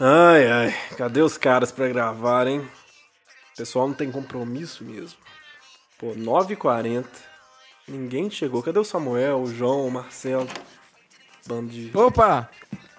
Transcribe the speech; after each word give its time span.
Ai, 0.00 0.50
ai, 0.50 0.74
cadê 0.96 1.20
os 1.20 1.38
caras 1.38 1.70
pra 1.70 1.88
gravar, 1.88 2.48
hein? 2.48 2.60
O 3.52 3.56
pessoal 3.56 3.86
não 3.86 3.94
tem 3.94 4.10
compromisso 4.10 4.84
mesmo. 4.84 5.18
Pô, 5.98 6.08
9h40. 6.14 7.04
Ninguém 7.86 8.28
chegou. 8.28 8.62
Cadê 8.62 8.78
o 8.78 8.84
Samuel, 8.84 9.42
o 9.42 9.54
João, 9.54 9.86
o 9.86 9.90
Marcelo? 9.90 10.48
Bando 11.46 11.70
de. 11.70 11.96
Opa! 11.96 12.50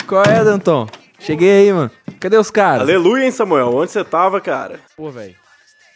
Qual 0.08 0.24
é, 0.24 0.44
Danton? 0.44 0.88
Cheguei 1.20 1.64
aí, 1.64 1.74
mano. 1.74 1.92
Cadê 2.20 2.38
os 2.38 2.50
caras? 2.50 2.82
Aleluia, 2.82 3.26
hein, 3.26 3.32
Samuel? 3.32 3.76
Onde 3.76 3.92
você 3.92 4.04
tava, 4.04 4.40
cara? 4.40 4.80
Pô, 4.96 5.10
velho. 5.12 5.36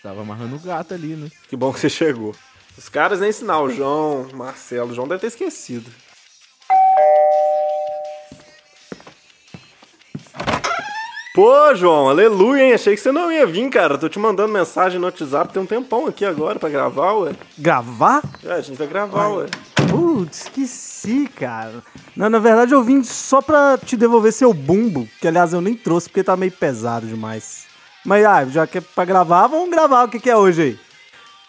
Tava 0.03 0.21
amarrando 0.21 0.55
o 0.55 0.59
gato 0.59 0.93
ali, 0.93 1.15
né? 1.15 1.29
Que 1.47 1.55
bom 1.55 1.71
que 1.71 1.79
você 1.79 1.89
chegou. 1.89 2.35
Os 2.77 2.89
caras 2.89 3.19
nem 3.19 3.31
sinal, 3.31 3.65
o 3.65 3.69
João, 3.69 4.23
o 4.23 4.35
Marcelo. 4.35 4.91
O 4.91 4.95
João 4.95 5.07
deve 5.07 5.21
ter 5.21 5.27
esquecido. 5.27 5.89
Pô, 11.39 11.73
João, 11.73 12.09
aleluia, 12.09 12.65
hein? 12.65 12.73
Achei 12.73 12.93
que 12.93 12.99
você 12.99 13.13
não 13.13 13.31
ia 13.31 13.45
vir, 13.45 13.69
cara. 13.69 13.97
Tô 13.97 14.09
te 14.09 14.19
mandando 14.19 14.51
mensagem 14.51 14.99
no 14.99 15.05
WhatsApp 15.05 15.53
tem 15.53 15.63
um 15.63 15.65
tempão 15.65 16.05
aqui 16.05 16.25
agora 16.25 16.59
pra 16.59 16.67
gravar, 16.67 17.13
ué. 17.13 17.31
Gravar? 17.57 18.21
É, 18.43 18.51
a 18.51 18.59
gente 18.59 18.77
vai 18.77 18.87
gravar, 18.87 19.29
ué. 19.29 19.45
Putz, 19.89 20.41
esqueci, 20.41 21.29
cara. 21.29 21.81
Na, 22.13 22.29
na 22.29 22.39
verdade, 22.39 22.73
eu 22.73 22.83
vim 22.83 23.01
só 23.05 23.41
pra 23.41 23.77
te 23.77 23.95
devolver 23.95 24.33
seu 24.33 24.53
bumbo, 24.53 25.07
que 25.21 25.29
aliás 25.29 25.53
eu 25.53 25.61
nem 25.61 25.75
trouxe 25.75 26.09
porque 26.09 26.25
tá 26.25 26.35
meio 26.35 26.51
pesado 26.51 27.07
demais. 27.07 27.67
Mas, 28.05 28.25
ah, 28.25 28.43
já 28.43 28.67
que 28.67 28.79
é 28.79 28.81
pra 28.81 29.05
gravar, 29.05 29.47
vamos 29.47 29.69
gravar. 29.69 30.03
O 30.03 30.09
que, 30.09 30.19
que 30.19 30.29
é 30.29 30.35
hoje 30.35 30.61
aí? 30.61 30.79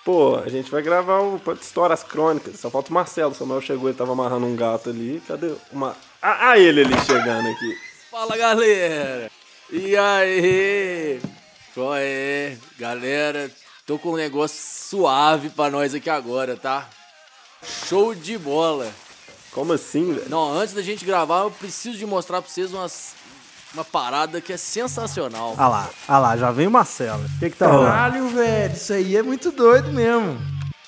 Pô, 0.04 0.36
a 0.36 0.48
gente 0.48 0.70
vai 0.70 0.82
gravar 0.82 1.20
o 1.20 1.40
Histórias 1.60 2.04
Crônicas. 2.04 2.60
Só 2.60 2.70
falta 2.70 2.90
o 2.90 2.94
Marcelo. 2.94 3.32
O 3.32 3.34
Samuel 3.34 3.60
chegou, 3.60 3.88
ele 3.88 3.98
tava 3.98 4.12
amarrando 4.12 4.46
um 4.46 4.54
gato 4.54 4.88
ali. 4.88 5.20
Cadê? 5.26 5.50
Uma... 5.72 5.96
Ah, 6.22 6.50
ah, 6.50 6.58
ele 6.60 6.82
ali 6.82 6.94
chegando 7.04 7.48
aqui. 7.48 7.76
Fala 8.08 8.36
galera! 8.36 9.39
E 9.72 9.96
aí? 9.96 11.20
Qual 11.74 11.94
é? 11.94 12.56
Galera, 12.76 13.48
tô 13.86 14.00
com 14.00 14.10
um 14.10 14.16
negócio 14.16 14.58
suave 14.58 15.48
pra 15.48 15.70
nós 15.70 15.94
aqui 15.94 16.10
agora, 16.10 16.56
tá? 16.56 16.88
Show 17.86 18.12
de 18.12 18.36
bola! 18.36 18.90
Como 19.52 19.72
assim, 19.72 20.12
velho? 20.12 20.28
Não, 20.28 20.52
antes 20.58 20.74
da 20.74 20.82
gente 20.82 21.04
gravar, 21.04 21.42
eu 21.42 21.52
preciso 21.52 21.96
de 21.96 22.04
mostrar 22.04 22.42
pra 22.42 22.50
vocês 22.50 22.72
umas, 22.72 23.14
uma 23.72 23.84
parada 23.84 24.40
que 24.40 24.52
é 24.52 24.56
sensacional. 24.56 25.54
Ah 25.56 25.68
lá, 25.68 25.90
ah 26.08 26.18
lá, 26.18 26.36
já 26.36 26.50
vem 26.50 26.66
o 26.66 26.70
Marcelo. 26.70 27.24
O 27.24 27.38
que 27.38 27.50
que 27.50 27.56
tá 27.56 27.68
rolando? 27.68 27.90
Caralho, 27.90 28.28
velho. 28.28 28.74
Isso 28.74 28.92
aí 28.92 29.16
é 29.16 29.22
muito 29.22 29.52
doido 29.52 29.92
mesmo. 29.92 30.36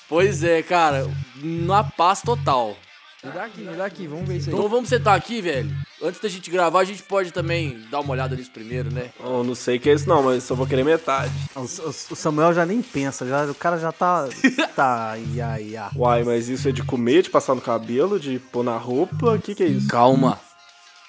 Pois 0.09 0.43
é, 0.43 0.61
cara, 0.61 1.09
na 1.41 1.85
paz 1.85 2.21
total. 2.21 2.75
Me 3.23 3.31
dá 3.31 3.43
aqui, 3.45 3.61
me 3.61 3.75
dá 3.75 3.85
aqui. 3.85 4.07
Vamos 4.07 4.27
ver 4.27 4.37
isso 4.37 4.49
aí. 4.49 4.55
Então 4.55 4.67
vamos 4.67 4.89
sentar 4.89 5.15
aqui, 5.17 5.41
velho. 5.41 5.69
Antes 6.01 6.19
da 6.19 6.27
gente 6.27 6.51
gravar, 6.51 6.79
a 6.81 6.83
gente 6.83 7.01
pode 7.03 7.31
também 7.31 7.79
dar 7.89 8.01
uma 8.01 8.11
olhada 8.11 8.35
nisso 8.35 8.51
primeiro, 8.51 8.91
né? 8.91 9.11
Eu 9.19 9.43
não 9.43 9.55
sei 9.55 9.77
o 9.77 9.79
que 9.79 9.89
é 9.89 9.93
isso 9.93 10.09
não, 10.09 10.21
mas 10.23 10.43
só 10.43 10.53
vou 10.55 10.67
querer 10.67 10.83
metade. 10.83 11.31
O, 11.55 11.61
o- 11.61 11.89
o 12.11 12.15
Samuel 12.15 12.53
já 12.53 12.65
nem 12.65 12.81
pensa, 12.81 13.25
já, 13.25 13.45
o 13.45 13.55
cara 13.55 13.77
já 13.77 13.91
tá. 13.93 14.27
tá, 14.75 15.17
ia, 15.33 15.61
ia. 15.61 15.89
Uai, 15.95 16.23
mas 16.23 16.49
isso 16.49 16.67
é 16.67 16.71
de 16.73 16.83
comer, 16.83 17.21
de 17.23 17.29
passar 17.29 17.55
no 17.55 17.61
cabelo, 17.61 18.19
de 18.19 18.39
pôr 18.39 18.63
na 18.63 18.75
roupa? 18.77 19.33
O 19.35 19.39
que 19.41 19.55
que 19.55 19.63
é 19.63 19.67
isso? 19.67 19.87
Calma. 19.87 20.37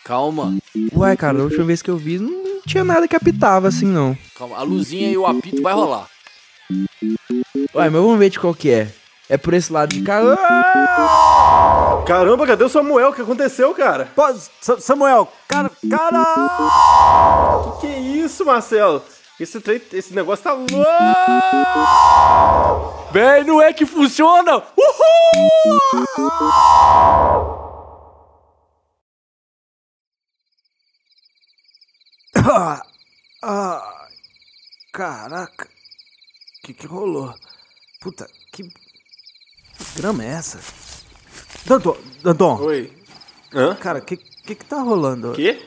Calma. 0.05 0.57
Ué, 0.95 1.17
cara, 1.17 1.39
da 1.39 1.45
última 1.45 1.65
vez 1.65 1.83
que 1.83 1.91
eu 1.91 1.97
vi, 1.97 2.19
não 2.21 2.61
tinha 2.65 2.85
nada 2.85 3.09
que 3.09 3.17
apitava 3.17 3.67
assim, 3.67 3.87
não. 3.87 4.17
Calma. 4.39 4.57
A 4.59 4.63
luzinha 4.63 5.11
e 5.11 5.17
o 5.17 5.27
apito 5.27 5.61
vai 5.63 5.75
rolar. 5.75 6.09
Ué, 7.75 7.91
mas 7.91 7.93
vamos 7.93 8.19
ver 8.19 8.31
de 8.31 8.39
qual 8.39 8.55
que 8.55 8.71
é. 8.71 8.89
É 9.29 9.37
por 9.39 9.55
esse 9.55 9.73
lado 9.73 9.89
de 9.95 10.03
cá. 10.03 10.21
Caramba, 12.07 12.47
cadê 12.47 12.65
o 12.65 12.69
Samuel? 12.69 13.09
O 13.09 13.13
que 13.15 13.23
aconteceu, 13.23 13.75
cara? 13.75 14.09
Pô, 14.15 14.23
Sa- 14.61 14.79
Samuel, 14.81 15.27
cara, 15.49 15.71
cara! 15.91 16.25
Que 17.81 17.87
que 17.87 17.87
é 17.87 17.99
isso, 17.99 18.45
Marcelo? 18.45 19.03
Esse, 19.41 19.59
trem, 19.61 19.81
esse 19.93 20.15
negócio 20.15 20.45
tá 20.45 20.53
louco! 20.53 20.69
Véi, 23.13 23.43
não 23.45 23.61
é 23.63 23.73
que 23.73 23.87
funciona! 23.87 24.63
Uhul! 24.77 25.85
Ah, 32.37 32.83
ah, 33.43 34.09
caraca. 34.93 35.67
O 35.67 36.67
que 36.67 36.75
que 36.75 36.87
rolou? 36.87 37.35
Puta, 38.01 38.27
que 38.53 38.69
grama 39.95 40.25
é 40.25 40.29
essa? 40.29 40.61
Danton, 41.67 41.97
Danton, 42.23 42.57
Oi. 42.63 42.93
Hã? 43.53 43.75
cara, 43.77 44.01
que 44.01 44.17
que 44.17 44.55
que 44.55 44.65
tá 44.65 44.81
rolando? 44.81 45.33
Quê? 45.33 45.61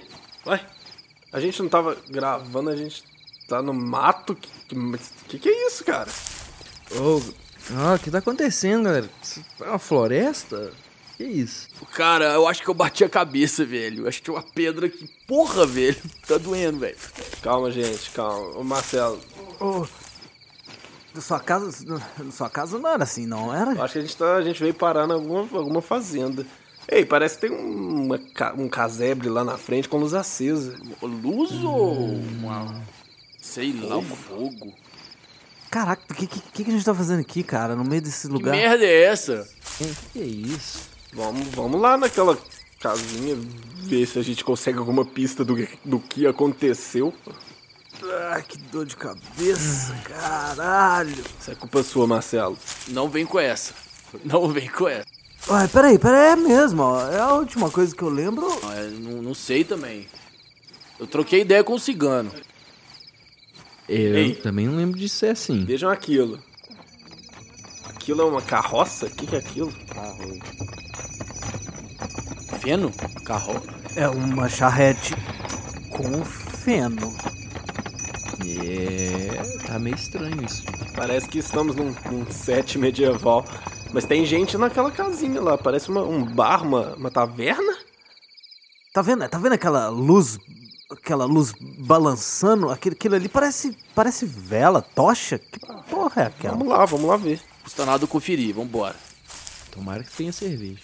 Ué? 0.45 0.61
A 1.33 1.39
gente 1.39 1.61
não 1.61 1.69
tava 1.69 1.97
gravando, 2.09 2.69
a 2.69 2.75
gente 2.75 3.03
tá 3.47 3.61
no 3.61 3.73
mato? 3.73 4.35
Que 4.35 4.75
que, 5.27 5.39
que 5.39 5.49
é 5.49 5.67
isso, 5.67 5.83
cara? 5.83 6.09
Ô, 6.91 7.21
ah, 7.75 7.95
o 7.95 7.99
que 7.99 8.11
tá 8.11 8.19
acontecendo, 8.19 8.83
galera? 8.83 9.09
Isso 9.21 9.43
é 9.59 9.69
uma 9.69 9.79
floresta? 9.79 10.71
Que 11.17 11.23
isso? 11.23 11.67
Cara, 11.93 12.33
eu 12.33 12.47
acho 12.47 12.61
que 12.61 12.69
eu 12.69 12.73
bati 12.73 13.03
a 13.03 13.09
cabeça, 13.09 13.65
velho. 13.65 14.03
Eu 14.03 14.07
acho 14.07 14.19
que 14.19 14.25
tinha 14.25 14.35
uma 14.35 14.43
pedra 14.43 14.85
aqui. 14.85 15.09
Porra, 15.27 15.65
velho. 15.65 15.97
Tá 16.27 16.37
doendo, 16.37 16.79
velho. 16.79 16.95
Calma, 17.41 17.71
gente, 17.71 18.11
calma. 18.11 18.57
Ô, 18.57 18.63
Marcelo, 18.63 19.19
Ô, 19.59 19.85
sua 21.21 21.39
casa, 21.39 21.71
sua 22.31 22.49
casa 22.49 22.77
não 22.79 22.89
era 22.89 23.03
assim, 23.03 23.25
não 23.25 23.53
era? 23.53 23.73
eu 23.73 23.81
acho 23.83 23.93
que 23.93 23.99
a 23.99 24.01
gente, 24.01 24.15
tá, 24.17 24.35
a 24.35 24.41
gente 24.41 24.59
veio 24.61 24.73
parar 24.73 25.07
em 25.07 25.11
alguma, 25.13 25.41
alguma 25.57 25.81
fazenda. 25.81 26.45
Ei, 26.89 27.05
parece 27.05 27.35
que 27.37 27.47
tem 27.47 27.51
um, 27.51 28.05
uma 28.05 28.17
ca- 28.17 28.53
um 28.57 28.69
casebre 28.69 29.27
lá 29.27 29.43
na 29.43 29.57
frente 29.57 29.89
com 29.89 29.97
luz 29.97 30.13
acesa. 30.13 30.77
Luz 31.01 31.51
ou 31.63 31.93
uma... 32.15 32.81
Sei 33.41 33.73
lá, 33.73 33.97
um 33.97 34.03
fogo? 34.03 34.73
Caraca, 35.69 36.01
o 36.09 36.13
que, 36.15 36.27
que 36.27 36.63
que 36.63 36.69
a 36.71 36.73
gente 36.73 36.85
tá 36.85 36.93
fazendo 36.95 37.19
aqui, 37.19 37.43
cara, 37.43 37.75
no 37.75 37.83
meio 37.83 38.01
desse 38.01 38.27
Que 38.27 38.33
lugar? 38.33 38.51
merda 38.55 38.85
é 38.85 39.03
essa? 39.03 39.45
Que 40.13 40.19
isso? 40.19 40.87
Vamos, 41.13 41.47
vamos 41.49 41.79
lá 41.81 41.97
naquela 41.97 42.37
casinha 42.79 43.35
ver 43.83 44.05
se 44.05 44.17
a 44.17 44.21
gente 44.23 44.43
consegue 44.45 44.77
alguma 44.77 45.03
pista 45.03 45.43
do, 45.43 45.55
que- 45.57 45.69
do 45.83 45.99
que 45.99 46.25
aconteceu. 46.25 47.13
Ah, 48.03 48.41
que 48.41 48.57
dor 48.57 48.85
de 48.85 48.95
cabeça, 48.95 49.93
caralho. 50.03 51.23
Isso 51.39 51.51
é 51.51 51.55
culpa 51.55 51.83
sua, 51.83 52.05
Marcelo. 52.07 52.57
Não 52.87 53.09
vem 53.09 53.25
com 53.25 53.39
essa. 53.39 53.73
Não 54.23 54.47
vem 54.49 54.69
com 54.69 54.87
essa. 54.87 55.05
Ué, 55.49 55.67
peraí, 55.67 55.97
peraí, 55.97 56.33
é 56.33 56.35
mesmo, 56.35 56.81
ó. 56.81 57.09
É 57.09 57.19
a 57.19 57.33
última 57.33 57.69
coisa 57.71 57.95
que 57.95 58.01
eu 58.01 58.09
lembro. 58.09 58.47
Não, 58.47 58.73
é, 58.73 58.87
não, 58.89 59.21
não 59.21 59.33
sei 59.33 59.63
também. 59.63 60.07
Eu 60.99 61.07
troquei 61.07 61.41
ideia 61.41 61.63
com 61.63 61.73
o 61.73 61.79
cigano. 61.79 62.31
Eu 63.87 64.15
Ei. 64.17 64.35
também 64.35 64.67
não 64.67 64.75
lembro 64.75 64.99
de 64.99 65.07
ser 65.07 65.27
assim. 65.27 65.63
Vejam 65.63 65.89
aquilo. 65.89 66.39
Aquilo 67.85 68.21
é 68.21 68.25
uma 68.25 68.41
carroça? 68.41 69.05
O 69.05 69.11
que, 69.11 69.25
que 69.25 69.35
é 69.35 69.39
aquilo? 69.39 69.73
Feno? 72.59 72.91
Carro? 73.23 73.61
É 73.95 74.07
uma 74.09 74.49
charrete 74.49 75.13
com 75.89 76.23
feno. 76.25 77.15
É, 78.55 79.57
tá 79.65 79.77
meio 79.79 79.95
estranho 79.95 80.43
isso. 80.45 80.63
Parece 80.95 81.27
que 81.27 81.39
estamos 81.39 81.75
num, 81.75 81.93
num 82.11 82.25
set 82.31 82.77
medieval. 82.77 83.45
Mas 83.93 84.05
tem 84.05 84.25
gente 84.25 84.57
naquela 84.57 84.91
casinha 84.91 85.41
lá. 85.41 85.57
Parece 85.57 85.89
uma- 85.89 86.03
um 86.03 86.23
bar, 86.23 86.63
uma, 86.63 86.93
uma 86.95 87.11
taverna. 87.11 87.77
Tá 88.93 89.01
vendo? 89.01 89.27
Tá 89.29 89.37
vendo 89.37 89.53
aquela 89.53 89.89
luz, 89.89 90.37
aquela 90.91 91.25
luz 91.25 91.53
balançando? 91.79 92.69
Aquilo, 92.69 92.95
aquilo 92.95 93.15
ali 93.15 93.29
parece, 93.29 93.77
parece 93.93 94.25
vela, 94.25 94.81
tocha. 94.81 95.37
Que 95.39 95.59
porra 95.89 96.23
é 96.23 96.25
aquela? 96.27 96.55
Vamos 96.55 96.67
lá, 96.73 96.85
vamos 96.85 97.07
lá 97.07 97.17
ver. 97.17 97.39
Custa 97.63 97.85
nada 97.85 98.07
conferir, 98.07 98.55
vambora. 98.55 98.95
Tomara 99.71 100.03
que 100.03 100.11
tenha 100.11 100.31
cerveja. 100.33 100.81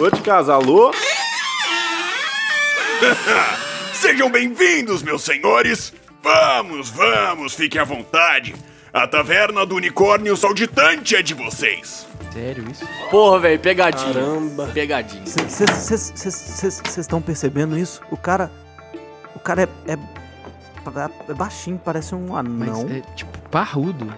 Ô 0.00 0.10
de 0.10 0.22
casa, 0.22 0.54
alô? 0.54 0.90
Sejam 3.92 4.30
bem-vindos, 4.30 5.02
meus 5.02 5.22
senhores! 5.22 5.92
Vamos, 6.22 6.88
vamos, 6.88 7.52
fiquem 7.52 7.78
à 7.78 7.84
vontade. 7.84 8.54
A 8.94 9.06
taverna 9.06 9.66
do 9.66 9.76
unicórnio 9.76 10.34
saltitante 10.38 11.16
é 11.16 11.22
de 11.22 11.34
vocês. 11.34 12.06
Sério 12.32 12.64
isso? 12.70 12.88
Porra, 13.10 13.40
velho, 13.40 13.60
pegadinha. 13.60 14.14
Caramba. 14.14 14.70
Pegadinha. 14.72 15.26
Vocês 15.26 16.96
estão 16.96 17.20
percebendo 17.20 17.76
isso? 17.76 18.00
O 18.10 18.16
cara. 18.16 18.50
O 19.36 19.38
cara 19.38 19.68
é. 19.86 19.92
é, 19.92 19.98
é 21.28 21.34
baixinho, 21.34 21.78
parece 21.84 22.14
um 22.14 22.28
Mas 22.28 22.70
anão. 22.70 22.88
é 22.90 23.02
tipo 23.14 23.38
parrudo. 23.50 24.10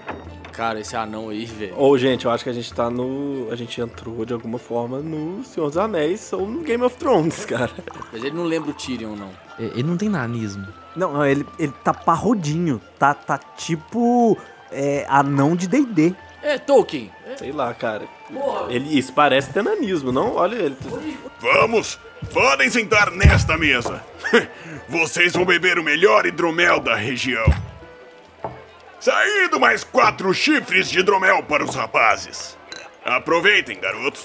Cara, 0.52 0.81
esse 0.81 0.94
anão 0.94 1.31
aí, 1.31 1.46
velho. 1.46 1.75
Ou, 1.76 1.96
gente, 1.96 2.26
eu 2.26 2.31
acho 2.31 2.44
que 2.44 2.50
a 2.50 2.52
gente 2.52 2.72
tá 2.72 2.90
no. 2.90 3.49
A 3.50 3.56
gente 3.56 3.81
entrou 3.81 4.25
de 4.25 4.32
alguma 4.32 4.58
forma 4.58 5.00
no 5.00 5.43
Senhor 5.44 5.69
dos 5.69 5.78
Anéis 5.78 6.32
ou 6.32 6.46
no 6.46 6.60
Game 6.60 6.82
of 6.84 6.96
Thrones, 6.96 7.44
cara. 7.46 7.72
Mas 8.12 8.22
ele 8.22 8.37
não 8.37 8.44
lembra 8.44 8.70
o 8.70 8.75
Tyrion, 8.75 9.16
não. 9.16 9.31
Ele 9.58 9.82
não 9.82 9.96
tem 9.96 10.08
nanismo. 10.08 10.66
Não, 10.94 11.12
não, 11.14 11.25
ele, 11.25 11.46
ele 11.58 11.72
tá 11.82 11.94
parrudinho. 11.94 12.81
Tá, 12.99 13.14
tá 13.14 13.38
tipo 13.38 14.37
é, 14.70 15.06
anão 15.08 15.56
de 15.56 15.66
D&D. 15.66 16.14
É, 16.43 16.58
Tolkien. 16.58 17.10
Sei 17.37 17.52
lá, 17.52 17.72
cara. 17.72 18.06
Ele, 18.69 18.99
isso 18.99 19.12
parece 19.12 19.52
ter 19.52 19.62
nanismo, 19.62 20.10
não? 20.12 20.34
Olha 20.34 20.56
ele. 20.56 20.76
Vamos! 21.40 21.99
Podem 22.32 22.70
sentar 22.70 23.10
nesta 23.10 23.56
mesa. 23.56 24.02
Vocês 24.88 25.32
vão 25.32 25.44
beber 25.44 25.78
o 25.78 25.82
melhor 25.82 26.26
hidromel 26.26 26.81
da 26.81 26.94
região. 26.94 27.44
Saído 29.02 29.58
mais 29.58 29.82
quatro 29.82 30.32
chifres 30.32 30.88
de 30.88 31.00
hidromel 31.00 31.43
para 31.43 31.64
os 31.64 31.75
rapazes. 31.75 32.56
Aproveitem, 33.04 33.76
garotos. 33.81 34.25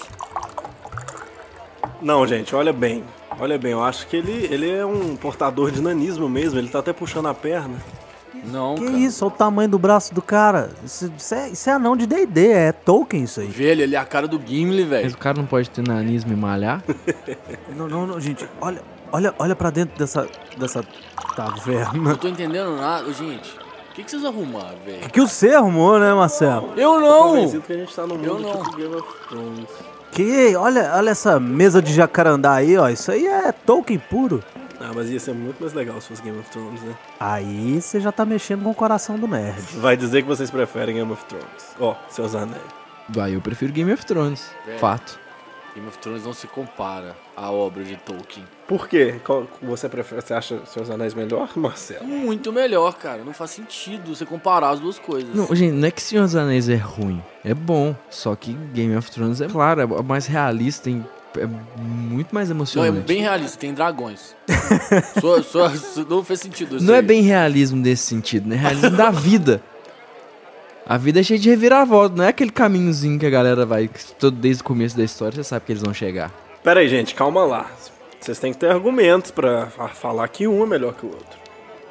Não, 2.00 2.24
gente, 2.24 2.54
olha 2.54 2.72
bem. 2.72 3.02
Olha 3.40 3.58
bem, 3.58 3.72
eu 3.72 3.82
acho 3.82 4.06
que 4.06 4.16
ele, 4.16 4.46
ele 4.48 4.70
é 4.70 4.86
um 4.86 5.16
portador 5.16 5.72
de 5.72 5.80
nanismo 5.82 6.28
mesmo. 6.28 6.60
Ele 6.60 6.68
tá 6.68 6.78
até 6.78 6.92
puxando 6.92 7.26
a 7.26 7.34
perna. 7.34 7.74
Não, 8.44 8.76
Que 8.76 8.84
cara. 8.84 8.96
isso? 8.98 9.24
Olha 9.24 9.34
o 9.34 9.36
tamanho 9.36 9.68
do 9.68 9.80
braço 9.80 10.14
do 10.14 10.22
cara. 10.22 10.70
Isso, 10.84 11.12
isso 11.18 11.34
é, 11.34 11.48
isso 11.48 11.68
é 11.68 11.72
anão 11.72 11.96
de 11.96 12.06
D&D, 12.06 12.52
é 12.52 12.70
Tolkien 12.70 13.24
isso 13.24 13.40
aí. 13.40 13.48
Velho, 13.48 13.82
ele 13.82 13.96
é 13.96 13.98
a 13.98 14.04
cara 14.04 14.28
do 14.28 14.40
Gimli, 14.40 14.82
Mas 14.82 14.90
velho. 14.90 15.10
o 15.12 15.18
cara 15.18 15.38
não 15.38 15.46
pode 15.46 15.68
ter 15.70 15.84
nanismo 15.84 16.32
e 16.32 16.36
malhar? 16.36 16.84
Não, 17.74 17.88
não, 17.88 18.06
não, 18.06 18.20
gente. 18.20 18.48
Olha, 18.60 18.80
olha, 19.10 19.34
olha 19.40 19.56
pra 19.56 19.70
dentro 19.70 19.98
dessa, 19.98 20.28
dessa 20.56 20.84
taverna. 21.34 21.92
Não 22.10 22.16
tô 22.16 22.28
entendendo 22.28 22.76
nada. 22.76 23.12
Gente, 23.12 23.56
que, 23.98 24.04
que 24.04 24.10
vocês 24.12 24.24
arrumaram, 24.24 24.78
velho? 24.84 25.06
O 25.06 25.10
que 25.10 25.20
você 25.20 25.54
arrumou, 25.54 25.98
né, 25.98 26.14
Marcelo? 26.14 26.72
Eu 26.76 27.00
não! 27.00 27.30
Convencido 27.30 27.62
que 27.62 27.72
a 27.72 27.76
gente 27.78 27.94
tá 27.94 28.06
no 28.06 28.14
Eu 28.14 28.34
mundo 28.34 28.42
não. 28.42 28.62
tipo 28.62 28.76
Game 28.76 28.94
of 28.94 29.28
Thrones. 29.28 29.68
Que, 30.12 30.56
olha, 30.56 30.92
olha 30.94 31.10
essa 31.10 31.38
mesa 31.40 31.82
de 31.82 31.92
jacarandá 31.92 32.54
aí, 32.54 32.76
ó. 32.78 32.88
Isso 32.88 33.10
aí 33.10 33.26
é 33.26 33.50
Tolkien 33.52 33.98
puro. 33.98 34.42
Ah, 34.80 34.92
mas 34.94 35.10
ia 35.10 35.18
ser 35.18 35.34
muito 35.34 35.60
mais 35.60 35.72
legal 35.72 36.00
se 36.00 36.08
fosse 36.08 36.22
Game 36.22 36.38
of 36.38 36.48
Thrones, 36.50 36.80
né? 36.82 36.94
Aí 37.18 37.80
você 37.82 38.00
já 38.00 38.12
tá 38.12 38.24
mexendo 38.24 38.62
com 38.62 38.70
o 38.70 38.74
coração 38.74 39.18
do 39.18 39.26
nerd. 39.26 39.60
Vai 39.78 39.96
dizer 39.96 40.22
que 40.22 40.28
vocês 40.28 40.50
preferem 40.50 40.94
Game 40.94 41.12
of 41.12 41.24
Thrones. 41.24 41.74
Ó, 41.80 41.96
seus 42.08 42.34
anéis. 42.36 42.62
Vai, 43.08 43.34
eu 43.34 43.40
prefiro 43.40 43.72
Game 43.72 43.92
of 43.92 44.06
Thrones. 44.06 44.48
É. 44.68 44.78
Fato. 44.78 45.18
Game 45.74 45.88
of 45.88 45.98
Thrones 45.98 46.24
não 46.24 46.32
se 46.32 46.46
compara 46.46 47.16
à 47.36 47.50
obra 47.50 47.82
de 47.82 47.96
Tolkien. 47.96 48.46
Por 48.68 48.86
quê? 48.86 49.14
Qual 49.24 49.46
você 49.62 49.88
prefere? 49.88 50.20
Você 50.20 50.34
acha 50.34 50.60
seus 50.66 50.90
anéis 50.90 51.14
melhor, 51.14 51.48
Marcelo? 51.56 52.04
Muito 52.06 52.52
melhor, 52.52 52.94
cara. 52.98 53.24
Não 53.24 53.32
faz 53.32 53.50
sentido 53.52 54.14
você 54.14 54.26
comparar 54.26 54.68
as 54.68 54.78
duas 54.78 54.98
coisas. 54.98 55.34
Não, 55.34 55.46
gente, 55.56 55.72
não 55.72 55.88
é 55.88 55.90
que 55.90 56.02
Senhor 56.02 56.24
dos 56.24 56.36
Anéis 56.36 56.68
é 56.68 56.76
ruim. 56.76 57.22
É 57.42 57.54
bom. 57.54 57.96
Só 58.10 58.36
que 58.36 58.52
Game 58.74 58.94
of 58.94 59.10
Thrones 59.10 59.40
é, 59.40 59.46
claro, 59.46 59.80
é 59.80 60.02
mais 60.02 60.26
realista, 60.26 60.84
tem, 60.84 61.02
é 61.38 61.46
muito 61.80 62.34
mais 62.34 62.50
Não, 62.50 62.54
é 62.54 62.58
emocionante. 62.58 63.06
bem 63.06 63.22
realista, 63.22 63.58
tem 63.58 63.72
dragões. 63.72 64.36
só, 65.18 65.40
só, 65.42 65.70
só- 65.70 66.04
não 66.04 66.22
fez 66.22 66.40
sentido 66.40 66.76
isso 66.76 66.84
Não 66.84 66.92
é 66.92 66.98
aí. 66.98 67.02
bem 67.02 67.22
realismo 67.22 67.82
desse 67.82 68.02
sentido, 68.02 68.46
né? 68.50 68.56
É 68.56 68.58
realismo 68.58 68.90
da 68.90 69.10
vida. 69.10 69.62
A 70.86 70.98
vida 70.98 71.20
é 71.20 71.22
cheia 71.22 71.38
de 71.40 71.48
reviravolta, 71.48 72.16
não 72.16 72.24
é 72.24 72.28
aquele 72.28 72.50
caminhozinho 72.50 73.18
que 73.18 73.24
a 73.26 73.30
galera 73.30 73.64
vai, 73.64 73.88
que 73.88 74.12
todo 74.18 74.36
desde 74.36 74.62
o 74.62 74.64
começo 74.64 74.94
da 74.96 75.04
história 75.04 75.36
você 75.36 75.44
sabe 75.44 75.64
que 75.64 75.72
eles 75.72 75.82
vão 75.82 75.94
chegar. 75.94 76.30
Pera 76.62 76.80
aí, 76.80 76.88
gente, 76.88 77.14
calma 77.14 77.44
lá. 77.44 77.70
Vocês 78.20 78.38
têm 78.38 78.52
que 78.52 78.58
ter 78.58 78.70
argumentos 78.70 79.30
pra 79.30 79.66
fa- 79.66 79.88
falar 79.88 80.28
que 80.28 80.46
um 80.46 80.62
é 80.62 80.66
melhor 80.66 80.94
que 80.94 81.06
o 81.06 81.08
outro. 81.10 81.38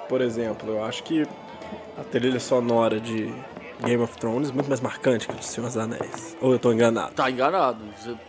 Por 0.10 0.22
exemplo, 0.22 0.70
eu 0.74 0.84
acho 0.84 1.04
que 1.04 1.26
a 1.98 2.04
trilha 2.04 2.40
sonora 2.40 3.00
de 3.00 3.34
Game 3.84 4.02
of 4.04 4.16
Thrones 4.18 4.50
é 4.50 4.54
muito 4.54 4.68
mais 4.68 4.82
marcante 4.82 5.28
que 5.28 5.34
a 5.34 5.36
de 5.36 5.46
Senhor 5.46 5.68
dos 5.68 5.78
Anéis. 5.78 6.36
Ou 6.42 6.52
eu 6.54 6.60
tô 6.60 6.72
enganado? 6.72 7.14
Tá 7.14 7.30
enganado. 7.30 7.80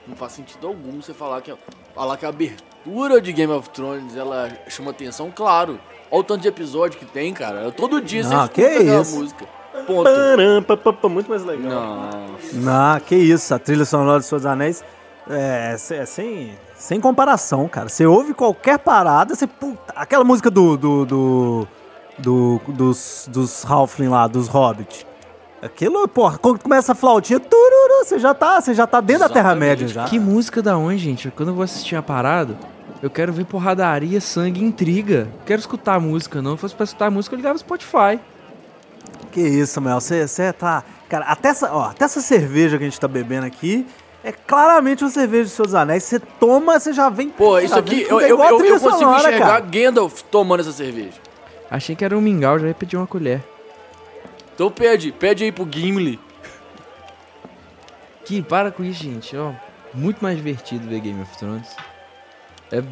Não 0.07 0.17
faz 0.17 0.33
sentido 0.33 0.67
algum 0.67 1.01
você 1.01 1.13
falar 1.15 1.41
que, 1.41 1.53
falar 1.95 2.17
que 2.17 2.25
a 2.27 2.29
abertura 2.29 3.21
de 3.21 3.33
Game 3.33 3.53
of 3.53 3.69
Thrones 3.71 4.17
ela 4.17 4.51
chama 4.69 4.91
atenção, 4.91 5.31
claro. 5.35 5.79
Olha 6.11 6.21
o 6.21 6.25
tanto 6.25 6.41
de 6.43 6.49
episódio 6.49 6.99
que 6.99 7.05
tem, 7.05 7.33
cara. 7.35 7.71
Todo 7.73 8.01
dia 8.01 8.23
você 8.25 8.35
Ah, 8.35 8.45
escuta 8.45 8.53
que 8.55 8.65
aquela 8.67 9.03
isso. 9.03 9.17
música. 9.17 9.45
Ponto. 9.87 10.05
Param, 10.05 10.63
pa, 10.63 10.77
pa, 10.77 10.93
pa, 10.93 11.09
muito 11.09 11.29
mais 11.31 11.45
legal. 11.45 11.71
Nossa. 11.71 12.55
Não, 12.55 13.01
que 13.01 13.15
isso, 13.15 13.55
a 13.55 13.59
trilha 13.59 13.85
sonora 13.85 14.19
de 14.21 14.27
Senhor 14.27 14.39
dos 14.39 14.47
Anéis 14.47 14.83
é, 15.31 15.75
é 15.75 16.07
sem, 16.07 16.59
sem 16.79 17.01
comparação, 17.01 17.69
cara. 17.69 17.89
Você 17.89 18.07
ouve 18.07 18.33
qualquer 18.33 18.79
parada, 18.79 19.35
você. 19.35 19.47
Puta, 19.47 19.93
aquela 19.97 20.25
música 20.25 20.51
do. 20.51 20.77
do, 20.77 21.05
do, 21.05 21.69
do- 22.19 22.61
dos, 22.69 23.29
dos 23.31 23.65
Halfling 23.65 24.09
lá, 24.09 24.27
dos 24.27 24.49
Hobbit. 24.49 25.07
Aquilo, 25.61 26.07
porra, 26.07 26.39
quando 26.39 26.61
começa 26.63 26.93
a 26.93 26.95
flautinha, 26.95 27.41
tururu, 27.41 28.05
você 28.05 28.19
já 28.19 28.33
tá, 28.33 28.61
você 28.61 28.73
já 28.75 28.87
tá 28.87 29.01
dentro 29.01 29.25
da 29.27 29.29
Terra-média 29.29 29.89
já. 29.89 30.05
Que 30.05 30.19
música 30.19 30.63
da 30.63 30.77
onde, 30.79 30.99
gente? 30.99 31.31
Quando 31.33 31.49
eu 31.49 31.55
vou 31.55 31.65
assistir 31.65 31.97
a 31.97 32.03
parada, 32.03 32.57
eu 33.03 33.11
quero 33.11 33.33
ver 33.33 33.45
porradaria, 33.45 34.21
sangue, 34.21 34.63
intriga. 34.63 35.27
Quero 35.45 35.59
escutar 35.59 35.95
a 35.97 36.01
música, 36.01 36.41
não. 36.41 36.53
Se 36.53 36.61
fosse 36.61 36.75
pra 36.77 36.85
escutar 36.85 37.07
a 37.07 37.11
música, 37.11 37.35
eu 37.35 37.39
ligava 37.39 37.57
o 37.57 37.59
Spotify. 37.59 38.21
Que 39.33 39.41
isso, 39.41 39.81
Mel, 39.81 40.01
você 40.01 40.27
você 40.29 40.53
tá. 40.53 40.85
Cara, 41.09 41.25
até 41.27 41.49
essa, 41.49 41.73
ó, 41.73 41.87
até 41.91 42.05
essa 42.05 42.21
cerveja 42.21 42.79
que 42.79 42.85
a 42.85 42.87
gente 42.87 43.01
tá 43.01 43.09
bebendo 43.09 43.47
aqui 43.47 43.85
é 44.29 44.33
claramente 44.33 45.03
uma 45.03 45.11
cerveja 45.11 45.45
de 45.45 45.51
Senhor 45.51 45.65
dos 45.65 45.75
Anéis. 45.75 46.05
Você 46.05 46.21
toma, 46.21 46.79
você 46.79 46.93
já 46.93 47.09
vem. 47.09 47.31
Pô, 47.31 47.59
isso 47.59 47.79
aqui, 47.79 48.03
eu, 48.03 48.21
eu, 48.21 48.39
eu, 48.39 48.43
eu 48.43 48.59
consigo 48.59 48.79
sonora, 48.79 49.21
enxergar 49.21 49.47
cara. 49.47 49.61
Gandalf 49.61 50.21
tomando 50.31 50.61
essa 50.61 50.73
cerveja. 50.73 51.15
Achei 51.71 51.97
que 51.97 52.05
era 52.05 52.17
um 52.17 52.21
mingau, 52.21 52.59
já 52.59 52.69
ia 52.69 52.75
pedir 52.75 52.99
uma 52.99 53.07
colher. 53.07 53.43
Então 54.55 54.71
pede, 54.71 55.13
pede 55.13 55.45
aí 55.45 55.51
pro 55.51 55.67
Gimli. 55.71 56.21
Que 58.27 58.43
para 58.43 58.71
com 58.71 58.85
isso, 58.85 59.03
gente. 59.03 59.35
Ó, 59.35 59.53
muito 59.95 60.23
mais 60.23 60.37
divertido 60.37 60.87
ver 60.87 61.01
Game 61.01 61.23
of 61.23 61.39
Thrones. 61.39 61.75
É 62.71 62.83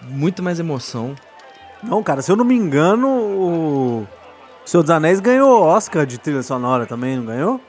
muito 0.00 0.42
mais 0.42 0.58
emoção. 0.58 1.14
Não, 1.82 2.02
cara, 2.02 2.22
se 2.22 2.32
eu 2.32 2.36
não 2.36 2.44
me 2.44 2.54
engano, 2.54 3.06
o 3.06 4.06
Senhor 4.64 4.82
dos 4.82 4.90
Anéis 4.90 5.20
ganhou 5.20 5.62
Oscar 5.62 6.06
de 6.06 6.16
trilha 6.16 6.42
sonora 6.42 6.86
também, 6.86 7.18
não 7.18 7.26
ganhou? 7.26 7.60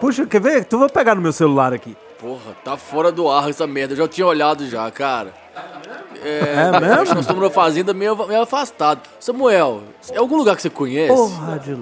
Puxa, 0.00 0.24
quer 0.24 0.40
ver? 0.40 0.64
Tu 0.64 0.78
vai 0.78 0.88
pegar 0.88 1.14
no 1.14 1.20
meu 1.20 1.32
celular 1.32 1.74
aqui. 1.74 1.94
Porra, 2.24 2.56
tá 2.64 2.74
fora 2.78 3.12
do 3.12 3.28
ar 3.28 3.50
essa 3.50 3.66
merda. 3.66 3.92
Eu 3.92 3.98
já 3.98 4.08
tinha 4.08 4.26
olhado 4.26 4.66
já, 4.66 4.90
cara. 4.90 5.34
É, 6.22 6.38
É 6.72 6.80
mesmo? 6.80 6.94
acho 6.94 7.02
que 7.10 7.14
nós 7.16 7.20
estamos 7.20 7.42
numa 7.42 7.50
fazenda 7.50 7.92
meio, 7.92 8.16
meio 8.26 8.40
afastado. 8.40 9.02
Samuel, 9.20 9.82
é 10.10 10.16
algum 10.16 10.38
lugar 10.38 10.56
que 10.56 10.62
você 10.62 10.70
conhece? 10.70 11.14
Porra 11.14 11.58
de... 11.58 11.76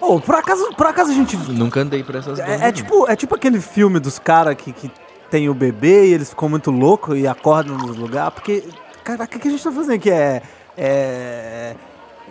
Ô, 0.00 0.20
por 0.20 0.36
acaso, 0.36 0.72
por 0.76 0.86
acaso 0.86 1.10
a 1.10 1.14
gente... 1.14 1.36
Nunca 1.36 1.80
andei 1.80 2.04
por 2.04 2.14
essas 2.14 2.38
É, 2.38 2.68
é 2.68 2.70
tipo, 2.72 3.10
é 3.10 3.16
tipo 3.16 3.34
aquele 3.34 3.60
filme 3.60 3.98
dos 3.98 4.20
caras 4.20 4.54
que, 4.54 4.72
que 4.72 4.88
tem 5.28 5.48
o 5.48 5.54
bebê 5.54 6.06
e 6.10 6.12
eles 6.12 6.30
ficam 6.30 6.48
muito 6.48 6.70
loucos 6.70 7.18
e 7.18 7.26
acordam 7.26 7.76
no 7.76 7.88
lugar, 7.92 8.30
porque... 8.30 8.62
Caraca, 9.02 9.36
o 9.36 9.40
que 9.40 9.48
a 9.48 9.50
gente 9.50 9.64
tá 9.64 9.72
fazendo 9.72 9.94
aqui? 9.96 10.08
É... 10.10 10.40
É... 10.76 11.74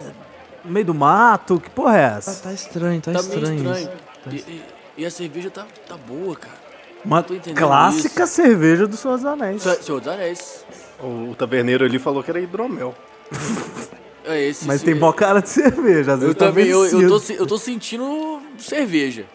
é 0.02 0.06
no 0.64 0.72
meio 0.72 0.86
do 0.86 0.94
mato? 0.94 1.60
Que 1.60 1.70
porra 1.70 1.98
é 1.98 2.10
Tá, 2.10 2.18
essa? 2.20 2.44
tá 2.44 2.54
estranho, 2.54 3.02
tá, 3.02 3.12
tá 3.12 3.22
meio 3.22 3.34
estranho. 3.34 3.56
estranho. 3.58 3.90
isso. 4.32 4.50
E, 4.50 4.54
e- 4.54 4.83
e 4.98 5.06
a 5.06 5.12
cerveja 5.12 5.50
tá, 5.50 5.66
tá 5.88 5.98
boa, 5.98 6.36
cara. 6.36 6.64
Uma 7.06 7.22
clássica 7.56 8.26
cerveja 8.26 8.88
do 8.88 8.96
Senhor 8.96 9.16
dos 9.18 9.26
Anéis. 9.26 9.62
Se- 9.62 9.84
Senhor 9.84 10.00
dos 10.00 10.08
Anéis. 10.08 10.66
O, 11.02 11.36
taverneiro 11.36 11.84
ali 11.84 12.00
falou 12.00 12.24
que 12.24 12.30
era 12.32 12.40
hidromel. 12.40 12.96
É 14.26 14.42
esse. 14.42 14.66
Mas 14.66 14.78
esse- 14.78 14.86
tem 14.86 14.96
mó 14.96 15.12
cara 15.12 15.42
de 15.42 15.50
cerveja, 15.50 16.14
às 16.14 16.20
vezes 16.22 16.34
Eu 16.34 16.40
tá 16.40 16.48
também, 16.48 16.66
eu, 16.68 16.86
eu, 16.86 17.10
tô, 17.20 17.34
eu 17.34 17.46
tô 17.46 17.58
sentindo 17.58 18.42
cerveja. 18.58 19.26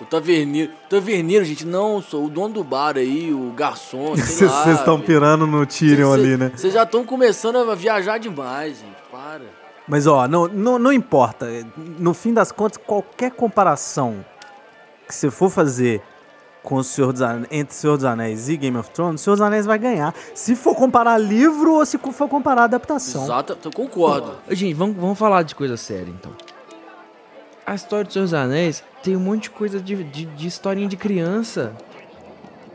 O 0.00 0.04
taverneiro, 0.04 0.72
taverneiro, 0.90 1.44
gente, 1.44 1.64
não, 1.64 2.02
sou 2.02 2.24
o 2.26 2.28
dono 2.28 2.54
do 2.54 2.64
bar 2.64 2.96
aí, 2.96 3.32
o 3.32 3.52
garçom, 3.52 4.16
sei 4.16 4.48
lá. 4.48 4.64
Vocês 4.64 4.78
estão 4.80 5.00
pirando 5.00 5.46
no 5.46 5.64
Tyrion 5.64 6.12
ali, 6.12 6.36
né? 6.36 6.50
Vocês 6.56 6.72
já 6.74 6.82
estão 6.82 7.04
começando 7.04 7.58
a 7.58 7.74
viajar 7.76 8.18
demais, 8.18 8.78
gente. 8.78 8.96
Mas 9.88 10.06
ó, 10.06 10.28
não, 10.28 10.46
não, 10.46 10.78
não 10.78 10.92
importa. 10.92 11.46
No 11.98 12.12
fim 12.12 12.32
das 12.34 12.52
contas, 12.52 12.76
qualquer 12.84 13.30
comparação 13.30 14.24
que 15.06 15.14
você 15.14 15.30
for 15.30 15.48
fazer 15.50 16.02
com 16.62 16.74
o 16.76 16.84
Senhor 16.84 17.12
dos 17.12 17.22
Anéis, 17.22 17.46
entre 17.50 17.74
Senhor 17.74 17.96
dos 17.96 18.04
Anéis 18.04 18.48
e 18.50 18.56
Game 18.58 18.76
of 18.76 18.90
Thrones, 18.90 19.20
o 19.20 19.24
Senhor 19.24 19.36
dos 19.36 19.40
Anéis 19.46 19.64
vai 19.64 19.78
ganhar. 19.78 20.14
Se 20.34 20.54
for 20.54 20.74
comparar 20.74 21.16
livro 21.16 21.74
ou 21.74 21.86
se 21.86 21.96
for 21.98 22.28
comparar 22.28 22.64
adaptação. 22.64 23.24
Exato, 23.24 23.56
eu 23.64 23.72
concordo. 23.72 24.32
Ô, 24.50 24.54
Gente, 24.54 24.74
vamos, 24.74 24.96
vamos 24.96 25.18
falar 25.18 25.42
de 25.44 25.54
coisa 25.54 25.76
séria, 25.78 26.10
então. 26.10 26.32
A 27.66 27.74
história 27.74 28.04
dos 28.04 28.12
Seus 28.12 28.34
Anéis 28.34 28.84
tem 29.02 29.16
um 29.16 29.20
monte 29.20 29.44
de 29.44 29.50
coisa 29.50 29.80
de, 29.80 30.02
de, 30.04 30.24
de 30.26 30.46
historinha 30.46 30.88
de 30.88 30.96
criança. 30.96 31.72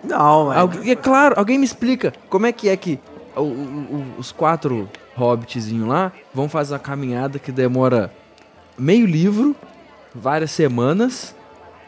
Não, 0.04 0.52
é, 0.52 0.58
Algu- 0.58 0.90
é 0.90 0.96
claro, 0.96 1.36
alguém 1.38 1.58
me 1.60 1.66
explica 1.66 2.14
como 2.30 2.46
é 2.48 2.52
que 2.52 2.70
é 2.70 2.76
que 2.78 3.00
o- 3.36 3.42
o- 3.42 4.06
os 4.18 4.32
quatro 4.32 4.90
hobbitzinhos 5.16 5.88
lá 5.88 6.12
vão 6.34 6.48
fazer 6.50 6.74
uma 6.74 6.80
caminhada 6.80 7.38
que 7.40 7.52
demora 7.52 8.12
meio 8.78 9.06
livro, 9.06 9.56
várias 10.14 10.52
semanas, 10.52 11.36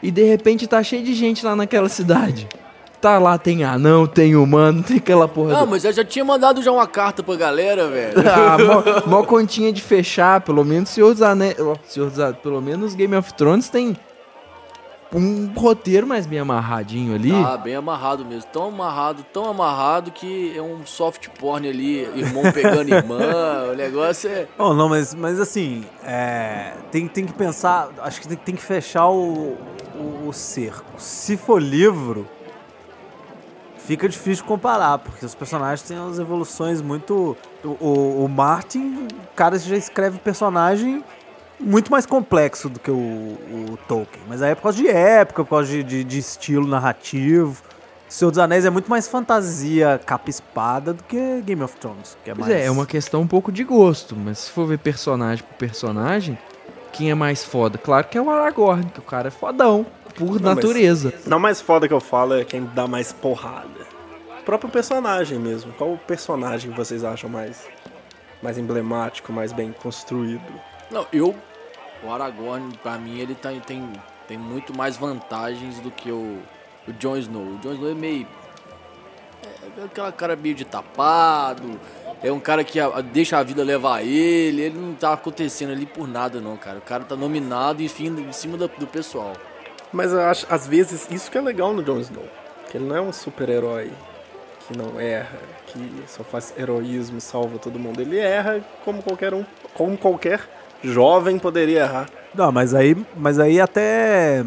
e 0.02 0.10
de 0.10 0.22
repente 0.24 0.66
tá 0.66 0.82
cheio 0.82 1.02
de 1.04 1.14
gente 1.14 1.44
lá 1.44 1.54
naquela 1.56 1.88
cidade. 1.88 2.48
tá 2.98 3.18
lá, 3.18 3.38
tem 3.38 3.62
anão, 3.62 4.04
tem 4.06 4.34
humano, 4.34 4.82
tem 4.82 4.96
aquela 4.96 5.28
porra. 5.28 5.52
Não, 5.52 5.60
do- 5.66 5.70
mas 5.70 5.84
eu 5.84 5.92
já 5.92 6.04
tinha 6.04 6.24
mandado 6.24 6.60
já 6.62 6.72
uma 6.72 6.86
carta 6.88 7.22
pra 7.22 7.36
galera, 7.36 7.86
velho. 7.88 8.14
Ah, 8.26 8.56
mó, 8.58 9.18
mó 9.18 9.22
continha 9.22 9.72
de 9.72 9.80
fechar, 9.80 10.40
pelo 10.40 10.64
menos 10.64 10.88
Senhor 10.88 11.12
dos 11.12 11.22
Anéis. 11.22 11.56
Senhor 11.86 12.10
dos 12.10 12.18
Anéis, 12.18 12.38
pelo 12.42 12.60
menos 12.60 12.94
Game 12.96 13.14
of 13.14 13.32
Thrones 13.34 13.68
tem 13.68 13.96
um 15.12 15.52
roteiro 15.54 16.06
mais 16.06 16.26
bem 16.26 16.38
amarradinho 16.38 17.14
ali. 17.14 17.30
Tá 17.30 17.56
bem 17.56 17.74
amarrado 17.74 18.24
mesmo. 18.24 18.50
Tão 18.52 18.68
amarrado, 18.68 19.24
tão 19.32 19.48
amarrado 19.48 20.10
que 20.10 20.56
é 20.56 20.62
um 20.62 20.84
soft 20.84 21.28
porn 21.38 21.68
ali, 21.68 22.00
irmão 22.18 22.42
pegando 22.52 22.92
irmã. 22.92 23.18
o 23.72 23.76
negócio 23.76 24.28
é. 24.28 24.46
Oh, 24.58 24.74
não, 24.74 24.88
mas, 24.88 25.14
mas 25.14 25.38
assim, 25.38 25.84
é, 26.04 26.72
tem, 26.90 27.06
tem 27.06 27.24
que 27.24 27.32
pensar, 27.32 27.90
acho 28.00 28.20
que 28.20 28.28
tem, 28.28 28.36
tem 28.36 28.54
que 28.54 28.62
fechar 28.62 29.08
o, 29.08 29.56
o, 29.94 30.28
o 30.28 30.32
cerco. 30.32 31.00
Se 31.00 31.36
for 31.36 31.62
livro, 31.62 32.26
fica 33.78 34.08
difícil 34.08 34.44
comparar, 34.44 34.98
porque 34.98 35.24
os 35.24 35.34
personagens 35.34 35.82
têm 35.82 35.98
umas 35.98 36.18
evoluções 36.18 36.82
muito... 36.82 37.36
O, 37.64 37.68
o, 37.68 38.24
o 38.24 38.28
Martin, 38.28 39.06
o 39.10 39.34
cara 39.34 39.58
já 39.58 39.76
escreve 39.76 40.18
personagem 40.18 41.02
muito 41.58 41.90
mais 41.90 42.04
complexo 42.06 42.68
do 42.68 42.78
que 42.80 42.90
o, 42.90 42.94
o 42.94 43.78
Tolkien. 43.88 44.22
Mas 44.28 44.42
aí 44.42 44.52
é 44.52 44.54
por 44.54 44.62
causa 44.62 44.78
de 44.78 44.88
época, 44.88 45.44
por 45.44 45.50
causa 45.50 45.70
de, 45.70 45.82
de, 45.82 46.04
de 46.04 46.18
estilo 46.18 46.66
narrativo. 46.66 47.62
Senhor 48.08 48.30
dos 48.30 48.38
Anéis 48.38 48.64
é 48.64 48.70
muito 48.70 48.88
mais 48.88 49.08
fantasia 49.08 50.00
capa-espada 50.06 50.92
do 50.92 51.02
que 51.02 51.40
Game 51.44 51.62
of 51.62 51.76
Thrones, 51.76 52.16
que 52.22 52.30
é 52.30 52.34
Pois 52.34 52.46
mais... 52.46 52.60
é, 52.60 52.66
é 52.66 52.70
uma 52.70 52.86
questão 52.86 53.20
um 53.22 53.26
pouco 53.26 53.50
de 53.50 53.64
gosto, 53.64 54.14
mas 54.14 54.38
se 54.38 54.50
for 54.52 54.66
ver 54.66 54.78
personagem 54.78 55.44
por 55.44 55.54
personagem, 55.56 56.38
quem 56.92 57.10
é 57.10 57.14
mais 57.16 57.44
foda? 57.44 57.76
Claro 57.78 58.06
que 58.06 58.16
é 58.16 58.22
o 58.22 58.30
Aragorn, 58.30 58.84
que 58.86 59.00
o 59.00 59.02
cara 59.02 59.26
é 59.28 59.30
fodão, 59.30 59.84
por 60.14 60.34
mas- 60.34 60.40
natureza. 60.40 61.12
Não 61.26 61.40
mais 61.40 61.60
foda 61.60 61.88
que 61.88 61.92
eu 61.94 62.00
falo 62.00 62.34
é 62.34 62.44
quem 62.44 62.64
dá 62.74 62.86
mais 62.86 63.12
porrada. 63.12 63.86
O 64.40 64.44
próprio 64.44 64.70
personagem 64.70 65.40
mesmo. 65.40 65.72
Qual 65.72 65.92
o 65.94 65.98
personagem 65.98 66.70
que 66.70 66.76
vocês 66.76 67.02
acham 67.02 67.28
mais, 67.28 67.58
mais 68.40 68.56
emblemático, 68.56 69.32
mais 69.32 69.52
bem 69.52 69.72
construído? 69.72 70.40
Não, 70.90 71.06
eu. 71.12 71.34
O 72.02 72.10
Aragorn, 72.10 72.76
pra 72.82 72.98
mim, 72.98 73.18
ele 73.18 73.34
tá, 73.34 73.50
tem, 73.66 73.90
tem 74.28 74.36
muito 74.38 74.76
mais 74.76 74.96
vantagens 74.96 75.80
do 75.80 75.90
que 75.90 76.10
o, 76.10 76.38
o 76.86 76.92
Jon 76.92 77.16
Snow. 77.16 77.42
O 77.42 77.58
Jon 77.58 77.72
Snow 77.72 77.90
é 77.90 77.94
meio. 77.94 78.26
É 79.78 79.84
aquela 79.84 80.12
cara 80.12 80.36
meio 80.36 80.54
de 80.54 80.64
tapado. 80.64 81.78
É 82.22 82.30
um 82.32 82.40
cara 82.40 82.64
que 82.64 82.78
a- 82.80 83.00
deixa 83.00 83.38
a 83.38 83.42
vida 83.42 83.62
levar 83.62 84.02
ele. 84.02 84.62
Ele 84.62 84.78
não 84.78 84.94
tá 84.94 85.12
acontecendo 85.12 85.72
ali 85.72 85.86
por 85.86 86.06
nada, 86.08 86.40
não, 86.40 86.56
cara. 86.56 86.78
O 86.78 86.82
cara 86.82 87.04
tá 87.04 87.16
nominado 87.16 87.82
enfim, 87.82 88.06
em 88.08 88.32
cima 88.32 88.56
da- 88.56 88.66
do 88.66 88.86
pessoal. 88.86 89.32
Mas 89.92 90.12
acho, 90.14 90.46
às 90.50 90.66
vezes, 90.66 91.06
isso 91.10 91.30
que 91.30 91.38
é 91.38 91.40
legal 91.40 91.72
no 91.72 91.82
Jon 91.82 91.98
Snow. 92.00 92.24
Que 92.70 92.76
ele 92.78 92.84
não 92.86 92.96
é 92.96 93.00
um 93.00 93.12
super-herói 93.12 93.92
que 94.66 94.76
não 94.76 94.98
erra, 95.00 95.38
que 95.66 96.02
só 96.08 96.24
faz 96.24 96.52
heroísmo, 96.58 97.20
salva 97.20 97.58
todo 97.58 97.78
mundo. 97.78 98.00
Ele 98.00 98.18
erra 98.18 98.60
como 98.84 99.02
qualquer 99.02 99.32
um, 99.32 99.44
como 99.74 99.96
qualquer 99.96 100.40
jovem 100.82 101.38
poderia 101.38 101.80
errar. 101.80 102.06
Não, 102.34 102.52
mas 102.52 102.74
aí, 102.74 102.96
mas 103.16 103.38
aí 103.38 103.60
até 103.60 104.44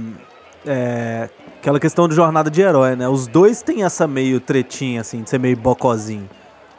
é, 0.66 1.30
aquela 1.60 1.80
questão 1.80 2.08
de 2.08 2.16
jornada 2.16 2.50
de 2.50 2.62
herói, 2.62 2.96
né? 2.96 3.08
Os 3.08 3.28
dois 3.28 3.62
têm 3.62 3.84
essa 3.84 4.08
meio 4.08 4.40
tretinha, 4.40 5.02
assim, 5.02 5.22
de 5.24 5.30
ser 5.30 5.40
meio 5.40 5.58
bocozinho. 5.58 6.30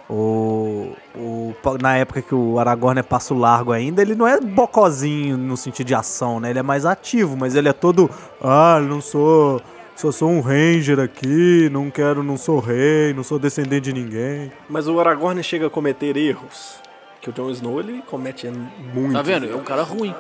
O, 0.09 0.93
o, 1.15 1.55
na 1.81 1.97
época 1.97 2.21
que 2.21 2.35
o 2.35 2.59
Aragorn 2.59 2.99
é 2.99 3.03
passo 3.03 3.33
largo 3.33 3.71
ainda, 3.71 4.03
ele 4.03 4.17
não 4.17 4.27
é 4.27 4.41
bocozinho 4.41 5.37
no 5.37 5.57
sentido 5.57 5.87
de 5.87 5.95
ação, 5.95 6.41
né? 6.41 6.51
Ele 6.51 6.59
é 6.59 6.63
mais 6.63 6.85
ativo, 6.85 7.37
mas 7.37 7.55
ele 7.55 7.69
é 7.69 7.73
todo. 7.73 8.11
Ah, 8.43 8.81
não 8.81 9.01
sou. 9.01 9.61
Só 9.95 10.11
sou 10.11 10.31
um 10.31 10.41
ranger 10.41 10.99
aqui, 10.99 11.69
não 11.71 11.91
quero, 11.91 12.23
não 12.23 12.39
sou 12.39 12.59
rei, 12.59 13.13
não 13.13 13.23
sou 13.23 13.39
descendente 13.39 13.93
de 13.93 13.93
ninguém. 13.93 14.51
Mas 14.67 14.89
o 14.89 14.99
Aragorn 14.99 15.43
chega 15.43 15.67
a 15.67 15.71
cometer 15.71 16.17
erros. 16.17 16.80
Que 17.21 17.31
o 17.31 17.33
Jon 17.33 17.51
Snow, 17.51 17.81
ele 17.81 18.03
comete 18.03 18.49
muito. 18.49 19.13
Tá 19.13 19.23
vendo? 19.23 19.51
É 19.51 19.55
um 19.55 19.63
cara 19.63 19.83
ruim. 19.83 20.15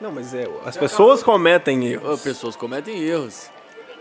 Não, 0.00 0.12
mas 0.12 0.32
é, 0.34 0.48
as 0.64 0.76
pessoas 0.76 1.22
cometem 1.22 1.78
As 1.78 1.92
erros. 2.02 2.22
pessoas 2.22 2.56
cometem 2.56 2.98
erros. 3.02 3.50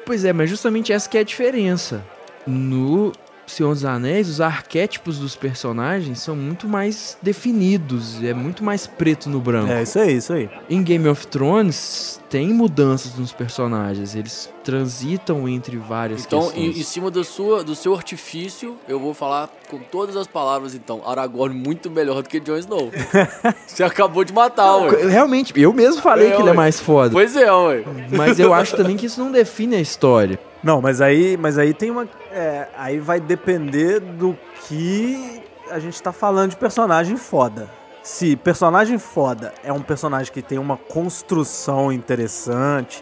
Pois 0.06 0.24
é, 0.24 0.32
mas 0.32 0.50
justamente 0.50 0.94
essa 0.94 1.10
que 1.10 1.18
é 1.18 1.22
a 1.22 1.24
diferença. 1.24 2.04
No 2.46 3.12
Senhor 3.48 3.74
dos 3.74 3.86
Anéis, 3.86 4.28
os 4.30 4.42
arquétipos 4.42 5.18
dos 5.20 5.36
personagens 5.36 6.20
são 6.20 6.36
muito 6.36 6.68
mais 6.68 7.18
definidos, 7.22 8.22
é 8.24 8.34
muito 8.34 8.64
mais 8.64 8.86
preto 8.86 9.30
no 9.30 9.40
branco. 9.40 9.72
É, 9.72 9.84
isso 9.84 9.98
aí, 10.00 10.18
isso 10.18 10.34
aí. 10.34 10.50
Em 10.70 10.84
Game 10.84 11.08
of 11.08 11.26
Thrones, 11.28 12.20
tem 12.30 12.50
mudanças 12.54 13.16
nos 13.16 13.32
personagens, 13.32 14.16
eles 14.16 14.50
transitam 14.64 15.48
entre 15.48 15.78
várias 15.78 16.26
Então, 16.26 16.40
em, 16.40 16.44
questões. 16.52 16.78
em 16.78 16.84
cima 16.84 17.10
do, 17.10 17.24
sua, 17.24 17.64
do 17.64 17.74
seu 17.74 17.96
artifício, 17.96 18.76
eu 18.88 19.00
vou 19.00 19.14
falar 19.14 19.50
com 19.70 19.80
todas 19.80 20.16
as 20.18 20.28
palavras, 20.28 20.76
então. 20.76 21.02
Aragorn 21.06 21.56
muito 21.56 21.90
melhor 21.90 22.22
do 22.22 22.28
que 22.30 22.40
Jon 22.42 22.58
Snow. 22.58 22.92
Você 23.66 23.84
acabou 23.84 24.24
de 24.26 24.34
matar, 24.34 24.76
ué. 24.78 25.08
Realmente, 25.08 25.54
eu 25.56 25.72
mesmo 25.72 26.02
falei 26.02 26.28
É, 26.28 26.32
que 26.36 26.42
ele 26.42 26.50
é 26.50 26.52
ué. 26.52 26.58
mais 26.58 26.80
foda, 26.80 27.12
Pois 27.12 27.36
é, 27.36 27.52
ué. 27.52 27.84
mas 28.16 28.40
eu 28.40 28.54
acho 28.54 28.76
também 28.76 28.98
que 28.98 29.06
isso 29.06 29.22
não 29.24 29.32
define 29.32 29.76
a 29.78 29.82
história. 29.82 30.38
Não, 30.68 30.82
mas 30.82 31.00
aí, 31.00 31.38
mas 31.38 31.58
aí 31.58 31.74
tem 31.74 31.90
uma. 31.90 32.06
é, 32.30 32.68
aí 32.78 33.00
vai 33.00 33.22
depender 33.22 34.02
do 34.02 34.38
que 34.68 35.42
a 35.72 35.80
gente 35.80 36.04
tá 36.04 36.12
falando 36.12 36.50
de 36.50 36.58
personagem 36.58 37.16
foda. 37.16 37.70
Se 38.04 38.36
personagem 38.36 38.98
foda 38.98 39.54
é 39.64 39.72
um 39.72 39.80
personagem 39.82 40.30
que 40.34 40.42
tem 40.42 40.58
uma 40.58 40.76
construção 40.76 41.90
interessante 41.90 43.02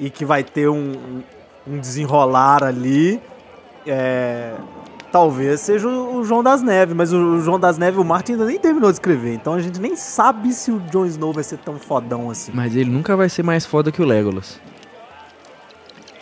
e 0.00 0.10
que 0.10 0.24
vai 0.24 0.42
ter 0.42 0.68
um, 0.68 1.22
um- 1.64 1.78
desenrolar 1.78 2.64
ali, 2.64 3.20
é, 3.86 4.54
talvez 5.12 5.60
seja 5.60 5.86
o, 5.88 6.24
João 6.24 6.42
das 6.42 6.60
Neves, 6.60 6.92
mas 6.96 7.12
o 7.12 7.38
João 7.40 7.60
das 7.60 7.78
Neves, 7.78 8.00
o 8.00 8.04
Martin 8.04 8.32
ainda 8.32 8.46
nem 8.46 8.58
terminou 8.58 8.90
de 8.90 8.96
escrever, 8.96 9.32
então 9.34 9.54
a 9.54 9.60
gente 9.60 9.80
nem 9.80 9.94
sabe 9.94 10.52
se 10.52 10.72
o 10.72 10.80
Jon 10.90 11.06
Snow 11.06 11.32
vai 11.32 11.44
ser 11.44 11.58
tão 11.58 11.78
fodão 11.78 12.30
assim. 12.30 12.50
Mas 12.52 12.74
ele 12.74 12.90
nunca 12.90 13.14
vai 13.14 13.28
ser 13.28 13.44
mais 13.44 13.64
foda 13.64 13.92
que 13.92 14.02
o 14.02 14.04
Legolas. 14.04 14.60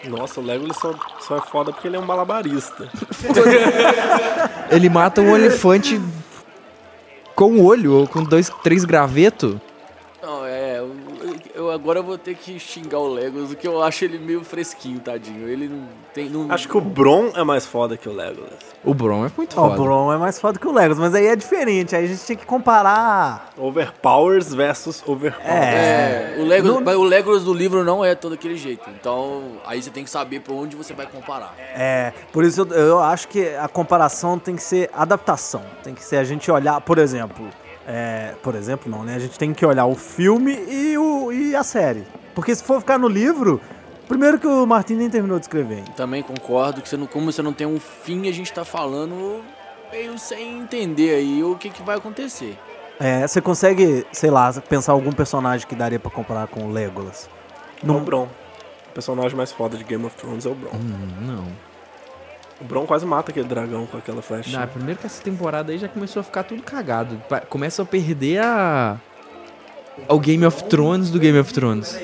Nossa, 0.08 0.40
o 0.40 0.44
Legolas 0.44 0.76
só, 0.76 0.94
só 1.20 1.36
é 1.38 1.40
foda 1.40 1.72
porque 1.72 1.88
ele 1.88 1.96
é 1.96 1.98
um 1.98 2.04
malabarista. 2.04 2.88
Ele 4.70 4.88
mata 4.88 5.20
um 5.20 5.34
elefante 5.34 6.00
com 7.34 7.52
o 7.52 7.64
olho, 7.64 7.92
ou 7.92 8.06
com 8.06 8.22
dois, 8.22 8.50
três 8.62 8.84
gravetos. 8.84 9.56
É. 11.54 11.58
Eu, 11.58 11.70
agora 11.70 12.02
vou 12.02 12.18
ter 12.18 12.34
que 12.34 12.58
xingar 12.58 12.98
o 12.98 13.08
Legolas, 13.08 13.48
porque 13.48 13.66
eu 13.66 13.82
acho 13.82 14.04
ele 14.04 14.18
meio 14.18 14.42
fresquinho, 14.42 14.98
tadinho. 15.00 15.48
Ele 15.48 15.68
não 15.68 15.86
tem. 16.12 16.28
Não, 16.28 16.50
Acho 16.50 16.68
que 16.68 16.76
o 16.76 16.80
Bron 16.80 17.30
é 17.34 17.44
mais 17.44 17.64
foda 17.66 17.96
que 17.96 18.08
o 18.08 18.12
Legolas. 18.12 18.58
O 18.82 18.92
Bron 18.92 19.24
é 19.24 19.30
muito 19.36 19.54
foda. 19.54 19.80
o 19.80 19.84
Bron 19.84 20.12
é 20.12 20.18
mais 20.18 20.38
foda 20.38 20.58
que 20.58 20.66
o 20.66 20.72
Legolas, 20.72 20.98
mas 20.98 21.14
aí 21.14 21.26
é 21.26 21.36
diferente, 21.36 21.96
aí 21.96 22.04
a 22.04 22.08
gente 22.08 22.24
tem 22.26 22.36
que 22.36 22.44
comparar 22.44 23.50
Overpowers 23.56 24.52
versus 24.52 25.02
Overpowers. 25.06 25.48
É, 25.48 26.36
o 26.38 26.44
Legolas, 26.44 26.82
mas 26.82 26.96
o 26.96 27.04
Legolas 27.04 27.44
do 27.44 27.54
livro 27.54 27.82
não 27.84 28.04
é 28.04 28.14
todo 28.14 28.34
aquele 28.34 28.56
jeito. 28.56 28.88
Então, 28.90 29.52
aí 29.64 29.82
você 29.82 29.90
tem 29.90 30.04
que 30.04 30.10
saber 30.10 30.40
pra 30.40 30.52
onde 30.54 30.76
você 30.76 30.92
vai 30.92 31.06
comparar. 31.06 31.54
É, 31.58 32.12
por 32.32 32.44
isso 32.44 32.62
eu, 32.62 32.76
eu 32.76 32.98
acho 33.00 33.28
que 33.28 33.48
a 33.54 33.68
comparação 33.68 34.38
tem 34.38 34.56
que 34.56 34.62
ser 34.62 34.90
adaptação. 34.92 35.62
Tem 35.82 35.94
que 35.94 36.04
ser 36.04 36.16
a 36.16 36.24
gente 36.24 36.50
olhar, 36.50 36.80
por 36.80 36.98
exemplo. 36.98 37.48
É, 37.86 38.34
por 38.42 38.54
exemplo, 38.54 38.90
não, 38.90 39.02
né? 39.02 39.14
A 39.16 39.18
gente 39.18 39.38
tem 39.38 39.52
que 39.52 39.64
olhar 39.64 39.86
o 39.86 39.94
filme 39.94 40.52
e, 40.68 40.96
o, 40.96 41.32
e 41.32 41.54
a 41.54 41.62
série. 41.62 42.04
Porque 42.34 42.54
se 42.54 42.64
for 42.64 42.80
ficar 42.80 42.98
no 42.98 43.08
livro, 43.08 43.60
primeiro 44.08 44.38
que 44.38 44.46
o 44.46 44.66
Martin 44.66 44.94
nem 44.94 45.10
terminou 45.10 45.38
de 45.38 45.44
escrever. 45.44 45.82
Também 45.96 46.22
concordo 46.22 46.82
que 46.82 46.88
você 46.88 46.96
não, 46.96 47.06
como 47.06 47.30
você 47.30 47.42
não 47.42 47.52
tem 47.52 47.66
um 47.66 47.78
fim, 47.78 48.28
a 48.28 48.32
gente 48.32 48.52
tá 48.52 48.64
falando 48.64 49.42
meio 49.92 50.18
sem 50.18 50.58
entender 50.60 51.14
aí 51.14 51.42
o 51.44 51.56
que, 51.56 51.70
que 51.70 51.82
vai 51.82 51.96
acontecer. 51.96 52.58
É, 52.98 53.26
você 53.26 53.40
consegue, 53.40 54.06
sei 54.12 54.30
lá, 54.30 54.52
pensar 54.68 54.92
algum 54.92 55.12
personagem 55.12 55.66
que 55.66 55.74
daria 55.74 55.98
pra 55.98 56.10
comparar 56.10 56.46
com 56.46 56.64
o 56.64 56.72
Legolas? 56.72 57.28
É 57.86 57.90
o 57.90 58.00
Bron. 58.00 58.28
O 58.88 58.94
personagem 58.94 59.36
mais 59.36 59.52
foda 59.52 59.76
de 59.76 59.84
Game 59.84 60.04
of 60.04 60.16
Thrones 60.16 60.46
é 60.46 60.48
o 60.48 60.54
Bron. 60.54 60.70
Hum, 60.74 61.26
não. 61.26 61.73
O 62.60 62.64
Bron 62.64 62.86
quase 62.86 63.04
mata 63.04 63.30
aquele 63.30 63.48
dragão 63.48 63.86
com 63.86 63.96
aquela 63.98 64.22
flecha. 64.22 64.58
Não, 64.58 64.66
primeiro 64.68 65.00
que 65.00 65.06
essa 65.06 65.22
temporada 65.22 65.72
aí 65.72 65.78
já 65.78 65.88
começou 65.88 66.20
a 66.20 66.22
ficar 66.22 66.44
tudo 66.44 66.62
cagado. 66.62 67.20
Começa 67.48 67.82
a 67.82 67.84
perder 67.84 68.40
a. 68.42 68.96
O 70.08 70.18
Game 70.18 70.44
of 70.46 70.64
Thrones 70.64 71.10
do 71.10 71.18
Game 71.18 71.38
of 71.38 71.52
Thrones. 71.52 71.98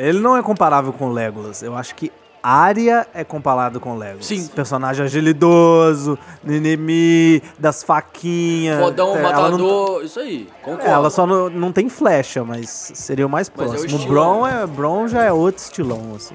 Ele 0.00 0.18
não 0.20 0.36
é 0.36 0.42
comparável 0.42 0.92
com 0.92 1.08
o 1.08 1.12
Legolas. 1.12 1.62
Eu 1.62 1.76
acho 1.76 1.94
que 1.94 2.10
Arya 2.42 3.06
é 3.12 3.24
comparado 3.24 3.78
com 3.80 3.92
o 3.94 3.98
Legolas. 3.98 4.26
Sim. 4.26 4.46
Personagem 4.48 5.04
agilidoso, 5.04 6.18
Nenemi, 6.44 7.42
das 7.58 7.82
faquinhas. 7.82 8.80
Fodão, 8.80 9.16
É, 9.16 9.18
ela 9.20 9.32
não- 9.50 9.58
matador, 9.58 10.04
isso 10.04 10.20
aí. 10.20 10.48
Concordo. 10.62 10.86
É, 10.88 10.90
ela 10.92 11.10
só 11.10 11.26
não, 11.26 11.48
não 11.50 11.72
tem 11.72 11.88
flecha, 11.88 12.44
mas 12.44 12.68
seria 12.94 13.26
o 13.26 13.28
mais 13.28 13.50
Mas 13.54 13.66
é 13.66 13.76
o 13.76 13.78
próximo. 13.80 14.02
o 14.04 14.06
Bron, 14.08 14.46
é, 14.46 14.66
Bron 14.66 15.08
já 15.08 15.22
é 15.24 15.32
outro 15.32 15.62
estilão, 15.62 16.14
assim. 16.16 16.34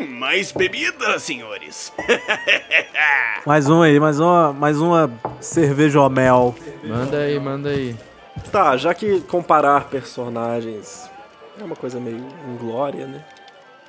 Hum, 0.00 0.06
mais 0.06 0.52
bebida, 0.52 1.18
senhores. 1.18 1.92
Mais 3.46 3.68
um 3.68 3.80
aí, 3.80 3.98
mais 3.98 4.20
uma, 4.20 4.52
mais 4.52 4.78
uma 4.78 5.10
cerveja 5.40 6.00
ao 6.00 6.10
mel. 6.10 6.54
Manda 6.84 7.16
aí, 7.18 7.40
manda 7.40 7.70
aí. 7.70 7.96
Tá, 8.52 8.76
já 8.76 8.92
que 8.92 9.20
comparar 9.22 9.88
personagens 9.88 11.10
é 11.58 11.64
uma 11.64 11.76
coisa 11.76 11.98
meio 11.98 12.18
inglória, 12.46 13.06
né? 13.06 13.24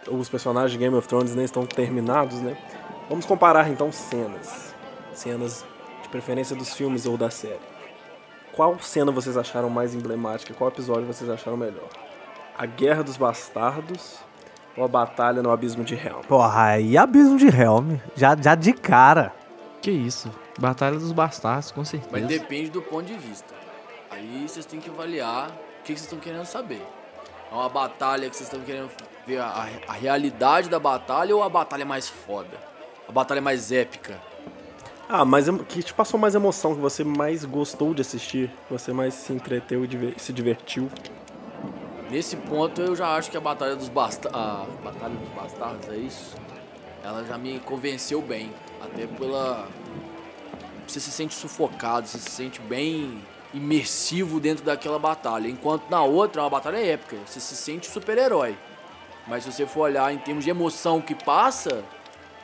os 0.08 0.30
personagens 0.30 0.72
de 0.72 0.78
Game 0.78 0.96
of 0.96 1.08
Thrones 1.08 1.36
nem 1.36 1.46
estão 1.46 1.66
terminados, 1.66 2.40
né? 2.42 2.58
Vamos 3.10 3.26
comparar 3.26 3.70
então 3.70 3.92
cenas. 3.92 4.74
Cenas 5.14 5.66
de 6.02 6.10
preferência 6.10 6.56
dos 6.56 6.74
filmes 6.74 7.06
ou 7.06 7.18
da 7.18 7.30
série. 7.30 7.60
Qual 8.54 8.80
cena 8.80 9.12
vocês 9.12 9.38
acharam 9.38 9.70
mais 9.70 9.94
emblemática? 9.94 10.54
Qual 10.54 10.70
episódio 10.70 11.06
vocês 11.06 11.30
acharam 11.30 11.58
melhor? 11.58 11.90
A 12.58 12.66
Guerra 12.66 13.04
dos 13.04 13.18
Bastardos 13.18 14.20
ou 14.80 14.86
a 14.86 14.88
Batalha 14.88 15.44
no 15.44 15.52
Abismo 15.52 15.84
de 15.84 15.94
Helm? 15.94 16.22
Porra, 16.28 16.64
aí 16.64 16.98
Abismo 16.98 17.38
de 17.38 17.48
Helm. 17.48 17.98
Já, 18.16 18.36
já 18.36 18.56
de 18.56 18.72
cara. 18.74 19.34
Que 19.82 19.92
isso? 19.92 20.32
Batalha 20.58 20.98
dos 20.98 21.12
Bastardos, 21.12 21.72
com 21.72 21.84
certeza. 21.84 22.12
Mas 22.12 22.26
depende 22.28 22.70
do 22.70 22.82
ponto 22.82 23.06
de 23.06 23.14
vista. 23.14 23.54
Aí 24.10 24.46
vocês 24.48 24.66
têm 24.66 24.80
que 24.80 24.90
avaliar 24.90 25.50
o 25.50 25.84
que 25.84 25.88
vocês 25.88 26.02
estão 26.02 26.20
querendo 26.20 26.46
saber. 26.46 26.82
É 27.52 27.56
uma 27.56 27.70
batalha 27.70 28.30
que 28.30 28.36
vocês 28.36 28.48
estão 28.48 28.62
querendo 28.62 28.90
ver 29.26 29.40
a, 29.40 29.68
a 29.88 29.94
realidade 29.94 30.70
da 30.70 30.80
batalha 30.80 31.36
ou 31.36 31.44
a 31.44 31.50
batalha 31.50 31.86
mais 31.86 32.08
foda? 32.08 32.58
A 33.08 33.12
batalha 33.12 33.42
mais 33.42 33.72
épica? 33.72 34.20
Ah, 35.08 35.26
mas 35.26 35.48
que 35.68 35.82
te 35.82 35.94
passou 35.94 36.20
mais 36.20 36.36
emoção, 36.36 36.76
que 36.76 36.82
você 36.82 37.04
mais 37.04 37.44
gostou 37.44 37.94
de 37.94 38.02
assistir, 38.02 38.50
que 38.68 38.74
você 38.74 38.94
mais 38.94 39.14
se 39.16 39.34
entreteu 39.34 39.84
e 39.84 40.20
se 40.20 40.32
divertiu. 40.32 40.90
Nesse 42.10 42.36
ponto 42.36 42.82
eu 42.82 42.96
já 42.96 43.16
acho 43.16 43.30
que 43.30 43.38
a 43.38 43.40
batalha 43.42 43.76
dos 43.76 43.90
bastardos. 43.90 44.40
A 44.40 44.66
batalha 44.84 45.14
dos 45.16 45.30
bastardos, 45.30 45.88
é 45.90 45.96
isso? 45.98 46.36
Ela 47.04 47.24
já 47.26 47.38
me 47.38 47.60
convenceu 47.60 48.22
bem. 48.22 48.52
Até 48.82 49.06
pela. 49.08 49.68
Você 50.88 51.00
se 51.00 51.12
sente 51.12 51.36
sufocado, 51.36 52.08
você 52.08 52.18
se 52.18 52.32
sente 52.32 52.60
bem 52.62 53.22
imersivo 53.54 54.40
dentro 54.40 54.66
daquela 54.66 54.98
batalha. 54.98 55.48
Enquanto 55.48 55.90
na 55.90 56.02
outra 56.04 56.42
é 56.42 56.44
uma 56.44 56.50
batalha 56.50 56.78
épica. 56.78 57.16
Você 57.26 57.40
se 57.40 57.56
sente 57.56 57.88
super-herói. 57.88 58.58
Mas 59.28 59.44
se 59.44 59.52
você 59.52 59.68
for 59.68 59.82
olhar 59.82 60.12
em 60.12 60.18
termos 60.18 60.44
de 60.44 60.50
emoção 60.50 61.00
que 61.00 61.14
passa, 61.14 61.84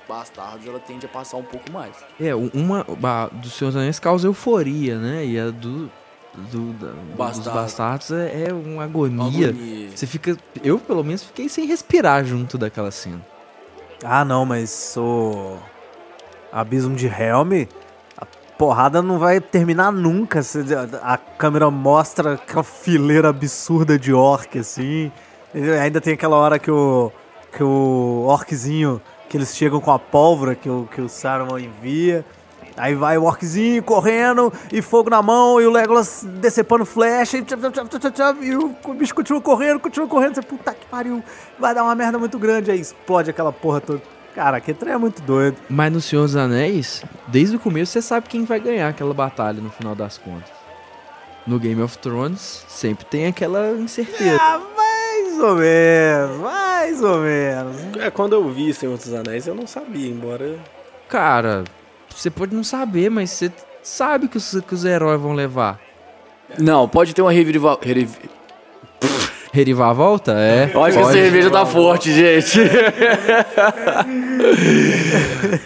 Bastardos 0.07 0.67
ela 0.67 0.79
tende 0.79 1.07
a 1.07 1.10
passar 1.10 1.38
um 1.38 1.43
pouco 1.43 1.72
mais. 1.72 1.95
É, 2.22 2.36
uma 2.36 2.84
ba- 2.84 3.27
dos 3.29 3.57
dos 3.60 3.75
Anéis 3.75 3.98
causa 3.98 4.27
euforia, 4.27 5.00
né? 5.00 5.25
E 5.25 5.39
a 5.39 5.50
do, 5.50 5.91
do 6.51 6.74
da- 6.74 6.88
dos 6.92 7.15
Bastardo. 7.18 7.60
Bastardos 7.60 8.12
é, 8.12 8.46
é 8.50 8.54
uma 8.54 8.84
agonia. 8.84 9.50
Agonia. 9.50 9.89
Você 9.96 10.06
fica. 10.08 10.38
Eu, 10.63 10.80
pelo 10.80 11.04
menos, 11.04 11.24
fiquei 11.24 11.48
sem 11.50 11.65
respirar 11.65 12.24
junto 12.25 12.58
daquela 12.58 12.92
cena. 12.92 13.22
Ah, 14.04 14.24
não, 14.25 14.46
mas 14.46 14.96
o 14.98 15.58
Abismo 16.51 16.96
de 16.96 17.08
Helm, 17.08 17.65
a 18.18 18.25
porrada 18.58 19.01
não 19.01 19.18
vai 19.20 19.39
terminar 19.42 19.92
nunca. 19.92 20.42
A 21.01 21.18
câmera 21.18 21.70
mostra 21.72 22.34
aquela 22.34 22.63
fileira 22.63 23.30
absurda 23.30 23.98
de 23.98 24.13
orc, 24.13 24.58
assim. 24.60 25.12
Ainda 25.82 26.01
tem 26.01 26.13
aquela 26.13 26.36
hora 26.36 26.60
que 26.60 26.70
o, 26.70 27.12
que 27.56 27.63
o 27.63 28.25
orczinho, 28.27 29.01
que 29.30 29.38
eles 29.38 29.56
chegam 29.56 29.80
com 29.80 29.92
a 29.92 29.98
pólvora 29.98 30.54
que 30.54 30.70
o, 30.70 30.88
que 30.94 31.01
o 31.01 31.08
Saruman 31.10 31.60
envia. 31.63 32.25
Aí 32.77 32.94
vai 32.94 33.17
o 33.17 33.24
orczinho 33.24 33.82
correndo 33.82 34.51
e 34.72 34.82
fogo 34.82 35.10
na 35.10 35.22
mão 35.22 35.62
e 35.62 35.65
o 35.65 35.72
Legolas 35.72 36.25
decepando 36.39 36.86
flecha 36.86 37.38
e, 37.38 37.46
e 38.41 38.55
o, 38.55 38.75
o 38.84 38.94
bicho 38.94 39.15
continua 39.15 39.41
correndo, 39.41 39.79
continua 39.79 40.08
correndo. 40.08 40.36
Você, 40.36 40.41
puta 40.41 40.74
que 40.74 40.86
pariu, 40.88 41.24
vai 41.58 41.74
dar 41.74 41.84
uma 41.84 41.96
merda 41.96 42.20
muito 42.20 42.38
grande. 42.38 42.72
Aí 42.72 42.79
explode 42.79 43.29
aquela 43.29 43.53
porra 43.53 43.79
toda. 43.79 44.01
Cara, 44.34 44.60
que 44.60 44.74
trem 44.74 44.94
é 44.94 44.98
muito 44.98 45.22
doido. 45.22 45.55
Mas 45.70 45.94
no 45.94 46.01
Senhor 46.01 46.24
dos 46.24 46.36
Anéis, 46.36 47.01
desde 47.27 47.55
o 47.55 47.60
começo 47.60 47.94
você 47.94 48.01
sabe 48.01 48.27
quem 48.27 48.44
vai 48.44 48.60
ganhar 48.60 48.89
aquela 48.89 49.13
batalha 49.13 49.62
no 49.62 49.70
final 49.70 49.96
das 49.96 50.17
contas. 50.17 50.51
No 51.48 51.58
Game 51.58 51.82
of 51.82 51.98
Thrones, 52.00 52.65
sempre 52.67 53.05
tem 53.05 53.27
aquela 53.27 53.72
incerteza. 53.72 54.38
Ah, 54.41 54.60
mais 54.75 55.39
ou 55.39 55.55
menos, 55.55 56.38
mais 56.41 57.01
ou 57.01 57.20
menos. 57.20 57.77
É, 57.98 58.10
quando 58.10 58.34
eu 58.34 58.50
vi 58.50 58.74
Senhor 58.74 58.98
dos 58.98 59.13
Anéis, 59.13 59.48
eu 59.48 59.55
não 59.55 59.67
sabia, 59.67 60.10
embora. 60.10 60.60
Cara, 61.08 61.63
você 62.15 62.29
pode 62.29 62.55
não 62.55 62.63
saber, 62.63 63.10
mas 63.10 63.29
você 63.31 63.51
sabe 63.84 64.27
que 64.27 64.38
os, 64.38 64.57
que 64.67 64.74
os 64.74 64.86
heróis 64.86 65.19
vão 65.19 65.34
levar. 65.34 65.79
Não, 66.57 66.88
pode 66.88 67.13
ter 67.13 67.22
uma 67.22 67.31
reviravolta. 67.31 67.88
Rerivar 69.51 69.89
a 69.89 69.93
volta? 69.93 70.34
É. 70.38 70.69
Eu 70.74 70.84
acho 70.84 70.98
que 70.98 71.03
a 71.03 71.05
pode. 71.05 71.17
cerveja 71.17 71.50
tá 71.50 71.65
forte, 71.65 72.12
gente. 72.12 72.60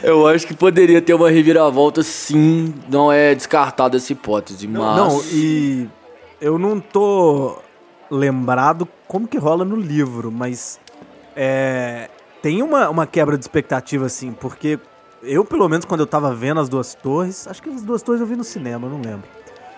Eu 0.03 0.27
acho 0.27 0.45
que 0.45 0.53
poderia 0.53 1.01
ter 1.01 1.15
uma 1.15 1.31
reviravolta, 1.31 2.03
sim. 2.03 2.73
Não 2.87 3.11
é 3.11 3.33
descartada 3.33 3.97
essa 3.97 4.13
hipótese, 4.13 4.67
mas. 4.67 4.95
Não, 4.95 5.23
e 5.31 5.89
eu 6.39 6.59
não 6.59 6.79
tô 6.79 7.57
lembrado 8.11 8.87
como 9.07 9.27
que 9.27 9.39
rola 9.39 9.65
no 9.65 9.75
livro, 9.75 10.31
mas 10.31 10.79
é, 11.35 12.09
tem 12.43 12.61
uma, 12.61 12.89
uma 12.89 13.07
quebra 13.07 13.37
de 13.37 13.43
expectativa, 13.43 14.05
assim, 14.05 14.31
porque 14.31 14.79
eu, 15.23 15.43
pelo 15.43 15.67
menos, 15.67 15.85
quando 15.85 16.01
eu 16.01 16.07
tava 16.07 16.33
vendo 16.33 16.59
as 16.59 16.69
duas 16.69 16.93
torres, 16.95 17.47
acho 17.47 17.61
que 17.61 17.69
as 17.69 17.81
duas 17.81 18.01
torres 18.01 18.21
eu 18.21 18.27
vi 18.27 18.35
no 18.35 18.43
cinema, 18.43 18.87
não 18.87 19.01
lembro. 19.01 19.27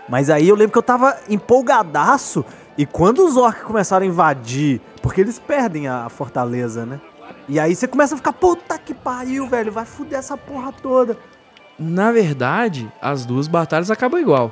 Mas 0.08 0.30
aí 0.30 0.48
eu 0.48 0.56
lembro 0.56 0.72
que 0.72 0.78
eu 0.78 0.84
tava 0.84 1.18
empolgadaço, 1.30 2.44
e 2.78 2.86
quando 2.86 3.26
os 3.26 3.38
orcs 3.38 3.64
começaram 3.64 4.06
a 4.06 4.08
invadir, 4.08 4.82
porque 5.02 5.22
eles 5.22 5.40
perdem 5.40 5.88
a 5.88 6.10
fortaleza, 6.10 6.86
né? 6.86 7.00
E 7.48 7.60
aí 7.60 7.76
você 7.76 7.88
começa 7.88 8.16
a 8.16 8.18
ficar, 8.18 8.34
puta 8.34 8.78
que 8.78 8.94
pariu, 8.94 9.48
velho, 9.48 9.72
vai 9.72 9.86
fuder 9.86 10.20
essa 10.20 10.38
porra 10.38 10.72
toda. 10.72 11.18
Na 11.78 12.12
verdade, 12.12 12.92
as 13.02 13.26
duas 13.26 13.48
batalhas 13.48 13.90
acabam 13.90 14.20
igual. 14.22 14.52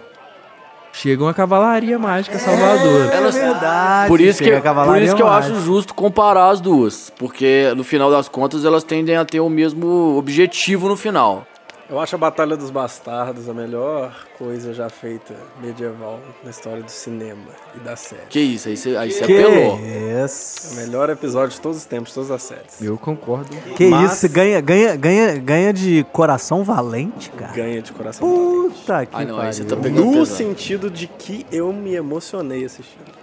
Chega 0.91 1.23
uma 1.23 1.33
cavalaria 1.33 1.97
mágica 1.99 2.37
salvadora. 2.39 3.13
Elas- 3.13 3.35
é 3.37 3.41
verdade. 3.45 4.07
Por 4.07 4.19
isso, 4.19 4.43
que, 4.43 4.51
por 4.51 4.61
cavalaria 4.61 5.05
isso 5.05 5.15
que 5.15 5.21
eu 5.21 5.27
mágica. 5.27 5.55
acho 5.55 5.63
justo 5.65 5.93
comparar 5.93 6.49
as 6.49 6.59
duas. 6.59 7.11
Porque 7.17 7.71
no 7.77 7.83
final 7.83 8.09
das 8.11 8.27
contas 8.27 8.65
elas 8.65 8.83
tendem 8.83 9.15
a 9.15 9.23
ter 9.23 9.39
o 9.39 9.49
mesmo 9.49 10.17
objetivo 10.17 10.87
no 10.89 10.97
final. 10.97 11.45
Eu 11.89 11.99
acho 11.99 12.13
a 12.13 12.19
Batalha 12.19 12.55
dos 12.55 12.69
Bastardos 12.69 13.49
a 13.49 13.53
melhor 13.53 14.15
coisa 14.37 14.71
já 14.75 14.89
feita 14.89 15.33
medieval 15.59 16.19
na 16.43 16.51
história 16.51 16.83
do 16.83 16.91
cinema 16.91 17.47
e 17.75 17.79
da 17.79 17.95
série. 17.95 18.27
Que 18.29 18.39
isso, 18.39 18.69
aí 18.69 18.77
você 18.77 18.95
aí 18.95 19.11
você 19.11 19.25
Que 19.25 19.33
apelou. 19.33 19.75
O 19.77 20.23
isso? 20.25 20.75
melhor 20.75 21.09
episódio 21.09 21.55
de 21.55 21.61
todos 21.61 21.79
os 21.79 21.85
tempos, 21.85 22.09
de 22.09 22.13
todas 22.13 22.29
as 22.29 22.43
séries. 22.43 22.79
Eu 22.79 22.95
concordo. 22.95 23.49
Que 23.75 23.87
Mas- 23.87 24.13
isso? 24.23 24.29
Ganha, 24.29 24.61
ganha, 24.61 24.95
ganha, 24.95 25.35
ganha 25.39 25.73
de 25.73 26.05
coração 26.11 26.63
valente, 26.63 27.31
cara? 27.31 27.53
Ganha 27.53 27.81
de 27.81 27.91
coração. 27.91 28.27
valente. 28.29 28.75
Puta 28.81 29.05
que 29.07 29.15
Ah, 29.15 29.25
não, 29.25 29.39
aí 29.39 29.51
você 29.51 29.63
tá 29.63 29.75
pariu. 29.75 29.81
pegando 29.91 30.05
No 30.05 30.11
pesado. 30.19 30.37
sentido 30.37 30.91
de 30.91 31.07
que 31.07 31.43
eu 31.51 31.73
me 31.73 31.95
emocionei 31.95 32.65
assistindo. 32.65 33.17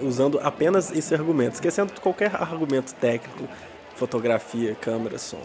Usando 0.00 0.40
apenas 0.42 0.90
esse 0.90 1.14
argumento, 1.14 1.54
esquecendo 1.54 1.92
qualquer 2.00 2.34
argumento 2.34 2.92
técnico, 2.96 3.44
fotografia, 3.94 4.76
câmera, 4.80 5.18
som. 5.18 5.38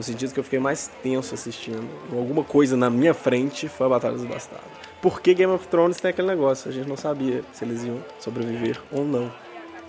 No 0.00 0.04
sentido 0.04 0.32
que 0.32 0.40
eu 0.40 0.44
fiquei 0.44 0.58
mais 0.58 0.90
tenso 1.02 1.34
assistindo. 1.34 1.86
Alguma 2.10 2.42
coisa 2.42 2.74
na 2.74 2.88
minha 2.88 3.12
frente 3.12 3.68
foi 3.68 3.84
a 3.86 3.90
Batalha 3.90 4.14
dos 4.14 4.24
Bastardos. 4.24 4.66
Porque 5.02 5.34
Game 5.34 5.52
of 5.52 5.68
Thrones 5.68 6.00
tem 6.00 6.08
aquele 6.10 6.26
negócio, 6.28 6.70
a 6.70 6.72
gente 6.72 6.88
não 6.88 6.96
sabia 6.96 7.42
se 7.52 7.66
eles 7.66 7.84
iam 7.84 7.98
sobreviver 8.18 8.80
ou 8.90 9.04
não. 9.04 9.30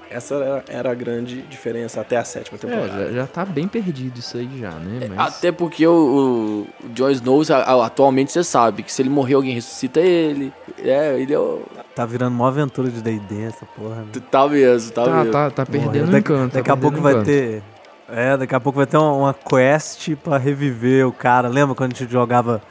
Essa 0.10 0.64
era, 0.68 0.92
a 0.92 0.94
grande 0.94 1.42
diferença 1.44 2.02
até 2.02 2.18
a 2.18 2.26
sétima 2.26 2.58
É, 2.58 2.60
temporada. 2.60 3.06
já, 3.08 3.12
já 3.22 3.26
tá 3.28 3.46
bem 3.46 3.70
perdido 3.70 4.20
isso 4.20 4.36
aí 4.36 4.50
já, 4.60 4.72
né? 4.72 5.08
Mas... 5.16 5.38
Até 5.38 5.50
porque 5.50 5.88
o, 5.88 6.68
o 6.84 6.90
Jon 6.90 7.10
Snow, 7.12 7.42
atualmente 7.82 8.34
você 8.34 8.44
sabe 8.44 8.84
que 8.84 8.92
se 8.92 9.02
ele 9.02 9.10
morrer, 9.10 9.36
alguém 9.36 9.54
ressuscita 9.54 10.02
ele. 10.02 10.52
É, 10.78 11.18
ele 11.18 11.34
é 11.34 11.40
o. 11.40 11.62
Tá 11.96 12.06
virando 12.06 12.36
uma 12.36 12.50
aventura 12.50 12.90
de 12.90 13.02
D&D 13.02 13.44
essa 13.44 13.66
porra. 13.66 13.96
Né? 14.02 14.08
Tá 14.30 14.46
mesmo, 14.50 14.92
tá, 14.92 15.06
Tá, 15.06 15.16
mesmo. 15.20 15.32
tá, 15.32 15.50
tá 15.52 15.66
perdendo 15.66 15.86
Morreu. 15.88 16.04
o 16.04 16.08
daqui, 16.08 16.18
encanto. 16.34 16.54
Daqui 16.56 16.68
tá 16.68 16.74
a 16.74 16.78
pouco 16.78 17.00
vai 17.00 17.24
ter... 17.24 17.64
É, 18.14 18.36
daqui 18.38 18.54
a 18.54 18.60
pouco 18.60 18.78
vai 18.78 18.86
ter 18.86 18.98
uma, 18.98 19.34
quest 19.34 20.16
pra 20.24 20.38
reviver 20.38 21.08
o 21.08 21.12
cara. 21.12 21.48
Lembra 21.48 21.76
quando 21.76 21.94
a 21.94 21.98
gente 21.98 22.12
jogava 22.12 22.62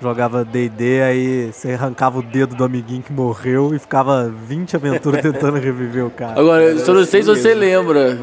jogava 0.00 0.46
D&D, 0.46 1.02
aí 1.02 1.52
você 1.52 1.72
arrancava 1.72 2.18
o 2.20 2.22
dedo 2.22 2.54
do 2.54 2.64
amiguinho 2.64 3.02
que 3.02 3.12
morreu 3.12 3.74
e 3.74 3.78
ficava 3.78 4.30
20 4.30 4.76
aventuras 4.76 5.20
tentando 5.22 5.58
reviver 5.58 6.06
o 6.06 6.10
cara. 6.10 6.40
Agora, 6.40 6.62
eu 6.62 6.78
só 6.78 6.94
não 6.94 7.04
sei 7.04 7.22
se 7.22 7.28
você 7.28 7.52
lembra 7.52 8.18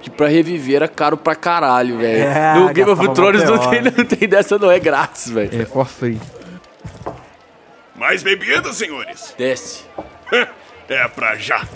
que 0.00 0.08
pra 0.10 0.28
reviver 0.28 0.76
era 0.76 0.88
caro 0.88 1.16
pra 1.16 1.34
caralho, 1.34 1.98
velho. 1.98 2.22
É, 2.22 2.54
no 2.54 2.72
Game 2.72 2.90
of 2.90 3.08
Thrones 3.14 3.42
não 3.42 3.58
tem, 3.58 3.82
não 3.82 4.04
tem 4.04 4.28
dessa, 4.28 4.58
não. 4.58 4.70
É 4.70 4.78
grátis, 4.78 5.28
velho. 5.28 5.62
É, 5.62 5.64
for 5.64 5.86
free. 5.86 6.20
Mais 7.96 8.22
bebida, 8.22 8.72
senhores? 8.72 9.34
Desce. 9.36 9.84
É 10.90 11.06
pra 11.06 11.36
já. 11.36 11.68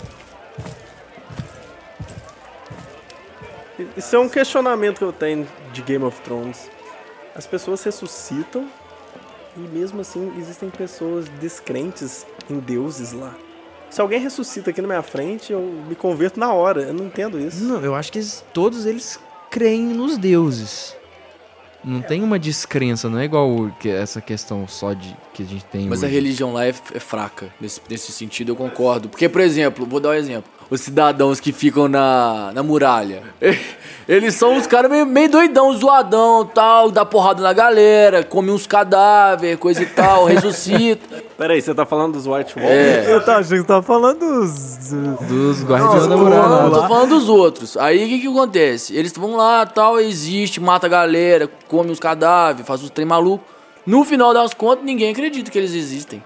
Isso 3.97 4.15
é 4.15 4.19
um 4.19 4.29
questionamento 4.29 4.99
que 4.99 5.03
eu 5.03 5.13
tenho 5.13 5.47
de 5.71 5.81
Game 5.81 6.03
of 6.03 6.19
Thrones. 6.21 6.69
As 7.35 7.47
pessoas 7.47 7.83
ressuscitam 7.83 8.67
e 9.57 9.59
mesmo 9.59 10.01
assim 10.01 10.31
existem 10.37 10.69
pessoas 10.69 11.27
descrentes 11.39 12.25
em 12.49 12.59
deuses 12.59 13.11
lá. 13.13 13.33
Se 13.89 14.01
alguém 14.01 14.19
ressuscita 14.19 14.71
aqui 14.71 14.81
na 14.81 14.87
minha 14.87 15.03
frente, 15.03 15.53
eu 15.53 15.59
me 15.87 15.95
converto 15.95 16.39
na 16.39 16.51
hora. 16.53 16.81
Eu 16.81 16.93
não 16.93 17.05
entendo 17.05 17.39
isso. 17.39 17.63
Não, 17.63 17.79
eu 17.81 17.93
acho 17.93 18.11
que 18.11 18.17
eles- 18.19 18.43
todos 18.53 18.85
eles 18.85 19.19
creem 19.51 19.83
nos 19.83 20.17
deuses. 20.17 20.95
Não 21.83 22.01
tem 22.01 22.23
uma 22.23 22.39
descrença, 22.39 23.09
não 23.09 23.19
é 23.19 23.25
igual 23.25 23.69
essa 23.85 24.21
questão 24.21 24.65
só 24.67 24.93
de 24.93 25.15
que 25.33 25.43
a 25.43 25.45
gente 25.45 25.65
tem. 25.65 25.87
Mas 25.89 26.01
a 26.01 26.05
hoje. 26.07 26.15
religião 26.15 26.53
lá 26.53 26.65
é, 26.65 26.69
é 26.69 26.99
fraca. 26.99 27.53
Nesse, 27.59 27.81
nesse 27.89 28.11
sentido, 28.13 28.53
eu 28.53 28.55
concordo. 28.55 29.09
Porque, 29.09 29.27
por 29.27 29.41
exemplo, 29.41 29.85
vou 29.85 29.99
dar 29.99 30.09
um 30.09 30.13
exemplo. 30.13 30.49
Os 30.73 30.81
cidadãos 30.81 31.39
que 31.39 31.51
ficam 31.51 31.87
na, 31.87 32.51
na 32.51 32.63
muralha. 32.63 33.21
Eles 34.07 34.33
são 34.33 34.57
os 34.57 34.65
caras 34.65 34.89
meio, 34.89 35.05
meio 35.05 35.29
doidão, 35.29 35.71
zoadão, 35.77 36.45
tal, 36.45 36.89
dá 36.89 37.05
porrada 37.05 37.43
na 37.43 37.53
galera, 37.53 38.23
come 38.23 38.49
uns 38.49 38.65
cadáveres, 38.65 39.57
coisa 39.59 39.83
e 39.83 39.85
tal, 39.85 40.25
ressuscita. 40.25 41.23
Peraí, 41.37 41.61
você 41.61 41.75
tá 41.75 41.85
falando 41.85 42.13
dos 42.13 42.25
White 42.25 42.55
Walkers? 42.57 42.71
É. 42.71 43.05
Eu 43.13 43.23
tava 43.23 43.39
achando 43.41 43.51
que 43.51 43.57
você 43.61 43.67
tava 43.67 43.83
falando 43.83 44.19
dos. 44.19 44.77
dos- 45.29 45.63
guardiões 45.63 46.07
da 46.07 46.15
Não, 46.15 46.23
muralha. 46.23 46.71
tô 46.71 46.87
falando 46.87 47.09
dos 47.09 47.29
outros. 47.29 47.77
Aí 47.77 48.03
o 48.03 48.07
que 48.09 48.19
que 48.21 48.27
acontece? 48.27 48.95
Eles 48.95 49.13
vão 49.13 49.35
lá, 49.35 49.65
tal, 49.67 49.99
existe, 49.99 50.59
mata 50.59 50.87
a 50.87 50.89
galera, 50.89 51.47
come 51.67 51.91
os 51.91 51.99
cadáveres, 51.99 52.65
faz 52.67 52.81
os 52.81 52.89
trem 52.89 53.05
maluco. 53.05 53.43
No 53.85 54.03
final 54.03 54.33
das 54.33 54.53
contas, 54.55 54.83
ninguém 54.83 55.11
acredita 55.11 55.51
que 55.51 55.57
eles 55.57 55.73
existem. 55.73 56.23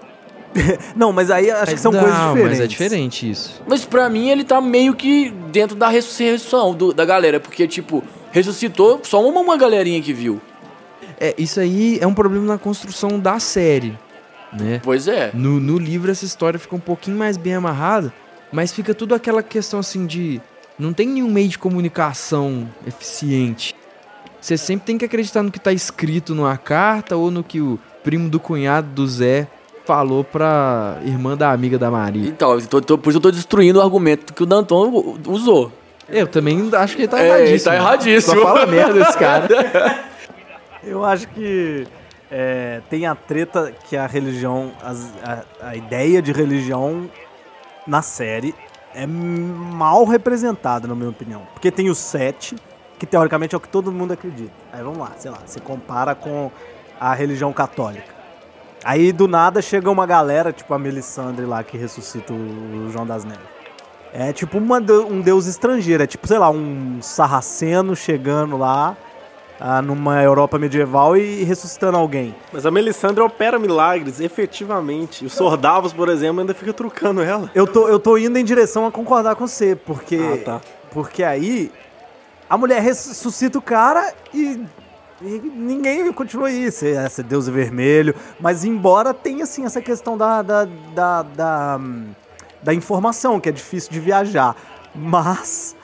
Não, 0.96 1.12
mas 1.12 1.30
aí 1.30 1.50
acho 1.50 1.74
que 1.74 1.80
são 1.80 1.92
Não, 1.92 2.00
coisas 2.00 2.18
diferentes. 2.20 2.48
Mas 2.50 2.60
é 2.60 2.66
diferente 2.66 3.30
isso. 3.30 3.62
Mas 3.66 3.84
pra 3.84 4.08
mim 4.08 4.28
ele 4.30 4.44
tá 4.44 4.60
meio 4.60 4.94
que 4.94 5.30
dentro 5.50 5.76
da 5.76 5.88
ressurreição 5.88 6.74
do- 6.74 6.92
da 6.92 7.04
galera, 7.04 7.38
porque 7.38 7.66
tipo, 7.66 8.02
ressuscitou 8.32 9.00
só 9.04 9.26
uma, 9.26 9.40
uma 9.40 9.56
galerinha 9.56 10.00
que 10.02 10.12
viu. 10.12 10.40
É, 11.20 11.34
isso 11.38 11.58
aí 11.60 11.98
é 12.00 12.06
um 12.06 12.14
problema 12.14 12.46
na 12.46 12.58
construção 12.58 13.18
da 13.18 13.38
série, 13.38 13.96
né? 14.52 14.80
Pois 14.82 15.08
é. 15.08 15.30
No, 15.34 15.58
no 15.60 15.76
livro 15.78 16.10
essa 16.10 16.24
história 16.24 16.58
fica 16.58 16.74
um 16.76 16.80
pouquinho 16.80 17.16
mais 17.16 17.36
bem 17.36 17.54
amarrada, 17.54 18.12
mas 18.52 18.72
fica 18.72 18.94
tudo 18.94 19.14
aquela 19.14 19.42
questão 19.42 19.80
assim 19.80 20.06
de 20.06 20.40
não 20.78 20.92
tem 20.92 21.08
nenhum 21.08 21.30
meio 21.30 21.48
de 21.48 21.58
comunicação 21.58 22.68
eficiente. 22.86 23.74
Você 24.40 24.56
sempre 24.56 24.86
tem 24.86 24.96
que 24.96 25.04
acreditar 25.04 25.42
no 25.42 25.50
que 25.50 25.58
tá 25.58 25.72
escrito 25.72 26.34
numa 26.34 26.56
carta 26.56 27.16
ou 27.16 27.30
no 27.30 27.42
que 27.42 27.60
o 27.60 27.78
primo 28.04 28.28
do 28.28 28.38
cunhado 28.38 28.86
do 28.88 29.06
Zé 29.06 29.48
falou 29.88 30.22
pra 30.22 30.98
irmã 31.02 31.34
da 31.34 31.50
amiga 31.50 31.78
da 31.78 31.90
Maria. 31.90 32.28
Então, 32.28 32.52
eu 32.52 32.66
tô- 32.66 32.78
tô- 32.82 32.98
por 32.98 33.08
isso 33.08 33.16
eu 33.16 33.22
tô 33.22 33.30
destruindo 33.30 33.78
o 33.78 33.82
argumento 33.82 34.34
que 34.34 34.42
o 34.42 34.46
Danton 34.46 35.16
usou. 35.26 35.72
Eu 36.06 36.26
também 36.26 36.68
acho 36.74 36.94
que 36.94 37.02
ele 37.02 37.08
tá 37.08 37.18
É, 37.18 37.26
erradíssimo. 37.26 37.54
ele 37.54 37.64
tá 37.64 37.74
erradíssimo. 37.74 38.34
Só 38.36 38.42
fala 38.42 38.66
merda 38.66 39.00
esse 39.00 39.16
cara. 39.18 39.48
Eu 40.84 41.04
acho 41.04 41.26
que 41.28 41.86
é, 42.30 42.80
tem 42.90 43.06
a 43.06 43.14
treta 43.14 43.72
que 43.88 43.96
a 43.96 44.06
religião, 44.06 44.72
as- 44.82 45.10
a, 45.24 45.68
a 45.70 45.76
ideia 45.76 46.20
de 46.20 46.32
religião 46.32 47.10
na 47.86 48.02
série 48.02 48.54
é 48.94 49.06
mal 49.06 50.04
representada, 50.04 50.86
na 50.86 50.94
minha 50.94 51.08
opinião. 51.10 51.42
Porque 51.54 51.70
tem 51.70 51.88
o 51.88 51.94
sete, 51.94 52.56
que 52.98 53.06
teoricamente 53.06 53.54
é 53.54 53.58
o 53.58 53.60
que 53.60 53.68
todo 53.68 53.90
mundo 53.90 54.12
acredita. 54.12 54.52
Aí 54.72 54.82
vamos 54.82 54.98
lá, 54.98 55.12
sei 55.18 55.30
lá, 55.30 55.38
você 55.46 55.60
compara 55.60 56.14
com 56.14 56.50
a 57.00 57.12
religião 57.14 57.52
católica. 57.54 58.17
Aí 58.84 59.12
do 59.12 59.26
nada 59.26 59.60
chega 59.60 59.90
uma 59.90 60.06
galera, 60.06 60.52
tipo 60.52 60.72
a 60.72 60.78
Melisandre 60.78 61.44
lá, 61.44 61.62
que 61.62 61.76
ressuscita 61.76 62.32
o 62.32 62.88
João 62.90 63.06
das 63.06 63.24
Neves. 63.24 63.42
É 64.12 64.32
tipo 64.32 64.58
uma 64.58 64.78
um 64.78 65.20
deus 65.20 65.46
estrangeiro, 65.46 66.02
é 66.02 66.06
tipo, 66.06 66.26
sei 66.26 66.38
lá, 66.38 66.50
um 66.50 66.98
sarraceno 67.02 67.94
chegando 67.94 68.56
lá 68.56 68.96
ah, 69.60 69.82
numa 69.82 70.22
Europa 70.22 70.58
medieval 70.58 71.16
e 71.16 71.42
ressuscitando 71.44 71.96
alguém. 71.96 72.34
Mas 72.52 72.64
a 72.64 72.70
Melisandre 72.70 73.22
opera 73.22 73.58
milagres, 73.58 74.20
efetivamente. 74.20 75.24
E 75.24 75.26
o 75.26 75.30
Sordavos, 75.30 75.92
por 75.92 76.08
exemplo, 76.08 76.40
ainda 76.40 76.54
fica 76.54 76.72
trucando 76.72 77.20
ela. 77.20 77.50
Eu 77.54 77.66
tô, 77.66 77.88
eu 77.88 77.98
tô 77.98 78.16
indo 78.16 78.38
em 78.38 78.44
direção 78.44 78.86
a 78.86 78.92
concordar 78.92 79.34
com 79.34 79.46
você, 79.46 79.74
porque. 79.74 80.16
Ah, 80.16 80.44
tá. 80.44 80.60
Porque 80.90 81.22
aí 81.22 81.70
a 82.48 82.56
mulher 82.56 82.80
ressuscita 82.80 83.58
o 83.58 83.62
cara 83.62 84.12
e. 84.32 84.60
e 85.22 85.40
ninguém 85.54 86.12
continua 86.12 86.50
isso, 86.50 86.84
esse 86.86 87.22
deus 87.22 87.48
é 87.48 87.50
vermelho. 87.50 88.14
Mas 88.40 88.64
embora 88.64 89.12
tenha 89.12 89.44
assim 89.44 89.64
essa 89.64 89.80
questão 89.80 90.16
da, 90.16 90.42
da, 90.42 90.64
da, 90.94 91.22
da, 91.22 91.80
da 92.62 92.74
informação, 92.74 93.40
que 93.40 93.48
é 93.48 93.52
difícil 93.52 93.90
de 93.90 94.00
viajar. 94.00 94.54
Mas 94.94 95.76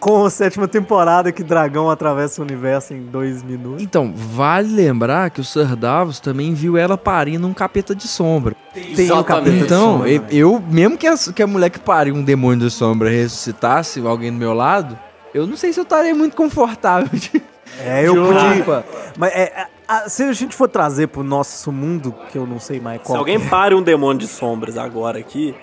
com 0.00 0.24
a 0.24 0.30
sétima 0.30 0.66
temporada 0.66 1.30
que 1.30 1.44
Dragão 1.44 1.88
atravessa 1.88 2.42
o 2.42 2.44
universo 2.44 2.92
em 2.92 3.02
dois 3.02 3.42
minutos. 3.42 3.80
Então, 3.82 4.12
vale 4.14 4.68
lembrar 4.74 5.30
que 5.30 5.40
o 5.40 5.44
Sir 5.44 5.76
Davos 5.76 6.18
também 6.18 6.52
viu 6.54 6.76
ela 6.76 6.98
parindo 6.98 7.46
um 7.46 7.54
capeta 7.54 7.94
de 7.94 8.08
sombra. 8.08 8.56
Tem 8.96 9.10
o 9.12 9.22
capeta 9.24 9.50
de 9.52 9.62
Então, 9.64 9.92
sombra, 9.98 10.10
eu, 10.10 10.20
né? 10.22 10.28
eu- 10.32 10.62
mesmo 10.68 10.98
que 10.98 11.06
a, 11.06 11.14
que 11.16 11.42
a 11.42 11.46
mulher 11.46 11.70
que 11.70 11.78
pariu 11.78 12.14
um 12.16 12.22
demônio 12.24 12.66
de 12.66 12.70
sombra 12.70 13.08
ressuscitasse 13.08 14.00
alguém 14.04 14.32
do 14.32 14.38
meu 14.38 14.52
lado, 14.52 14.98
eu 15.32 15.46
não 15.46 15.56
sei 15.56 15.72
se 15.72 15.78
eu 15.78 15.84
estaria 15.84 16.14
muito 16.14 16.34
confortável. 16.34 17.08
de- 17.16 17.40
É, 17.80 18.06
eu 18.06 18.14
podia. 18.14 18.84
Mas 19.18 19.32
é, 19.32 19.42
é, 19.42 19.66
a- 19.86 20.08
se 20.08 20.22
a 20.22 20.32
gente 20.32 20.54
for 20.54 20.68
trazer 20.68 21.08
pro 21.08 21.22
nosso 21.22 21.70
mundo, 21.72 22.14
que 22.30 22.38
eu 22.38 22.46
não 22.46 22.58
sei 22.60 22.80
mais 22.80 23.00
qual. 23.02 23.16
Se 23.16 23.18
alguém 23.18 23.36
é. 23.36 23.48
pare 23.48 23.74
um 23.74 23.82
demônio 23.82 24.18
de 24.20 24.26
sombras 24.28 24.76
agora 24.78 25.18
aqui, 25.18 25.54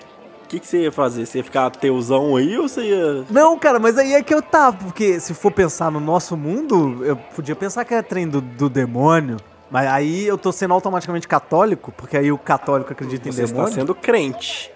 o 0.44 0.46
que, 0.48 0.60
que 0.60 0.66
você 0.66 0.82
ia 0.82 0.92
fazer? 0.92 1.26
Você 1.26 1.38
ia 1.38 1.44
ficar 1.44 1.66
ateuzão 1.66 2.36
aí 2.36 2.56
ou 2.58 2.68
você 2.68 2.82
ia. 2.82 3.24
Não, 3.30 3.58
cara, 3.58 3.78
mas 3.78 3.98
aí 3.98 4.12
é 4.14 4.22
que 4.22 4.32
eu 4.32 4.42
tava, 4.42 4.76
porque 4.76 5.18
se 5.18 5.34
for 5.34 5.50
pensar 5.50 5.90
no 5.90 5.98
nosso 6.00 6.36
mundo, 6.36 7.04
eu 7.04 7.16
podia 7.16 7.56
pensar 7.56 7.84
que 7.84 7.94
é 7.94 8.02
trem 8.02 8.28
do, 8.28 8.40
do 8.40 8.68
demônio, 8.68 9.36
mas 9.70 9.88
aí 9.88 10.26
eu 10.26 10.38
tô 10.38 10.52
sendo 10.52 10.74
automaticamente 10.74 11.26
católico, 11.26 11.92
porque 11.96 12.16
aí 12.16 12.30
o 12.30 12.38
católico 12.38 12.92
acredita 12.92 13.32
Você 13.32 13.40
em 13.40 13.44
está 13.44 13.56
demônio. 13.56 13.74
sendo 13.74 13.94
crente. 13.94 14.70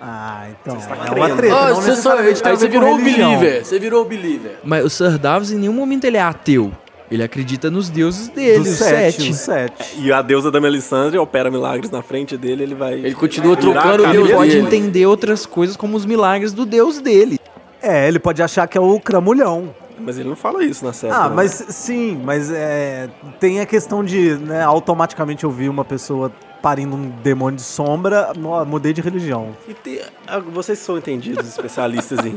Ah, 0.00 0.46
então, 0.50 0.78
está 0.78 0.96
é 0.96 1.10
uma 1.10 1.36
treta, 1.36 1.54
Ah, 1.54 1.70
não 1.70 1.76
você, 1.76 1.94
só, 1.96 2.16
aí 2.18 2.34
você 2.34 2.68
virou 2.68 2.94
o 2.94 2.96
believer. 2.96 3.64
Você 3.64 3.78
virou 3.78 4.02
o 4.02 4.04
believer. 4.06 4.58
Mas 4.64 4.84
o 4.84 4.90
Sir 4.90 5.18
Davos 5.18 5.52
em 5.52 5.56
nenhum 5.56 5.74
momento 5.74 6.04
ele 6.04 6.16
é 6.16 6.22
ateu. 6.22 6.72
Ele 7.10 7.22
acredita 7.24 7.70
nos 7.70 7.90
deuses 7.90 8.28
dele, 8.28 8.60
os 8.60 8.68
sete, 8.68 9.34
sete. 9.34 9.96
E 9.98 10.12
a 10.12 10.22
deusa 10.22 10.48
da 10.50 10.60
Melisandre 10.60 11.18
opera 11.18 11.50
milagres 11.50 11.90
na 11.90 12.02
frente 12.02 12.36
dele, 12.36 12.62
ele 12.62 12.74
vai. 12.74 12.94
Ele 12.94 13.14
continua 13.14 13.56
virar 13.56 13.82
trocando 13.82 14.02
o 14.04 14.06
Ele 14.06 14.12
deus 14.12 14.30
pode 14.30 14.50
dele. 14.52 14.66
entender 14.66 15.06
outras 15.06 15.44
coisas 15.44 15.76
como 15.76 15.96
os 15.96 16.06
milagres 16.06 16.52
do 16.52 16.64
deus 16.64 17.00
dele. 17.00 17.38
É, 17.82 18.06
ele 18.06 18.20
pode 18.20 18.40
achar 18.42 18.66
que 18.68 18.78
é 18.78 18.80
o 18.80 19.00
cramulhão. 19.00 19.74
Mas 19.98 20.18
ele 20.18 20.28
não 20.28 20.36
fala 20.36 20.64
isso 20.64 20.84
na 20.84 20.92
série. 20.92 21.12
Ah, 21.12 21.28
não. 21.28 21.34
mas 21.36 21.50
sim, 21.68 22.18
mas 22.24 22.50
é, 22.50 23.08
tem 23.40 23.60
a 23.60 23.66
questão 23.66 24.04
de, 24.04 24.36
né, 24.36 24.62
automaticamente 24.62 25.44
eu 25.44 25.50
vi 25.50 25.68
uma 25.68 25.84
pessoa 25.84 26.30
parindo 26.62 26.94
um 26.96 27.08
demônio 27.22 27.56
de 27.56 27.62
sombra, 27.62 28.32
mudei 28.66 28.92
de 28.92 29.00
religião. 29.00 29.56
E 29.68 29.74
tem- 29.74 30.00
ah, 30.26 30.38
vocês 30.38 30.78
são 30.78 30.96
entendidos, 30.98 31.46
especialistas 31.48 32.18
em. 32.24 32.36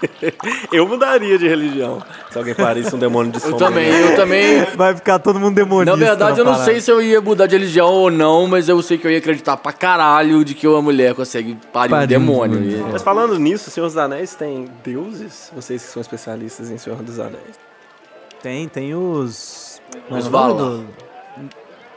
eu 0.72 0.86
mudaria 0.86 1.38
de 1.38 1.48
religião 1.48 2.02
se 2.30 2.38
alguém 2.38 2.54
parisse 2.54 2.94
um 2.94 2.98
demônio 2.98 3.32
de 3.32 3.38
Eu 3.38 3.50
sombra. 3.50 3.66
também, 3.66 3.90
né? 3.90 4.12
eu 4.12 4.16
também. 4.16 4.64
Vai 4.76 4.94
ficar 4.94 5.18
todo 5.18 5.38
mundo 5.40 5.54
demonista. 5.54 5.96
Na 5.96 6.04
verdade, 6.06 6.38
eu 6.38 6.44
não 6.44 6.54
sei 6.54 6.80
se 6.80 6.90
eu 6.90 7.00
ia 7.02 7.20
mudar 7.20 7.46
de 7.46 7.56
religião 7.56 7.88
ou 7.88 8.10
não, 8.10 8.46
mas 8.46 8.68
eu 8.68 8.80
sei 8.82 8.98
que 8.98 9.06
eu 9.06 9.10
ia 9.10 9.18
acreditar 9.18 9.56
pra 9.56 9.72
caralho 9.72 10.44
de 10.44 10.54
que 10.54 10.66
uma 10.68 10.82
mulher 10.82 11.14
consegue 11.14 11.56
parir 11.72 11.88
um 11.92 11.96
Parir 11.96 12.04
um 12.04 12.08
demônio. 12.08 12.60
demônio. 12.60 12.88
Mas 12.92 13.02
falando 13.02 13.38
nisso, 13.38 13.70
Senhor 13.70 13.86
dos 13.86 13.96
Anéis 13.96 14.34
tem 14.34 14.68
deuses? 14.84 15.50
Vocês 15.54 15.82
que 15.84 15.90
são 15.90 16.00
especialistas 16.00 16.70
em 16.70 16.78
Senhor 16.78 17.02
dos 17.02 17.18
Anéis. 17.18 17.58
Tem, 18.42 18.68
tem 18.68 18.94
os. 18.94 19.80
Os 20.10 20.24
não, 20.24 20.30
Valar. 20.30 20.80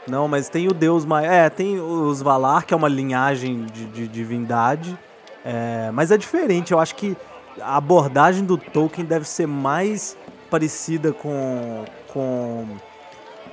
Não, 0.06 0.26
mas 0.26 0.48
tem 0.48 0.68
o 0.68 0.72
deus 0.72 1.04
maior. 1.04 1.30
É, 1.30 1.48
tem 1.50 1.80
os 1.80 2.22
Valar, 2.22 2.64
que 2.64 2.74
é 2.74 2.76
uma 2.76 2.88
linhagem 2.88 3.66
de, 3.66 3.86
de 3.86 4.08
divindade. 4.08 4.98
É, 5.44 5.90
mas 5.92 6.10
é 6.10 6.18
diferente, 6.18 6.72
eu 6.72 6.78
acho 6.78 6.94
que 6.94 7.16
a 7.60 7.76
abordagem 7.76 8.44
do 8.44 8.56
Tolkien 8.58 9.06
deve 9.06 9.26
ser 9.26 9.46
mais 9.46 10.16
parecida 10.50 11.12
com. 11.12 11.84
com 12.08 12.66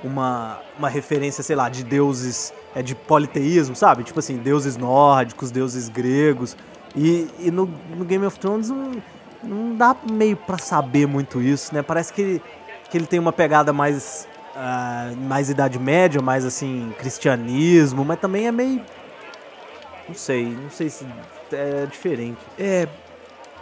uma, 0.04 0.60
uma 0.78 0.88
referência, 0.88 1.42
sei 1.42 1.56
lá, 1.56 1.68
de 1.68 1.84
deuses. 1.84 2.52
É 2.74 2.82
de 2.82 2.94
politeísmo, 2.94 3.74
sabe? 3.74 4.04
Tipo 4.04 4.18
assim, 4.18 4.36
deuses 4.36 4.76
nórdicos, 4.76 5.50
deuses 5.50 5.88
gregos. 5.88 6.56
E, 6.94 7.28
e 7.38 7.50
no, 7.50 7.68
no 7.96 8.04
Game 8.04 8.24
of 8.24 8.38
Thrones 8.38 8.68
não, 8.68 8.92
não 9.42 9.74
dá 9.74 9.96
meio 10.10 10.36
pra 10.36 10.58
saber 10.58 11.06
muito 11.06 11.40
isso, 11.40 11.74
né? 11.74 11.82
Parece 11.82 12.12
que, 12.12 12.40
que 12.90 12.98
ele 12.98 13.06
tem 13.06 13.18
uma 13.18 13.32
pegada 13.32 13.72
mais. 13.72 14.27
Ah, 14.58 15.12
mais 15.16 15.48
Idade 15.48 15.78
Média, 15.78 16.20
mais 16.20 16.44
assim, 16.44 16.92
cristianismo, 16.98 18.04
mas 18.04 18.18
também 18.18 18.46
é 18.46 18.52
meio. 18.52 18.82
Não 20.08 20.14
sei, 20.14 20.44
não 20.46 20.70
sei 20.70 20.88
se 20.90 21.06
é 21.52 21.86
diferente. 21.86 22.38
É, 22.58 22.88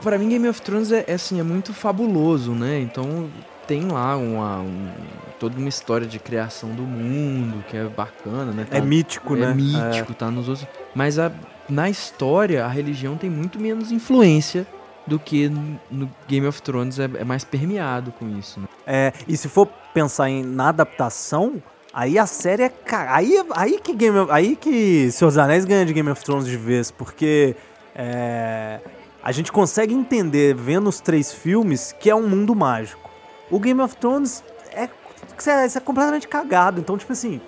para 0.02 0.16
mim 0.18 0.28
Game 0.28 0.48
of 0.48 0.60
Thrones 0.62 0.90
é, 0.92 1.04
é, 1.06 1.14
assim, 1.14 1.38
é 1.40 1.42
muito 1.42 1.74
fabuloso, 1.74 2.52
né? 2.52 2.80
Então 2.80 3.28
tem 3.66 3.82
lá 3.88 4.16
uma, 4.16 4.60
um- 4.60 4.92
toda 5.40 5.58
uma 5.58 5.68
história 5.68 6.06
de 6.06 6.18
criação 6.18 6.70
do 6.70 6.82
mundo 6.82 7.64
que 7.68 7.76
é 7.76 7.84
bacana, 7.84 8.52
né? 8.52 8.66
É 8.70 8.78
Tá- 8.78 8.84
mítico, 8.86 9.36
é 9.36 9.40
né? 9.40 9.54
mítico, 9.54 10.14
tá 10.14 10.30
nos 10.30 10.48
outros. 10.48 10.66
Mas 10.94 11.18
a- 11.18 11.32
na 11.68 11.90
história 11.90 12.64
a 12.64 12.68
religião 12.68 13.16
tem 13.16 13.28
muito 13.28 13.60
menos 13.60 13.90
influência 13.90 14.66
do 15.06 15.18
que 15.18 15.48
no 15.90 16.10
Game 16.26 16.46
of 16.46 16.60
Thrones 16.62 16.98
é, 16.98 17.04
é 17.04 17.24
mais 17.24 17.44
permeado 17.44 18.12
com 18.12 18.28
isso, 18.38 18.60
né? 18.60 18.68
É, 18.86 19.12
e 19.28 19.36
se 19.36 19.48
for 19.48 19.68
pensar 19.94 20.28
em, 20.28 20.44
na 20.44 20.68
adaptação, 20.68 21.62
aí 21.92 22.18
a 22.18 22.26
série 22.26 22.64
é. 22.64 22.72
Aí, 23.08 23.44
aí, 23.54 23.80
que 23.80 23.94
Game 23.94 24.18
of, 24.18 24.32
aí 24.32 24.56
que 24.56 25.10
Senhor 25.12 25.30
dos 25.30 25.38
Anéis 25.38 25.64
ganha 25.64 25.86
de 25.86 25.92
Game 25.92 26.10
of 26.10 26.24
Thrones 26.24 26.46
de 26.46 26.56
vez, 26.56 26.90
porque 26.90 27.56
é, 27.94 28.80
a 29.22 29.32
gente 29.32 29.50
consegue 29.50 29.94
entender, 29.94 30.54
vendo 30.54 30.88
os 30.88 31.00
três 31.00 31.32
filmes, 31.32 31.92
que 31.98 32.10
é 32.10 32.14
um 32.14 32.28
mundo 32.28 32.54
mágico. 32.54 33.10
O 33.50 33.60
Game 33.60 33.80
of 33.80 33.96
Thrones 33.96 34.42
é, 34.72 34.84
é, 34.84 35.66
é 35.76 35.80
completamente 35.80 36.28
cagado. 36.28 36.80
Então, 36.80 36.98
tipo 36.98 37.12
assim, 37.12 37.40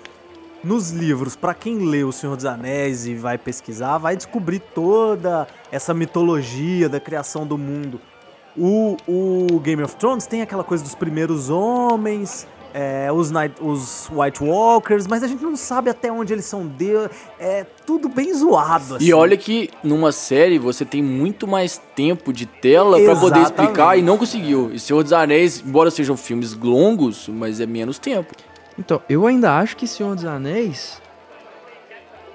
nos 0.63 0.91
livros, 0.91 1.35
pra 1.35 1.53
quem 1.53 1.77
lê 1.79 2.03
O 2.03 2.11
Senhor 2.11 2.35
dos 2.35 2.45
Anéis 2.45 3.05
e 3.05 3.15
vai 3.15 3.37
pesquisar, 3.37 3.97
vai 3.97 4.15
descobrir 4.15 4.59
toda 4.59 5.47
essa 5.71 5.93
mitologia 5.93 6.89
da 6.89 6.99
criação 6.99 7.45
do 7.45 7.57
mundo. 7.57 7.99
O, 8.57 8.97
o 9.07 9.59
Game 9.59 9.81
of 9.83 9.95
Thrones 9.95 10.25
tem 10.25 10.41
aquela 10.41 10.63
coisa 10.63 10.83
dos 10.83 10.95
primeiros 10.95 11.49
homens, 11.49 12.47
é, 12.73 13.11
os, 13.11 13.31
Night, 13.31 13.55
os 13.61 14.09
White 14.11 14.43
Walkers, 14.43 15.07
mas 15.07 15.23
a 15.23 15.27
gente 15.27 15.43
não 15.43 15.55
sabe 15.55 15.89
até 15.89 16.11
onde 16.11 16.33
eles 16.33 16.45
são 16.45 16.65
Deus. 16.65 17.09
É 17.39 17.65
tudo 17.85 18.09
bem 18.09 18.33
zoado. 18.33 18.95
Assim. 18.95 19.05
E 19.05 19.13
olha 19.13 19.35
que 19.37 19.69
numa 19.83 20.11
série 20.11 20.59
você 20.59 20.85
tem 20.85 21.01
muito 21.01 21.47
mais 21.47 21.81
tempo 21.95 22.31
de 22.31 22.45
tela 22.45 22.99
pra 23.01 23.15
poder 23.15 23.41
explicar 23.41 23.97
e 23.97 24.01
não 24.01 24.17
conseguiu. 24.17 24.71
E 24.73 24.79
Senhor 24.79 25.03
dos 25.03 25.13
Anéis, 25.13 25.63
embora 25.65 25.89
sejam 25.89 26.15
filmes 26.15 26.53
longos, 26.53 27.27
mas 27.27 27.59
é 27.59 27.65
menos 27.65 27.97
tempo. 27.97 28.33
Então, 28.79 29.01
eu 29.09 29.27
ainda 29.27 29.57
acho 29.57 29.75
que 29.75 29.85
Senhor 29.85 30.15
dos 30.15 30.23
Anéis 30.25 31.01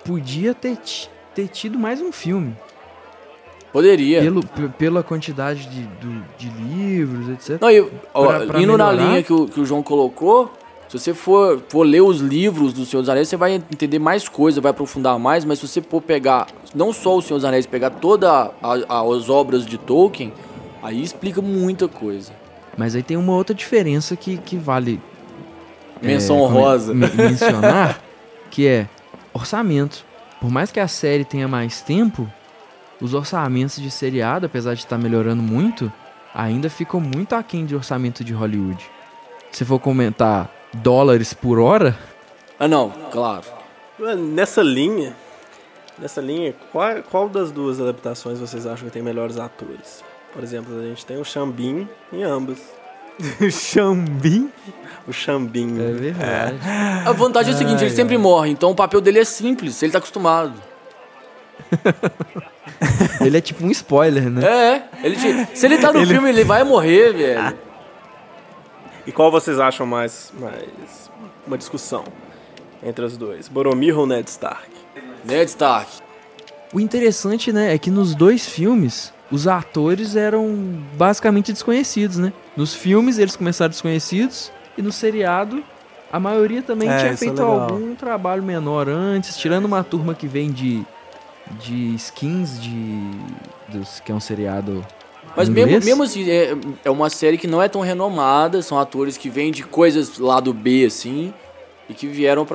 podia 0.04 0.54
ter, 0.54 0.78
ter 1.35 1.48
tido 1.48 1.78
mais 1.78 2.00
um 2.00 2.12
filme. 2.12 2.54
Poderia. 3.72 4.20
Pelo, 4.20 4.46
pe- 4.46 4.68
pela 4.78 5.02
quantidade 5.02 5.66
de, 5.66 5.83
do- 6.00 6.24
de 6.38 6.48
livros, 6.50 7.28
etc. 7.30 7.59
Não, 7.61 7.70
e, 7.70 7.80
ó, 8.12 8.26
Pra- 8.26 8.46
pra 8.46 8.61
indo 8.61 8.76
na 8.76 8.92
melhorar. 8.92 9.09
linha 9.11 9.22
que 9.22 9.33
o, 9.33 9.46
que 9.48 9.59
o 9.59 9.64
João 9.66 9.83
colocou, 9.83 10.52
se 10.88 10.98
você 10.98 11.12
for, 11.14 11.61
for 11.68 11.83
ler 11.83 12.02
os 12.02 12.20
livros 12.20 12.72
do 12.72 12.85
Senhor 12.85 13.00
dos 13.02 13.09
Anéis, 13.09 13.28
você 13.28 13.37
vai 13.37 13.54
entender 13.54 13.98
mais 13.98 14.28
coisa, 14.28 14.61
vai 14.61 14.70
aprofundar 14.70 15.18
mais, 15.18 15.44
mas 15.44 15.59
se 15.59 15.66
você 15.66 15.80
for 15.83 16.00
pegar 16.00 16.46
não 16.74 16.92
só 16.92 17.16
o 17.16 17.22
Senhor 17.22 17.38
dos 17.38 17.44
Anéis, 17.44 17.66
pegar 17.66 17.90
todas 17.90 18.50
as 18.62 19.28
obras 19.28 19.64
de 19.66 19.76
Tolkien, 19.78 20.33
aí 20.83 21.02
explica 21.02 21.40
muita 21.42 21.88
coisa. 21.88 22.33
Mas 22.76 22.94
aí 22.94 23.02
tem 23.02 23.16
uma 23.16 23.33
outra 23.35 23.54
diferença 23.54 24.14
que, 24.14 24.37
que 24.37 24.57
vale 24.57 25.00
Menção 26.07 26.37
como 26.38 26.49
é, 26.57 26.61
honrosa. 26.61 26.95
men- 26.95 27.11
mencionar, 27.14 28.01
que 28.51 28.67
é 28.67 28.88
orçamento. 29.33 30.05
Por 30.40 30.51
mais 30.51 30.71
que 30.71 30.79
a 30.81 30.88
série 30.88 31.25
tenha 31.25 31.49
mais 31.49 31.81
tempo, 31.81 32.31
os 33.01 33.14
orçamentos 33.14 33.77
de 33.81 33.90
seriado, 33.90 34.47
apesar 34.47 34.75
de 34.75 34.81
estar 34.81 34.99
melhorando 34.99 35.43
muito, 35.43 35.93
ainda 36.35 36.69
ficam 36.69 37.01
muito 37.01 37.35
aquém 37.35 37.64
de 37.64 37.75
orçamento 37.75 38.23
de 38.23 38.33
Hollywood. 38.33 38.85
Se 39.51 39.64
for 39.64 39.79
comentar 39.79 40.51
dólares 40.73 41.33
por 41.33 41.59
hora, 41.59 41.97
Ah, 42.59 42.69
não, 42.69 42.90
claro. 43.11 43.45
Nessa 44.19 44.61
linha, 44.62 45.14
nessa 45.99 46.21
linha, 46.21 46.55
qual, 46.73 47.03
qual 47.11 47.29
das 47.29 47.51
duas 47.53 47.81
adaptações 47.81 48.38
vocês 48.40 48.67
acham 48.67 48.87
que 48.87 48.93
tem 48.93 49.03
melhores 49.03 49.38
atores? 49.38 50.03
Por 50.33 50.43
exemplo, 50.43 50.77
a 50.79 50.83
gente 50.83 51.07
tem 51.07 51.17
o 51.17 51.25
Xambin 51.25 51.88
em 52.12 52.23
ambas. 52.25 52.59
Xambim? 53.50 54.50
O 55.07 55.12
Xambin. 55.12 55.79
é 55.81 55.92
verdade. 55.92 56.57
A 57.07 57.12
vantagem 57.12 57.53
é 57.53 57.55
o 57.55 57.59
seguinte, 57.59 57.85
ele 57.85 57.94
sempre 57.94 58.16
morre, 58.18 58.50
então 58.50 58.70
o 58.70 58.74
papel 58.74 59.00
dele 59.00 59.18
é 59.20 59.24
simples, 59.24 59.83
ele 59.83 59.92
tá 59.92 59.98
acostumado. 59.98 60.55
Ele 63.20 63.37
é 63.38 63.40
tipo 63.40 63.64
um 63.64 63.70
spoiler, 63.70 64.29
né? 64.29 64.44
É, 64.44 65.07
ele 65.07 65.16
te- 65.16 65.57
se 65.57 65.64
ele 65.66 65.79
tá 65.79 65.92
no 65.92 66.05
filme, 66.07 66.29
ele 66.29 66.44
vai 66.44 66.64
morrer, 66.64 67.12
velho. 67.12 67.57
E 69.07 69.12
qual 69.12 69.31
vocês 69.31 69.59
acham 69.61 69.87
mais, 69.87 70.33
mais 70.38 71.11
uma 71.46 71.57
discussão 71.57 72.05
entre 72.83 73.05
os 73.05 73.16
dois? 73.16 73.48
Boromir 73.48 73.96
ou 73.98 74.07
Ned 74.07 74.29
Stark? 74.29 74.68
Ned 75.24 75.48
Stark. 75.50 75.90
O 76.72 76.81
interessante, 76.81 77.53
né, 77.53 77.74
é 77.74 77.79
que 77.79 77.90
nos 77.90 78.14
dois 78.14 78.46
filmes, 78.46 79.12
os 79.31 79.47
atores 79.49 80.17
eram 80.17 80.55
basicamente 80.97 81.53
desconhecidos, 81.53 82.19
né? 82.19 82.33
Nos 82.57 82.75
filmes 82.75 83.19
eles 83.19 83.37
começaram 83.37 83.71
desconhecidos 83.71 84.53
e 84.77 84.83
no 84.83 84.93
seriado 84.93 85.63
a 86.13 86.21
maioria 86.21 86.63
também 86.63 86.89
É, 86.89 86.99
tinha 86.99 87.13
é 87.13 87.17
feito 87.17 87.41
legal. 87.43 87.63
algum 87.63 87.95
trabalho 87.95 88.43
menor 88.43 88.89
antes, 88.89 89.37
tirando 89.37 89.65
uma 89.65 89.83
turma 89.83 90.15
que 90.15 90.27
vem 90.27 90.51
de 90.53 90.85
de 91.61 91.95
skins 91.97 92.59
de 92.59 93.11
dos 93.69 94.01
que 94.01 94.11
é 94.11 94.15
um 94.15 94.21
seriado 94.21 94.85
Mas 95.37 95.49
mesmo, 95.49 95.85
mesmo 95.85 96.03
assim, 96.03 96.31
é, 96.31 96.57
é 96.85 96.91
uma 96.91 97.11
série 97.11 97.37
que 97.37 97.47
não 97.47 97.61
é 97.61 97.69
tão 97.69 97.81
renomada, 97.83 98.63
são 98.63 98.79
atores 98.79 99.17
que 99.19 99.29
vêm 99.29 99.51
de 99.53 99.63
coisas 99.63 100.19
lado 100.19 100.55
B, 100.55 100.85
assim, 100.87 101.35
e 101.88 101.92
que 101.94 102.07
vieram 102.07 102.47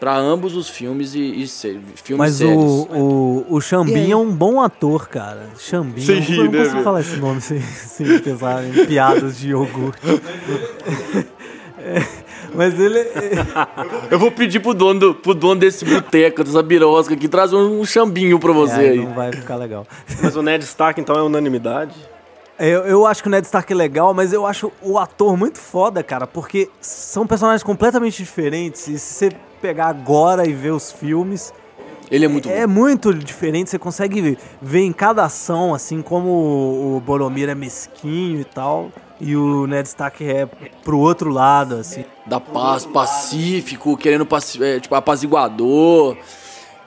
pra 0.00 0.16
ambos 0.16 0.56
os 0.56 0.68
filmes 0.68 1.14
e, 1.14 1.20
e 1.42 1.46
sé- 1.46 1.78
filmes 1.94 2.18
Mas 2.18 2.34
séries. 2.34 2.54
o, 2.56 2.88
o, 2.92 3.46
o 3.54 3.60
Xambin 3.60 3.94
aí? 4.06 4.10
é 4.10 4.16
um 4.16 4.30
bom 4.32 4.60
ator, 4.60 5.08
cara. 5.08 5.46
Eu 5.54 6.20
rir, 6.20 6.36
não, 6.38 6.44
eu 6.44 6.44
não 6.46 6.52
né, 6.52 6.58
consigo 6.58 6.72
velho? 6.72 6.84
falar 6.84 7.00
esse 7.00 7.16
nome 7.16 7.40
sem, 7.40 7.60
sem 7.60 8.18
pensar 8.20 8.64
em 8.64 8.86
piadas 8.86 9.38
de 9.38 9.50
iogurte. 9.50 10.00
É, 11.78 12.02
mas 12.54 12.78
ele... 12.78 12.98
Eu 14.10 14.18
vou 14.18 14.30
pedir 14.32 14.60
pro 14.60 14.74
dono, 14.74 14.98
do- 14.98 15.14
pro 15.14 15.34
dono 15.34 15.60
desse 15.60 15.84
boteco, 15.84 16.42
dessa 16.42 16.62
birosca 16.62 17.14
aqui, 17.14 17.28
trazer 17.28 17.54
um 17.56 17.84
chambinho 17.84 18.38
pra 18.40 18.52
você 18.52 18.86
É, 18.86 18.90
aí. 18.90 18.96
não 19.04 19.14
vai 19.14 19.30
ficar 19.32 19.56
legal. 19.56 19.86
Mas 20.22 20.34
o 20.34 20.42
Ned 20.42 20.64
Stark, 20.64 21.00
então, 21.00 21.14
é 21.16 21.22
unanimidade? 21.22 21.94
Eu, 22.58 22.84
eu 22.86 23.06
acho 23.06 23.22
que 23.22 23.28
o 23.28 23.30
Ned 23.30 23.44
Stark 23.46 23.72
é 23.72 23.76
legal, 23.76 24.12
mas 24.12 24.32
eu 24.32 24.44
acho 24.46 24.72
o 24.82 24.98
ator 24.98 25.36
muito 25.36 25.58
foda, 25.58 26.02
cara, 26.02 26.26
porque 26.26 26.68
são 26.80 27.26
personagens 27.26 27.62
completamente 27.62 28.16
diferentes. 28.16 28.88
E 28.88 28.98
se 28.98 29.14
você 29.14 29.32
pegar 29.60 29.86
agora 29.86 30.44
e 30.48 30.52
ver 30.52 30.70
os 30.72 30.90
filmes, 30.90 31.52
Ele 32.10 32.24
é 32.24 32.28
muito 32.28 32.48
é 32.48 32.66
bom. 32.66 32.72
muito 32.72 33.14
diferente. 33.14 33.70
Você 33.70 33.78
consegue 33.78 34.36
ver 34.60 34.80
em 34.80 34.92
cada 34.92 35.24
ação, 35.24 35.72
assim, 35.72 36.02
como 36.02 36.28
o 36.28 36.96
o 36.96 37.00
Boromir 37.00 37.48
é 37.48 37.54
mesquinho 37.54 38.40
e 38.40 38.44
tal. 38.44 38.90
E 39.20 39.36
o 39.36 39.66
Ned 39.66 39.86
Stark 39.86 40.24
é 40.24 40.46
pro 40.84 40.98
outro 40.98 41.30
lado, 41.30 41.76
assim. 41.76 42.04
Da 42.26 42.40
paz, 42.40 42.84
pacífico, 42.86 43.96
querendo 43.96 44.24
paci- 44.26 44.62
é, 44.62 44.80
tipo, 44.80 44.94
apaziguador. 44.96 46.16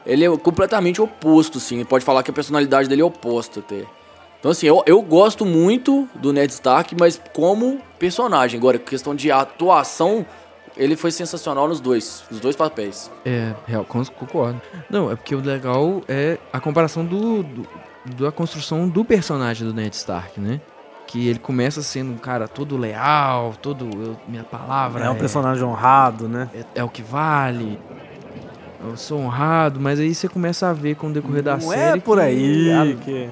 Ele 0.05 0.25
é 0.25 0.37
completamente 0.37 1.01
oposto, 1.01 1.59
assim. 1.59 1.83
Pode 1.85 2.03
falar 2.03 2.23
que 2.23 2.31
a 2.31 2.33
personalidade 2.33 2.89
dele 2.89 3.01
é 3.01 3.05
oposta 3.05 3.59
até. 3.61 3.85
Então, 4.41 4.49
assim, 4.51 4.65
eu, 4.65 4.81
eu 4.87 4.99
gosto 5.03 5.45
muito 5.45 6.09
do 6.15 6.33
Ned 6.33 6.51
Stark, 6.51 6.93
mas 6.99 7.21
como 7.31 7.79
personagem. 7.99 8.57
Agora, 8.59 8.79
questão 8.79 9.13
de 9.13 9.31
atuação, 9.31 10.25
ele 10.75 10.95
foi 10.95 11.11
sensacional 11.11 11.67
nos 11.67 11.79
dois, 11.79 12.23
nos 12.29 12.39
dois 12.39 12.55
papéis. 12.55 13.11
É, 13.23 13.53
real, 13.67 13.85
con- 13.85 14.03
concordo. 14.03 14.59
Não, 14.89 15.11
é 15.11 15.15
porque 15.15 15.35
o 15.35 15.39
legal 15.39 16.01
é 16.07 16.39
a 16.51 16.59
comparação 16.59 17.05
do, 17.05 17.43
do- 17.43 17.67
da 18.17 18.31
construção 18.31 18.89
do 18.89 19.05
personagem 19.05 19.67
do 19.67 19.75
Ned 19.75 19.95
Stark, 19.95 20.39
né? 20.39 20.59
Que 21.05 21.27
ele 21.27 21.37
começa 21.37 21.83
sendo 21.83 22.11
um 22.11 22.17
cara 22.17 22.47
todo 22.47 22.75
leal, 22.77 23.53
todo. 23.61 23.85
eu- 24.03 24.17
minha 24.27 24.43
palavra 24.43 25.05
É 25.05 25.09
um 25.11 25.13
é, 25.15 25.19
personagem 25.19 25.63
honrado, 25.63 26.27
né? 26.27 26.49
é, 26.55 26.63
é 26.79 26.83
o 26.83 26.89
que 26.89 27.03
vale. 27.03 27.79
Eu 28.83 28.97
sou 28.97 29.19
honrado, 29.19 29.79
mas 29.79 29.99
aí 29.99 30.15
você 30.15 30.27
começa 30.27 30.67
a 30.67 30.73
ver 30.73 30.95
com 30.95 31.07
o 31.07 31.13
decorrer 31.13 31.43
da 31.43 31.53
Não 31.57 31.69
série. 31.69 31.99
é 31.99 32.01
por 32.01 32.17
que 32.17 32.23
aí 32.23 32.71
a- 32.73 32.95
que... 32.95 33.29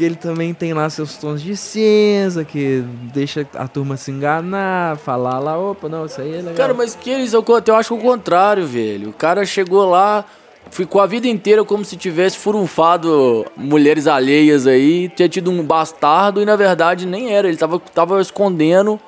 que 0.00 0.04
ele 0.06 0.14
também 0.14 0.54
tem 0.54 0.72
lá 0.72 0.88
seus 0.88 1.18
tons 1.18 1.42
de 1.42 1.54
cinza, 1.54 2.42
que 2.42 2.82
deixa 3.12 3.46
a 3.54 3.68
turma 3.68 3.98
se 3.98 4.10
enganar, 4.10 4.96
falar 4.96 5.38
lá, 5.38 5.58
opa, 5.58 5.90
não, 5.90 6.06
isso 6.06 6.18
aí 6.22 6.32
é 6.32 6.36
legal. 6.38 6.54
Cara, 6.54 6.72
mas 6.72 6.94
que 6.94 7.10
eles, 7.10 7.34
eu, 7.34 7.44
eu 7.66 7.74
acho 7.76 7.94
o 7.94 7.98
contrário, 8.00 8.66
velho. 8.66 9.10
O 9.10 9.12
cara 9.12 9.44
chegou 9.44 9.84
lá, 9.90 10.24
ficou 10.70 11.02
a 11.02 11.06
vida 11.06 11.26
inteira 11.28 11.62
como 11.66 11.84
se 11.84 11.98
tivesse 11.98 12.38
furunfado 12.38 13.44
mulheres 13.54 14.06
alheias 14.06 14.66
aí, 14.66 15.10
tinha 15.10 15.28
tido 15.28 15.50
um 15.50 15.62
bastardo 15.62 16.40
e 16.40 16.46
na 16.46 16.56
verdade 16.56 17.04
nem 17.04 17.34
era. 17.34 17.46
Ele 17.46 17.58
tava, 17.58 17.78
tava 17.78 18.22
escondendo 18.22 18.98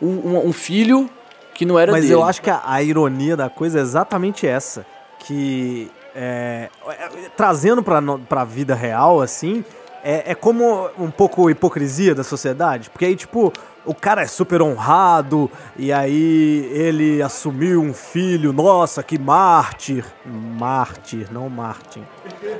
um, 0.00 0.08
um- 0.08 0.46
um 0.48 0.52
filho 0.54 1.10
que 1.52 1.66
não 1.66 1.78
era 1.78 1.92
Mas 1.92 2.04
dele. 2.04 2.14
eu 2.14 2.22
acho 2.24 2.40
que 2.40 2.48
a, 2.48 2.62
a 2.64 2.82
ironia 2.82 3.36
da 3.36 3.50
coisa 3.50 3.80
é 3.80 3.82
exatamente 3.82 4.46
essa. 4.46 4.86
Que 5.18 5.90
é, 6.16 6.70
é, 6.88 7.08
trazendo 7.36 7.82
pra, 7.82 8.00
pra 8.26 8.44
vida 8.44 8.74
real, 8.74 9.20
assim, 9.20 9.62
é, 10.02 10.32
é 10.32 10.34
como 10.34 10.88
um 10.98 11.10
pouco 11.10 11.50
hipocrisia 11.50 12.14
da 12.14 12.24
sociedade. 12.24 12.90
Porque 12.90 13.04
aí, 13.04 13.16
tipo, 13.16 13.52
o 13.88 13.94
cara 13.94 14.20
é 14.20 14.26
super 14.26 14.60
honrado, 14.60 15.50
e 15.74 15.90
aí 15.90 16.70
ele 16.74 17.22
assumiu 17.22 17.80
um 17.80 17.94
filho, 17.94 18.52
nossa, 18.52 19.02
que 19.02 19.18
mártir. 19.18 20.04
Mártir, 20.26 21.26
não 21.32 21.48
Martin. 21.48 22.04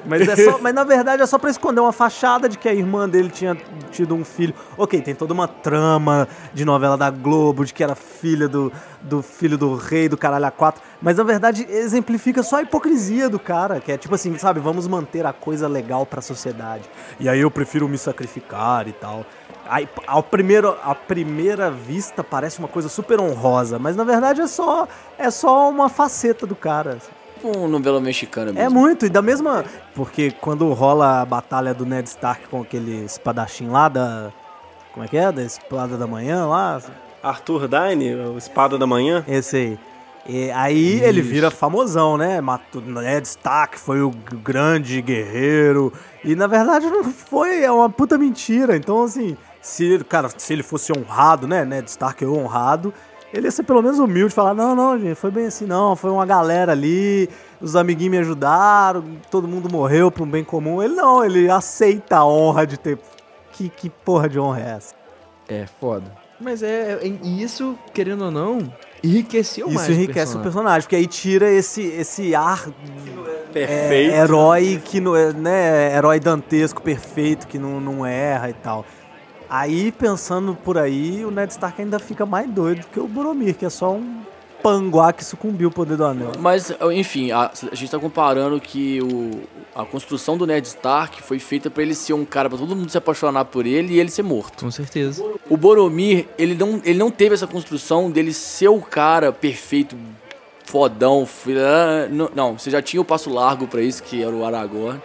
Mas, 0.07 0.27
é 0.27 0.37
só, 0.37 0.57
mas 0.63 0.73
na 0.73 0.85
verdade 0.85 1.23
é 1.23 1.27
só 1.27 1.39
pra 1.39 1.51
esconder 1.51 1.83
uma 1.83 1.93
fachada 1.93 2.49
de 2.49 2.57
que 2.57 2.67
a 2.67 2.73
irmã 2.73 3.07
dele 3.07 3.29
tinha 3.29 3.55
tido 3.91 4.15
um 4.15 4.25
filho. 4.25 4.55
Ok, 4.79 5.03
tem 5.03 5.15
toda 5.15 5.35
uma 5.35 5.47
trama 5.47 6.27
de 6.55 6.65
novela 6.65 6.97
da 6.97 7.11
Globo, 7.11 7.67
de 7.67 7.75
que 7.75 7.85
era 7.85 7.95
filha 7.95 8.49
do, 8.49 8.73
do 9.03 9.21
filho 9.21 9.59
do 9.59 9.75
rei, 9.75 10.09
do 10.09 10.17
caralho 10.17 10.47
a 10.47 10.51
quatro. 10.51 10.81
Mas 11.01 11.19
na 11.19 11.25
verdade 11.25 11.67
exemplifica 11.69 12.43
só 12.43 12.57
a 12.57 12.63
hipocrisia 12.63 13.29
do 13.29 13.39
cara, 13.39 13.81
que 13.81 13.93
é 13.93 13.99
tipo 13.99 14.15
assim, 14.15 14.37
sabe, 14.39 14.61
vamos 14.61 14.89
manter 14.89 15.27
a 15.27 15.33
coisa 15.35 15.69
legal 15.69 16.07
pra 16.07 16.23
sociedade. 16.23 16.89
E 17.21 17.29
aí 17.29 17.41
eu 17.41 17.51
prefiro 17.51 17.87
me 17.87 17.99
sacrificar 17.99 18.89
e 18.89 18.93
tal. 18.93 19.27
Aí, 19.69 19.89
ao 20.07 20.23
primeiro, 20.23 20.77
à 20.83 20.95
primeira 20.95 21.71
vista 21.71 22.25
parece 22.25 22.59
uma 22.59 22.69
coisa 22.69 22.89
super 22.89 23.21
honrosa, 23.21 23.79
mas 23.79 23.95
na 23.95 24.05
verdade 24.05 24.41
é 24.41 24.47
só, 24.47 24.89
é 25.19 25.31
só 25.31 25.69
uma 25.69 25.89
faceta 25.89 26.47
do 26.47 26.57
cara. 26.57 26.97
Tipo 26.97 27.57
uma 27.59 27.69
novela 27.69 28.01
mexicana 28.01 28.53
mesmo. 28.53 28.61
É 28.61 28.69
muito, 28.69 29.07
e 29.07 29.09
da 29.09 29.23
mesma. 29.23 29.65
Porque 29.95 30.31
quando 30.31 30.73
rola 30.73 31.21
a 31.21 31.25
batalha 31.25 31.75
do 31.75 31.87
Ned 31.87 32.09
Stark 32.09 32.49
com 32.49 32.63
aquele 32.63 33.05
espadachim 33.05 33.69
lá 33.69 33.89
da. 33.89 34.33
Como 34.93 35.05
é 35.05 35.09
que 35.09 35.17
é? 35.17 35.31
Da 35.31 35.43
Espada 35.43 35.97
da 35.97 36.07
Manhã 36.07 36.47
lá? 36.47 36.81
Arthur 37.23 37.69
Dine, 37.69 38.15
o 38.15 38.39
Espada 38.39 38.77
da 38.77 38.87
Manhã. 38.87 39.25
Esse 39.29 39.57
aí. 39.57 39.79
E 40.27 40.51
aí 40.51 41.01
ele 41.03 41.23
vira 41.23 41.51
famosão, 41.51 42.19
né? 42.19 42.41
Matou, 42.41 42.83
Ned 42.83 43.27
Stark 43.27 43.79
foi 43.79 44.03
o 44.03 44.11
grande 44.11 45.01
guerreiro. 45.01 45.93
E 46.25 46.35
na 46.35 46.47
verdade 46.47 46.87
não 46.91 47.05
foi, 47.05 47.63
é 47.63 47.71
uma 47.71 47.89
puta 47.89 48.19
mentira. 48.19 48.77
Então, 48.77 49.03
assim, 49.05 49.37
se, 49.69 49.99
cara, 50.09 50.29
se 50.37 50.53
ele 50.53 50.63
fosse 50.63 50.93
honrado, 50.97 51.47
né, 51.47 51.65
Ned 51.65 51.89
Stark 51.89 52.25
é 52.25 52.27
honrado, 52.27 52.93
ele 53.33 53.47
ia 53.47 53.51
ser 53.51 53.63
pelo 53.63 53.83
menos 53.83 53.99
humilde, 53.99 54.35
falar, 54.35 54.55
não, 54.55 54.75
não, 54.75 54.99
gente, 54.99 55.15
foi 55.15 55.31
bem 55.31 55.47
assim, 55.47 55.67
não, 55.67 55.95
foi 55.95 56.11
uma 56.11 56.25
galera 56.25 56.73
ali, 56.73 57.29
os 57.61 57.77
amiguinhos 57.77 58.11
me 58.11 58.19
ajudaram, 58.19 59.05
todo 59.31 59.47
mundo 59.47 59.71
morreu 59.71 60.11
para 60.11 60.23
um 60.25 60.31
bem 60.31 60.43
comum. 60.43 60.83
Ele 60.83 60.95
não, 60.95 61.23
ele 61.23 61.51
aceita 61.51 62.17
a 62.17 62.27
honra 62.27 62.67
de 62.67 62.79
ter... 62.79 62.99
Que, 63.53 63.69
que 63.69 63.91
porra 63.91 64.29
de 64.29 64.39
honra 64.39 64.61
é 64.61 64.71
essa? 64.71 64.95
É, 65.49 65.67
foda. 65.81 66.13
Mas 66.41 66.63
é, 66.63 66.93
é- 67.03 67.07
e 67.23 67.43
isso, 67.43 67.77
querendo 67.93 68.27
ou 68.27 68.31
não, 68.31 68.73
enriqueceu 69.03 69.69
mais 69.69 69.89
Isso 69.89 70.01
enriquece 70.01 70.37
o 70.37 70.41
personagem, 70.41 70.83
porque 70.83 70.97
aí 70.97 71.07
tira 71.07 71.51
esse, 71.51 71.83
esse 71.83 72.35
ar 72.35 72.69
Perfeito. 73.53 74.15
é, 74.15 74.19
herói 74.19 74.81
que 74.85 75.01
não 75.01 75.17
é, 75.17 75.33
né, 75.33 75.97
herói 75.97 76.21
dantesco, 76.21 76.81
perfeito, 76.81 77.49
que 77.49 77.59
não, 77.59 77.81
não 77.81 78.07
erra 78.07 78.51
e 78.51 78.53
tal. 78.53 78.85
Aí, 79.51 79.91
pensando 79.93 80.57
por 80.63 80.77
aí, 80.77 81.25
o 81.25 81.31
Ned 81.31 81.53
Stark 81.53 81.81
ainda 81.81 81.99
fica 81.99 82.27
mais 82.27 82.49
doido 82.51 82.87
que 82.93 83.01
o 83.01 83.09
Boromir, 83.09 83.55
que 83.57 83.65
é 83.65 83.71
só 83.71 83.93
um 83.93 84.23
panguá 84.63 85.13
que 85.13 85.25
sucumbiu 85.25 85.69
ao 85.69 85.73
poder 85.73 85.97
do 85.97 86.05
anel. 86.05 86.33
Mas, 86.39 86.73
enfim, 86.93 87.31
a, 87.31 87.51
a 87.71 87.75
gente 87.75 87.91
tá 87.91 87.99
comparando 87.99 88.61
que 88.61 89.01
o, 89.01 89.41
a 89.75 89.85
construção 89.85 90.37
do 90.37 90.47
Ned 90.47 90.67
Stark 90.67 91.23
foi 91.23 91.39
feita 91.39 91.71
pra 91.71 91.83
ele 91.83 91.95
ser 91.95 92.13
um 92.13 92.25
cara 92.25 92.49
pra 92.49 92.59
todo 92.59 92.75
mundo 92.75 92.91
se 92.91 92.99
apaixonar 92.99 93.45
por 93.47 93.65
ele 93.65 93.95
e 93.95 94.01
ele 94.01 94.11
ser 94.11 94.23
morto. 94.23 94.65
Com 94.65 94.71
certeza. 94.71 95.25
O 95.49 95.57
Boromir, 95.57 96.27
ele 96.37 96.55
não, 96.55 96.81
ele 96.85 96.99
não 96.99 97.11
teve 97.11 97.35
essa 97.35 97.47
construção 97.47 98.11
dele 98.11 98.33
ser 98.33 98.69
o 98.69 98.81
cara 98.81 99.33
perfeito, 99.33 99.97
fodão. 100.65 101.27
Não, 102.11 102.31
não, 102.35 102.59
você 102.59 102.71
já 102.71 102.83
tinha 102.83 103.01
o 103.01 103.05
passo 103.05 103.31
largo 103.31 103.67
pra 103.67 103.81
isso, 103.81 104.03
que 104.03 104.23
era 104.23 104.35
o 104.35 104.45
Aragorn. 104.45 105.01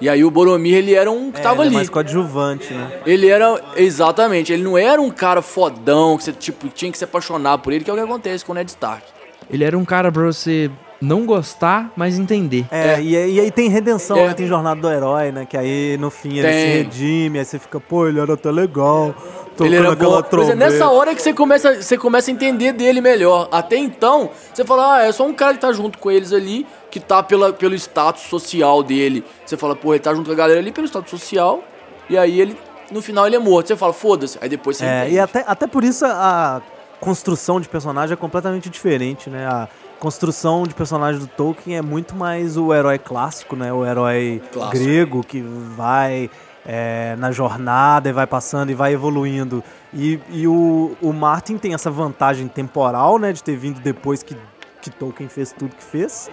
E 0.00 0.08
aí 0.08 0.24
o 0.24 0.30
Boromir, 0.30 0.74
ele 0.76 0.94
era 0.94 1.10
um 1.10 1.30
que 1.30 1.38
É, 1.40 1.42
tava 1.42 1.56
ele 1.56 1.62
é 1.62 1.66
ali. 1.66 1.74
mais 1.76 1.88
coadjuvante, 1.90 2.72
né? 2.72 3.00
Ele 3.04 3.28
era, 3.28 3.60
exatamente, 3.76 4.52
ele 4.52 4.62
não 4.62 4.78
era 4.78 5.00
um 5.00 5.10
cara 5.10 5.42
fodão, 5.42 6.16
que 6.16 6.24
você 6.24 6.32
tipo, 6.32 6.68
tinha 6.68 6.90
que 6.90 6.96
se 6.98 7.04
apaixonar 7.04 7.58
por 7.58 7.72
ele, 7.72 7.84
que 7.84 7.90
é 7.90 7.92
o 7.92 7.96
que 7.96 8.02
acontece 8.02 8.44
com 8.44 8.52
o 8.52 8.54
Ned 8.54 8.70
Stark. 8.70 9.02
Ele 9.50 9.62
era 9.64 9.76
um 9.76 9.84
cara 9.84 10.10
pra 10.10 10.22
você 10.22 10.70
não 11.00 11.24
gostar, 11.24 11.90
mas 11.96 12.18
entender. 12.18 12.66
É, 12.70 13.00
E, 13.00 13.16
aí- 13.16 13.34
e 13.36 13.40
aí 13.40 13.50
tem 13.50 13.68
redenção, 13.68 14.16
É. 14.18 14.28
né? 14.28 14.34
Tem 14.34 14.46
jornada 14.46 14.80
do 14.80 14.90
herói, 14.90 15.32
né? 15.32 15.46
Que 15.46 15.56
aí 15.56 15.96
no 15.98 16.10
fim 16.10 16.38
ele 16.38 16.42
Tem. 16.48 16.52
se 16.52 16.66
redime, 16.78 17.38
aí 17.38 17.44
você 17.44 17.58
fica, 17.58 17.80
pô, 17.80 18.06
ele 18.06 18.20
era 18.20 18.34
até 18.34 18.50
legal. 18.50 19.14
Ele 19.58 19.76
era 19.76 19.92
aquela 19.92 20.22
bom. 20.22 20.28
Mas 20.38 20.48
é 20.50 20.54
nessa 20.54 20.76
trombeta. 20.78 20.90
hora 20.90 21.14
que 21.14 21.20
você 21.22 21.34
começa, 21.34 21.82
você 21.82 21.98
começa 21.98 22.30
a 22.30 22.32
entender 22.32 22.72
dele 22.72 23.00
melhor. 23.02 23.46
Até 23.52 23.76
então, 23.76 24.30
você 24.54 24.64
fala, 24.64 24.96
ah, 24.96 25.02
é 25.02 25.12
só 25.12 25.26
um 25.26 25.34
cara 25.34 25.52
que 25.54 25.60
tá 25.60 25.70
junto 25.72 25.98
com 25.98 26.10
eles 26.10 26.32
ali, 26.32 26.66
que 26.90 26.98
tá 26.98 27.22
pela, 27.22 27.52
pelo 27.52 27.74
status 27.74 28.22
social 28.22 28.82
dele. 28.82 29.22
Você 29.44 29.58
fala, 29.58 29.76
pô, 29.76 29.92
ele 29.92 30.00
tá 30.02 30.14
junto 30.14 30.26
com 30.26 30.32
a 30.32 30.34
galera 30.36 30.58
ali 30.58 30.72
pelo 30.72 30.86
status 30.86 31.10
social, 31.10 31.62
e 32.08 32.16
aí 32.16 32.40
ele, 32.40 32.56
no 32.90 33.02
final, 33.02 33.26
ele 33.26 33.36
é 33.36 33.38
morto. 33.38 33.66
Você 33.68 33.76
fala, 33.76 33.92
foda-se. 33.92 34.38
Aí 34.40 34.48
depois 34.48 34.78
você 34.78 34.84
É, 34.86 35.00
entende. 35.02 35.14
e 35.16 35.18
até, 35.18 35.44
até 35.46 35.66
por 35.66 35.84
isso 35.84 36.04
a 36.06 36.10
a 36.56 36.60
construção 37.02 37.58
de 37.60 37.68
personagem 37.68 38.12
é 38.12 38.16
completamente 38.16 38.68
diferente, 38.70 39.28
né? 39.30 39.46
A 39.46 39.68
construção 40.00 40.64
de 40.64 40.74
personagem 40.74 41.20
do 41.20 41.26
Tolkien 41.26 41.76
é 41.76 41.82
muito 41.82 42.16
mais 42.16 42.56
o 42.56 42.74
herói 42.74 42.98
clássico, 42.98 43.54
né? 43.54 43.72
O 43.72 43.84
herói 43.86 44.42
Clássico. 44.50 44.84
grego 44.84 45.22
que 45.22 45.42
vai 45.42 46.30
é, 46.66 47.14
na 47.18 47.30
jornada 47.30 48.08
e 48.08 48.12
vai 48.12 48.26
passando 48.26 48.70
e 48.70 48.74
vai 48.74 48.94
evoluindo. 48.94 49.62
E, 49.92 50.18
e 50.30 50.48
o, 50.48 50.96
o 51.02 51.12
Martin 51.12 51.58
tem 51.58 51.74
essa 51.74 51.90
vantagem 51.90 52.48
temporal, 52.48 53.18
né? 53.18 53.32
De 53.32 53.44
ter 53.44 53.56
vindo 53.56 53.78
depois 53.78 54.22
que, 54.22 54.34
que 54.80 54.90
Tolkien 54.90 55.28
fez 55.28 55.52
tudo 55.52 55.76
que 55.76 55.84
fez. 55.84 56.30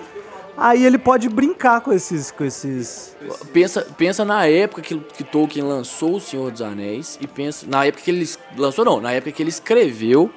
Aí 0.58 0.84
ele 0.84 0.97
pode 0.97 1.30
brincar 1.30 1.82
com 1.82 1.93
esses, 1.93 2.32
com 2.32 2.43
esses 2.43 3.15
Pensa, 3.53 3.86
pensa 3.95 4.25
na 4.25 4.47
época 4.47 4.82
que, 4.82 4.97
que 4.97 5.23
Tolkien 5.23 5.63
lançou 5.63 6.15
O 6.15 6.19
Senhor 6.19 6.49
dos 6.49 6.63
Anéis, 6.63 7.19
e 7.21 7.27
pensa. 7.27 7.67
Na 7.69 7.86
época 7.86 8.03
que 8.03 8.10
ele. 8.10 8.27
Lançou 8.58 8.84
não, 8.84 8.99
na 8.99 9.12
época 9.12 9.32
que 9.32 9.43
ele 9.43 9.49
escreveu. 9.49 10.32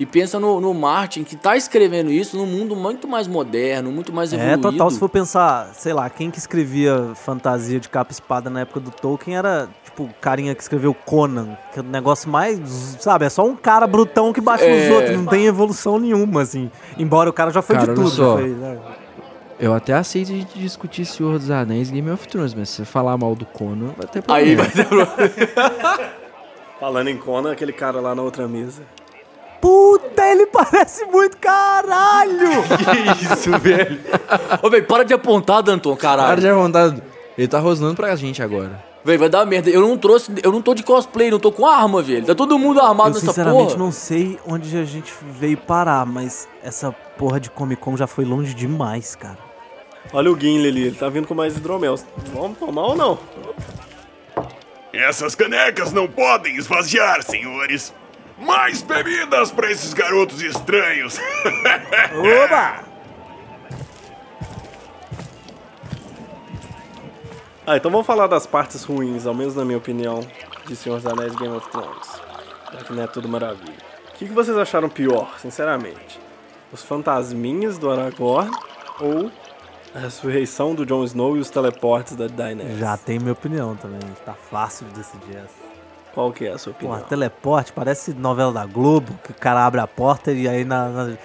E 0.00 0.06
pensa 0.06 0.38
no, 0.38 0.60
no 0.60 0.72
Martin, 0.72 1.24
que 1.24 1.34
tá 1.34 1.56
escrevendo 1.56 2.10
isso 2.12 2.36
num 2.36 2.46
mundo 2.46 2.76
muito 2.76 3.08
mais 3.08 3.26
moderno, 3.26 3.90
muito 3.90 4.12
mais 4.12 4.32
É, 4.32 4.36
evoluído. 4.36 4.62
total, 4.70 4.90
se 4.92 4.98
for 4.98 5.08
pensar, 5.08 5.70
sei 5.74 5.92
lá, 5.92 6.08
quem 6.08 6.30
que 6.30 6.38
escrevia 6.38 7.10
fantasia 7.16 7.80
de 7.80 7.88
capa 7.88 8.12
e 8.12 8.14
espada 8.14 8.48
na 8.48 8.60
época 8.60 8.78
do 8.78 8.92
Tolkien 8.92 9.36
era, 9.36 9.68
tipo, 9.84 10.04
o 10.04 10.10
carinha 10.20 10.54
que 10.54 10.62
escreveu 10.62 10.94
Conan, 10.94 11.58
que 11.72 11.80
é 11.80 11.82
o 11.82 11.84
negócio 11.84 12.30
mais, 12.30 12.60
sabe, 13.00 13.24
é 13.24 13.28
só 13.28 13.44
um 13.44 13.56
cara 13.56 13.88
brutão 13.88 14.32
que 14.32 14.40
bate 14.40 14.62
nos 14.68 14.82
É. 14.84 14.92
outros, 14.92 15.16
não 15.16 15.26
tem 15.26 15.46
evolução 15.46 15.98
nenhuma, 15.98 16.42
assim. 16.42 16.70
Embora 16.96 17.28
o 17.28 17.32
cara 17.32 17.50
já 17.50 17.60
foi 17.60 17.74
Cara, 17.74 17.88
de 17.88 17.94
tudo, 17.96 18.08
só. 18.10 18.36
foi, 18.36 18.50
né? 18.50 18.78
Eu 19.58 19.74
até 19.74 19.94
aceito 19.94 20.30
a 20.30 20.34
gente 20.36 20.56
discutir 20.56 21.04
Senhor 21.04 21.36
dos 21.40 21.50
Anéis 21.50 21.88
e 21.88 21.92
Game 21.94 22.08
of 22.12 22.28
Thrones, 22.28 22.54
mas 22.54 22.68
se 22.68 22.76
você 22.76 22.84
falar 22.84 23.16
mal 23.18 23.34
do 23.34 23.44
Conan, 23.44 23.88
vai 23.98 24.06
ter 24.06 24.22
problema. 24.22 24.48
Aí 24.48 24.54
vai 24.54 24.70
ter 24.70 24.84
problema. 24.86 25.12
Falando 26.78 27.08
em 27.08 27.16
Conan, 27.16 27.50
aquele 27.50 27.72
cara 27.72 28.00
lá 28.00 28.14
na 28.14 28.22
outra 28.22 28.46
mesa. 28.46 28.82
Puta, 29.60 30.22
ele 30.26 30.46
parece 30.46 31.04
muito 31.06 31.36
caralho! 31.38 32.48
Isso, 33.20 33.50
velho. 33.58 34.00
Ô, 34.62 34.70
velho, 34.70 34.84
para 34.86 35.04
de 35.04 35.12
apontar, 35.14 35.62
Danton, 35.62 35.96
Cara 35.96 36.22
caralho. 36.22 36.40
de 36.40 36.52
vontade. 36.52 37.02
Ele 37.36 37.48
tá 37.48 37.58
rosnando 37.58 37.94
pra 37.96 38.14
gente 38.16 38.42
agora. 38.42 38.82
Velho, 39.04 39.18
vai 39.18 39.28
dar 39.28 39.46
merda. 39.46 39.70
Eu 39.70 39.80
não 39.80 39.96
trouxe. 39.96 40.30
Eu 40.42 40.50
não 40.52 40.60
tô 40.60 40.74
de 40.74 40.82
cosplay, 40.82 41.30
não 41.30 41.38
tô 41.38 41.50
com 41.52 41.66
arma, 41.66 42.02
velho. 42.02 42.26
Tá 42.26 42.34
todo 42.34 42.58
mundo 42.58 42.80
armado 42.80 43.10
Eu 43.10 43.14
nessa 43.14 43.26
sinceramente 43.26 43.66
porra. 43.72 43.78
não 43.78 43.90
sei 43.92 44.38
onde 44.46 44.76
a 44.76 44.84
gente 44.84 45.12
veio 45.38 45.56
parar, 45.56 46.04
mas 46.04 46.48
essa 46.62 46.90
porra 47.16 47.38
de 47.40 47.48
Comic 47.50 47.80
Con 47.80 47.96
já 47.96 48.06
foi 48.06 48.24
longe 48.24 48.52
demais, 48.54 49.14
cara. 49.14 49.38
Olha 50.12 50.32
o 50.32 50.38
Gimli 50.38 50.68
ali, 50.68 50.82
ele 50.88 50.96
tá 50.96 51.08
vindo 51.08 51.26
com 51.28 51.34
mais 51.34 51.56
hidromel. 51.56 51.94
Vamos 52.34 52.58
tomar 52.58 52.82
ou 52.86 52.96
não? 52.96 53.18
Essas 54.92 55.34
canecas 55.34 55.92
não 55.92 56.08
podem 56.08 56.56
esvaziar, 56.56 57.22
senhores. 57.22 57.92
Mais 58.40 58.82
bebidas 58.82 59.50
para 59.50 59.70
esses 59.70 59.92
garotos 59.92 60.40
estranhos. 60.42 61.18
Oba! 62.44 62.84
Ah, 67.66 67.76
então 67.76 67.90
vamos 67.90 68.06
falar 68.06 68.26
das 68.26 68.46
partes 68.46 68.82
ruins, 68.84 69.26
ao 69.26 69.34
menos 69.34 69.54
na 69.54 69.62
minha 69.62 69.76
opinião, 69.76 70.20
de 70.66 70.74
Senhor 70.74 70.96
dos 70.96 71.06
Anéis 71.06 71.34
e 71.34 71.36
Game 71.36 71.54
of 71.54 71.68
Thrones. 71.68 72.20
Já 72.72 72.78
que 72.84 72.92
não 72.94 73.02
é 73.02 73.06
tudo 73.06 73.28
maravilha. 73.28 73.76
O 74.08 74.12
que, 74.18 74.26
que 74.26 74.32
vocês 74.32 74.56
acharam 74.56 74.88
pior, 74.88 75.38
sinceramente? 75.38 76.18
Os 76.72 76.82
fantasminhas 76.82 77.76
do 77.76 77.90
Aragorn 77.90 78.50
ou 78.98 79.30
a 79.94 79.98
ressurreição 79.98 80.74
do 80.74 80.86
Jon 80.86 81.04
Snow 81.04 81.36
e 81.36 81.40
os 81.40 81.50
teleportes 81.50 82.16
da 82.16 82.26
Daenerys? 82.26 82.78
Já 82.78 82.96
tem 82.96 83.18
minha 83.18 83.32
opinião 83.32 83.76
também, 83.76 84.00
tá 84.24 84.32
fácil 84.32 84.86
de 84.86 84.94
decidir 84.94 85.36
essa. 85.36 85.67
Qual 86.18 86.32
que 86.32 86.46
é 86.46 86.50
a 86.50 86.58
sua 86.58 86.72
opinião? 86.72 86.98
teleporte 87.02 87.72
parece 87.72 88.12
novela 88.12 88.52
da 88.52 88.66
Globo, 88.66 89.16
que 89.22 89.30
o 89.30 89.34
cara 89.34 89.64
abre 89.64 89.80
a 89.80 89.86
porta 89.86 90.32
e 90.32 90.48
aí 90.48 90.64
na, 90.64 90.88
na- 90.88 91.16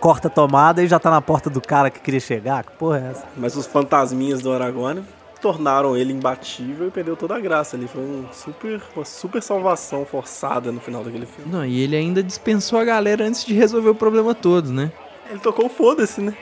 corta 0.00 0.26
a 0.26 0.30
tomada 0.30 0.82
e 0.82 0.88
já 0.88 0.98
tá 0.98 1.08
na 1.08 1.22
porta 1.22 1.48
do 1.48 1.60
cara 1.60 1.88
que 1.88 2.00
queria 2.00 2.18
chegar. 2.18 2.64
Que 2.64 2.72
porra 2.72 2.98
é 2.98 3.10
essa? 3.12 3.24
Mas 3.36 3.54
os 3.54 3.64
fantasminhas 3.68 4.40
do 4.42 4.52
Aragorn 4.52 5.04
tornaram 5.40 5.96
ele 5.96 6.12
imbatível 6.12 6.88
e 6.88 6.90
perdeu 6.90 7.14
toda 7.16 7.36
a 7.36 7.38
graça 7.38 7.76
ali. 7.76 7.86
Foi 7.86 8.02
um 8.02 8.24
super, 8.32 8.82
uma 8.96 9.04
super 9.04 9.40
salvação 9.40 10.04
forçada 10.04 10.72
no 10.72 10.80
final 10.80 11.04
daquele 11.04 11.26
filme. 11.26 11.48
Não, 11.48 11.64
e 11.64 11.80
ele 11.80 11.94
ainda 11.94 12.20
dispensou 12.20 12.80
a 12.80 12.84
galera 12.84 13.24
antes 13.24 13.44
de 13.44 13.54
resolver 13.54 13.90
o 13.90 13.94
problema 13.94 14.34
todo, 14.34 14.72
né? 14.72 14.90
Ele 15.30 15.38
tocou 15.38 15.68
foda-se, 15.68 16.20
né? 16.20 16.34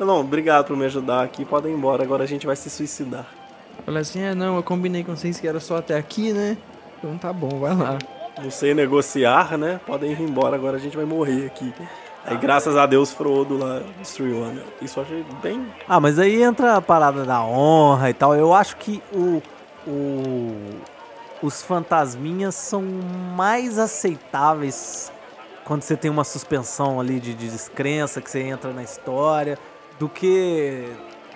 Não, 0.00 0.06
não, 0.08 0.20
obrigado 0.20 0.66
por 0.66 0.76
me 0.76 0.84
ajudar 0.86 1.22
aqui, 1.22 1.44
podem 1.44 1.70
ir 1.72 1.76
embora, 1.76 2.02
agora 2.02 2.24
a 2.24 2.26
gente 2.26 2.44
vai 2.44 2.56
se 2.56 2.68
suicidar. 2.68 3.24
Falei 3.84 4.02
assim, 4.02 4.20
é, 4.20 4.34
não, 4.34 4.56
eu 4.56 4.64
combinei 4.64 5.04
com 5.04 5.14
vocês 5.14 5.38
que 5.38 5.46
era 5.46 5.60
só 5.60 5.76
até 5.76 5.96
aqui, 5.96 6.32
né? 6.32 6.56
Então 6.98 7.16
tá 7.18 7.32
bom, 7.32 7.48
vai 7.60 7.74
lá. 7.74 7.98
Não 8.42 8.50
sei 8.50 8.74
negociar, 8.74 9.56
né? 9.56 9.80
Podem 9.86 10.12
ir 10.12 10.20
embora, 10.20 10.56
agora 10.56 10.76
a 10.76 10.80
gente 10.80 10.96
vai 10.96 11.06
morrer 11.06 11.46
aqui. 11.46 11.72
Aí, 12.24 12.36
graças 12.36 12.76
a 12.76 12.86
Deus, 12.86 13.12
Frodo 13.12 13.56
lá 13.56 13.80
destruiu 14.00 14.40
o 14.40 14.44
anel. 14.44 14.64
Isso 14.82 14.98
eu 14.98 15.04
achei 15.04 15.24
bem. 15.42 15.64
Ah, 15.88 16.00
mas 16.00 16.18
aí 16.18 16.42
entra 16.42 16.76
a 16.76 16.82
parada 16.82 17.24
da 17.24 17.42
honra 17.42 18.10
e 18.10 18.14
tal. 18.14 18.34
Eu 18.34 18.52
acho 18.52 18.76
que 18.78 19.00
o, 19.12 19.40
o- 19.86 20.80
os 21.40 21.62
fantasminhas 21.62 22.54
são 22.56 22.82
mais 23.36 23.78
aceitáveis 23.78 25.12
quando 25.64 25.82
você 25.82 25.96
tem 25.96 26.10
uma 26.10 26.24
suspensão 26.24 27.00
ali 27.00 27.20
de, 27.20 27.32
de 27.34 27.48
descrença, 27.48 28.20
que 28.20 28.30
você 28.30 28.40
entra 28.42 28.72
na 28.72 28.82
história, 28.82 29.56
do 29.98 30.08
que 30.08 30.84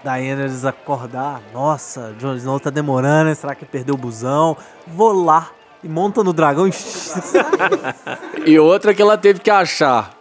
Daenerys 0.04 0.64
acordar. 0.64 1.40
Nossa, 1.52 2.14
Jon 2.18 2.34
Snow 2.34 2.58
tá 2.60 2.70
demorando, 2.70 3.34
será 3.34 3.54
que 3.54 3.64
perdeu 3.64 3.94
o 3.94 3.98
busão? 3.98 4.56
Vou 4.86 5.12
lá 5.24 5.48
e 5.82 5.88
monta 5.88 6.22
no 6.24 6.32
dragão 6.32 6.66
e... 6.66 6.72
E 8.46 8.58
outra 8.58 8.94
que 8.94 9.02
ela 9.02 9.16
teve 9.18 9.40
que 9.40 9.50
achar. 9.50 10.12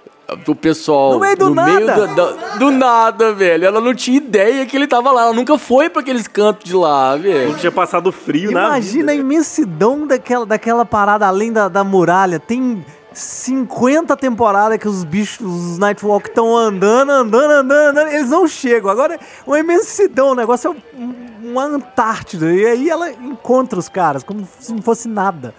O 0.48 0.54
pessoal. 0.54 1.14
No 1.14 1.20
meio 1.22 1.36
do 1.36 1.50
no 1.50 1.64
meio 1.64 1.88
nada. 1.88 2.08
do, 2.08 2.16
do- 2.16 2.60
do 2.60 2.72
nada, 2.72 3.34
velho. 3.34 3.66
Ela 3.66 3.82
não 3.82 3.96
tinha 3.96 4.18
ideia 4.18 4.64
que 4.68 4.78
ele 4.78 4.86
tava 4.86 5.12
lá. 5.12 5.24
Ela 5.24 5.34
nunca 5.34 5.58
foi 5.58 5.90
pra 5.90 6.02
aqueles 6.02 6.28
cantos 6.28 6.66
de 6.70 6.76
lá, 6.76 7.16
velho. 7.16 7.50
Não 7.50 7.58
tinha 7.58 7.72
passado 7.72 8.12
frio 8.12 8.52
na 8.52 8.68
Imagina 8.68 9.12
a 9.12 9.16
vida. 9.16 9.26
imensidão 9.26 10.06
daquela, 10.06 10.46
daquela 10.46 10.86
parada 10.86 11.26
além 11.26 11.52
da, 11.52 11.68
da 11.68 11.84
muralha. 11.84 12.40
Tem 12.40 12.86
50 13.14 14.16
temporadas 14.18 14.78
que 14.78 14.88
os 14.88 15.03
bichos, 15.03 15.45
os 15.45 15.78
Nightwalk 15.78 16.28
estão 16.30 16.55
andando, 16.55 17.12
andando, 17.12 17.51
andando, 17.51 17.89
andando. 17.89 18.07
Eles 18.10 18.30
não 18.30 18.47
chegam. 18.47 18.89
Agora, 18.89 19.20
uma 19.45 19.60
imensidão. 19.60 20.32
O 20.32 20.36
negócio 20.36 20.70
é 20.72 20.99
um- 20.99 21.30
uma 21.51 21.64
Antártida. 21.66 22.53
E 22.53 22.66
aí 22.66 22.89
ela 22.89 23.12
encontra 23.12 23.80
os 23.80 23.89
caras, 23.89 24.24
como 24.24 24.47
se 24.60 24.72
não 24.74 24.82
fosse 24.82 25.07
nada. 25.07 25.53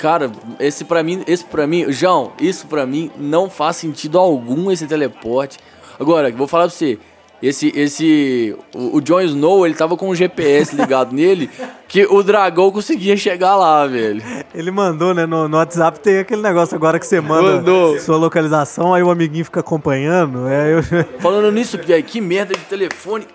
Cara, 0.00 0.30
esse 0.58 0.84
pra 0.84 1.02
mim, 1.02 1.22
esse 1.26 1.44
para 1.44 1.66
mim, 1.66 1.90
João, 1.92 2.32
isso 2.40 2.66
pra 2.66 2.84
mim 2.86 3.10
não 3.16 3.48
faz 3.48 3.76
sentido 3.76 4.18
algum 4.18 4.70
esse 4.70 4.86
teleporte. 4.86 5.58
Agora, 6.00 6.32
vou 6.32 6.48
falar 6.48 6.64
pra 6.64 6.74
você, 6.74 6.98
esse, 7.42 7.72
esse, 7.74 8.56
o, 8.74 8.96
o 8.96 9.00
Jon 9.00 9.20
Snow, 9.20 9.66
ele 9.66 9.74
tava 9.74 9.96
com 9.96 10.08
o 10.08 10.14
GPS 10.14 10.74
ligado 10.76 11.14
nele, 11.14 11.50
que 11.88 12.06
o 12.06 12.22
dragão 12.22 12.70
conseguia 12.70 13.16
chegar 13.16 13.56
lá, 13.56 13.86
velho. 13.86 14.22
Ele 14.54 14.70
mandou, 14.70 15.12
né? 15.12 15.26
No, 15.26 15.48
no 15.48 15.56
WhatsApp 15.56 16.00
tem 16.00 16.18
aquele 16.18 16.42
negócio 16.42 16.74
agora 16.74 16.98
que 16.98 17.06
você 17.06 17.20
manda 17.20 17.56
Mandou. 17.56 17.98
sua 18.00 18.16
localização, 18.16 18.94
aí 18.94 19.02
o 19.02 19.10
amiguinho 19.10 19.44
fica 19.44 19.60
acompanhando. 19.60 20.48
É, 20.48 20.74
eu... 20.78 20.82
Falando 21.20 21.50
nisso, 21.52 21.78
velho, 21.78 22.02
que 22.02 22.20
merda 22.20 22.54
de 22.54 22.64
telefone. 22.64 23.26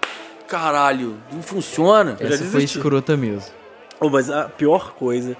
Caralho, 0.47 1.15
não 1.31 1.43
funciona. 1.43 2.17
já 2.19 2.33
Essa 2.33 2.43
foi 2.45 2.63
escrota 2.63 3.15
mesmo. 3.15 3.51
Oh, 3.99 4.09
mas 4.09 4.31
a 4.31 4.45
pior 4.45 4.93
coisa, 4.93 5.37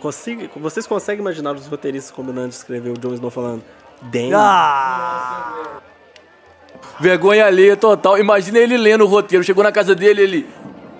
consigo- 0.00 0.48
vocês 0.56 0.86
conseguem 0.86 1.20
imaginar 1.20 1.54
os 1.54 1.66
roteiristas 1.66 2.10
combinando 2.10 2.48
de 2.48 2.54
escrever 2.54 2.90
o 2.90 2.98
Jon 2.98 3.14
Snow 3.14 3.30
falando 3.30 3.62
Damn. 4.02 4.32
Ah! 4.34 5.80
Vergonha 7.00 7.46
alheia 7.46 7.76
total. 7.76 8.18
Imagina 8.18 8.58
ele 8.58 8.76
lendo 8.76 9.04
o 9.04 9.06
roteiro. 9.06 9.44
Chegou 9.44 9.62
na 9.64 9.72
casa 9.72 9.94
dele, 9.94 10.22
ele. 10.22 10.46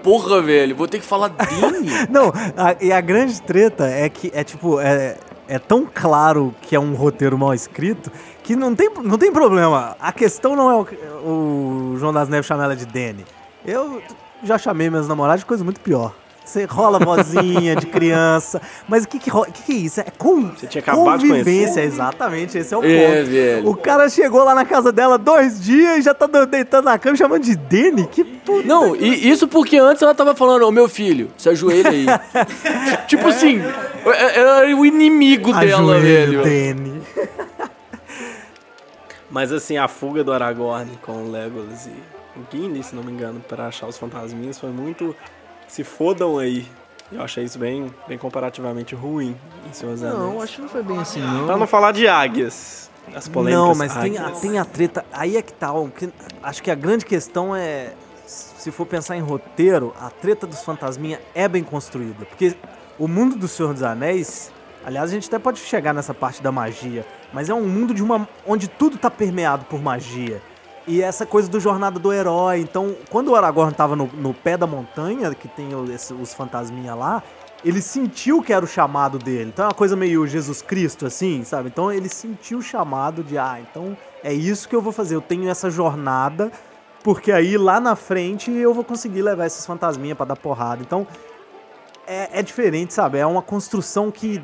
Porra, 0.03 0.41
velho, 0.41 0.77
vou 0.77 0.87
ter 0.87 1.01
que 1.01 1.05
falar 1.05 1.29
dele. 1.29 1.91
Não, 2.09 2.29
a- 2.57 2.77
e 2.81 2.93
a 2.93 3.01
grande 3.01 3.43
treta 3.43 3.85
é 3.87 4.09
que 4.09 4.31
é 4.33 4.45
tipo, 4.45 4.81
é, 4.81 5.17
é 5.49 5.59
tão 5.59 5.89
claro 5.93 6.55
que 6.63 6.77
é 6.77 6.81
um 6.81 6.95
roteiro 6.95 7.37
mal 7.37 7.53
escrito 7.53 8.11
que 8.45 8.55
não 8.55 8.75
tem, 8.75 8.89
não 9.03 9.19
tem 9.19 9.33
problema. 9.33 9.97
A 10.01 10.13
questão 10.13 10.55
não 10.57 10.71
é 10.71 10.75
o, 11.27 11.93
o 11.93 11.97
João 11.99 12.13
das 12.13 12.29
Neves 12.29 12.47
chamar 12.47 12.65
ela 12.65 12.77
de 12.77 12.87
Danny. 12.87 13.25
Eu 13.67 14.01
já 14.45 14.57
chamei 14.57 14.89
meus 14.89 15.09
namorados 15.09 15.41
de 15.41 15.47
coisa 15.47 15.65
muito 15.65 15.81
pior. 15.81 16.15
Você 16.49 16.65
rola 16.65 16.99
vozinha 16.99 17.77
de 17.77 17.85
criança, 17.85 18.59
mas 18.89 19.05
o 19.05 19.09
que 19.09 19.19
que, 19.19 19.31
que 19.31 19.63
que 19.65 19.73
é 19.73 19.75
isso? 19.75 20.01
É 20.01 20.05
com, 20.17 20.49
Você 20.49 20.67
tinha 20.67 20.81
acabado 20.81 21.19
de 21.21 21.29
convivência, 21.29 21.75
conhecer. 21.75 21.83
exatamente, 21.83 22.57
esse 22.57 22.73
é 22.73 22.77
o 22.79 22.83
É, 22.83 23.19
ponto. 23.19 23.31
velho. 23.31 23.69
O 23.69 23.77
cara 23.77 24.09
chegou 24.09 24.43
lá 24.43 24.55
na 24.55 24.65
casa 24.65 24.91
dela 24.91 25.19
dois 25.19 25.61
dias 25.63 25.99
e 25.99 26.03
já 26.03 26.15
tá 26.15 26.27
deitando 26.47 26.87
na 26.87 26.99
cama 26.99 27.17
chamando 27.17 27.43
de 27.43 27.55
Danny? 27.55 28.07
Que 28.07 28.25
puta 28.25 28.67
Não, 28.67 28.97
e 28.97 29.29
isso 29.29 29.47
porque 29.47 29.77
antes 29.77 30.01
ela 30.01 30.15
tava 30.15 30.35
falando, 30.35 30.63
ô 30.67 30.71
meu 30.73 30.89
filho, 30.89 31.31
se 31.37 31.51
ajoelha 31.51 31.91
aí. 31.91 32.07
tipo 33.07 33.29
assim, 33.29 33.61
é- 34.07 34.39
era 34.41 34.75
o 34.75 34.87
inimigo 34.87 35.53
dela, 35.53 35.97
Ajoelho, 35.97 36.43
velho. 36.43 36.75
Danny. 36.75 37.03
Mas 39.31 39.53
assim, 39.53 39.77
a 39.77 39.87
fuga 39.87 40.25
do 40.25 40.33
Aragorn 40.33 40.91
com 41.03 41.13
o 41.25 41.31
Legolas 41.31 41.87
e 41.87 42.39
o 42.39 42.43
Gimli, 42.51 42.83
se 42.83 42.95
não 42.97 43.03
me 43.03 43.13
engano, 43.13 43.41
para 43.47 43.67
achar 43.67 43.87
os 43.87 43.99
fantasminhas 43.99 44.59
foi 44.59 44.71
muito. 44.71 45.15
Se 45.69 45.85
fodam 45.85 46.39
aí. 46.39 46.67
Eu 47.11 47.23
achei 47.23 47.45
isso 47.45 47.59
bem, 47.59 47.95
bem 48.07 48.19
comparativamente 48.19 48.95
ruim 48.95 49.37
em 49.69 49.73
Senhor 49.73 49.93
dos 49.93 50.03
Anéis. 50.03 50.19
Não, 50.19 50.43
acho 50.43 50.57
que 50.57 50.63
não 50.63 50.69
foi 50.69 50.83
bem 50.83 50.99
assim, 50.99 51.21
não. 51.21 51.47
Pra 51.47 51.57
não 51.57 51.67
falar 51.67 51.93
de 51.93 52.07
águias. 52.07 52.91
As 53.15 53.29
polêmicas 53.29 53.67
Não, 53.67 53.75
mas 53.75 53.95
tem 53.95 54.19
a, 54.19 54.27
águias. 54.27 54.41
tem 54.41 54.59
a 54.59 54.65
treta. 54.65 55.05
Aí 55.13 55.37
é 55.37 55.43
que 55.43 55.53
tá. 55.53 55.73
acho 56.43 56.63
que 56.63 56.71
a 56.71 56.75
grande 56.75 57.07
questão 57.07 57.55
é. 57.57 57.93
Se 58.27 58.71
for 58.71 58.85
pensar 58.85 59.17
em 59.17 59.21
roteiro, 59.21 59.95
a 59.99 60.11
treta 60.11 60.47
dos 60.47 60.63
fantasminha 60.63 61.19
é 61.35 61.49
bem 61.49 61.65
construída. 61.65 62.27
Porque 62.27 62.55
o 62.99 63.09
mundo 63.09 63.37
do 63.37 63.49
Senhor 63.49 63.73
dos 63.73 63.83
Anéis. 63.83 64.53
Aliás, 64.85 65.11
a 65.11 65.13
gente 65.13 65.27
até 65.27 65.39
pode 65.39 65.59
chegar 65.59 65.93
nessa 65.93 66.15
parte 66.15 66.43
da 66.43 66.53
magia. 66.53 67.05
Mas 67.33 67.49
é 67.51 67.55
um 67.55 67.67
mundo 67.67 67.93
de 67.93 68.03
uma, 68.03 68.29
onde 68.47 68.69
tudo 68.69 68.97
tá 68.97 69.11
permeado 69.11 69.65
por 69.67 69.83
magia. 69.83 70.41
E 70.89 71.03
essa 71.03 71.27
coisa 71.27 71.49
do 71.49 71.61
jornada 71.61 71.99
do 71.99 72.13
herói. 72.13 72.61
Então, 72.61 72.97
quando 73.11 73.29
o 73.29 73.37
Aragorn 73.37 73.73
tava 73.75 73.95
no, 73.95 74.07
no 74.15 74.33
pé 74.33 74.57
da 74.57 74.67
montanha, 74.67 75.35
que 75.35 75.47
tem 75.47 75.69
esse- 75.95 76.15
os 76.15 76.33
fantasminha 76.33 76.95
lá, 76.95 77.23
ele 77.65 77.83
sentiu 77.83 78.41
que 78.43 78.53
era 78.53 78.65
o 78.65 78.69
chamado 78.69 79.19
dele. 79.19 79.51
Então 79.53 79.65
é 79.65 79.69
uma 79.69 79.75
coisa 79.75 79.95
meio 79.95 80.27
Jesus 80.27 80.63
Cristo, 80.63 81.05
assim, 81.07 81.45
sabe? 81.45 81.69
Então 81.69 81.93
ele 81.93 82.09
sentiu 82.09 82.59
o 82.59 82.63
chamado 82.63 83.23
de, 83.23 83.37
ah, 83.37 83.59
então 83.61 83.97
é 84.25 84.33
isso 84.33 84.69
que 84.69 84.75
eu 84.75 84.81
vou 84.81 84.93
fazer. 84.93 85.15
Eu 85.17 85.21
tenho 85.21 85.49
essa 85.49 85.69
jornada, 85.69 86.51
porque 87.05 87.33
aí 87.33 87.59
lá 87.59 87.79
na 87.81 87.95
frente 87.95 88.51
eu 88.51 88.73
vou 88.73 88.85
conseguir 88.85 89.23
levar 89.23 89.47
esses 89.47 89.67
fantasminha 89.67 90.15
pra 90.17 90.25
dar 90.25 90.37
porrada. 90.37 90.81
Então 90.83 91.07
é, 92.07 92.39
é 92.39 92.43
diferente, 92.43 92.95
sabe? 92.95 93.19
É 93.19 93.27
uma 93.27 93.43
construção 93.43 94.11
que, 94.11 94.43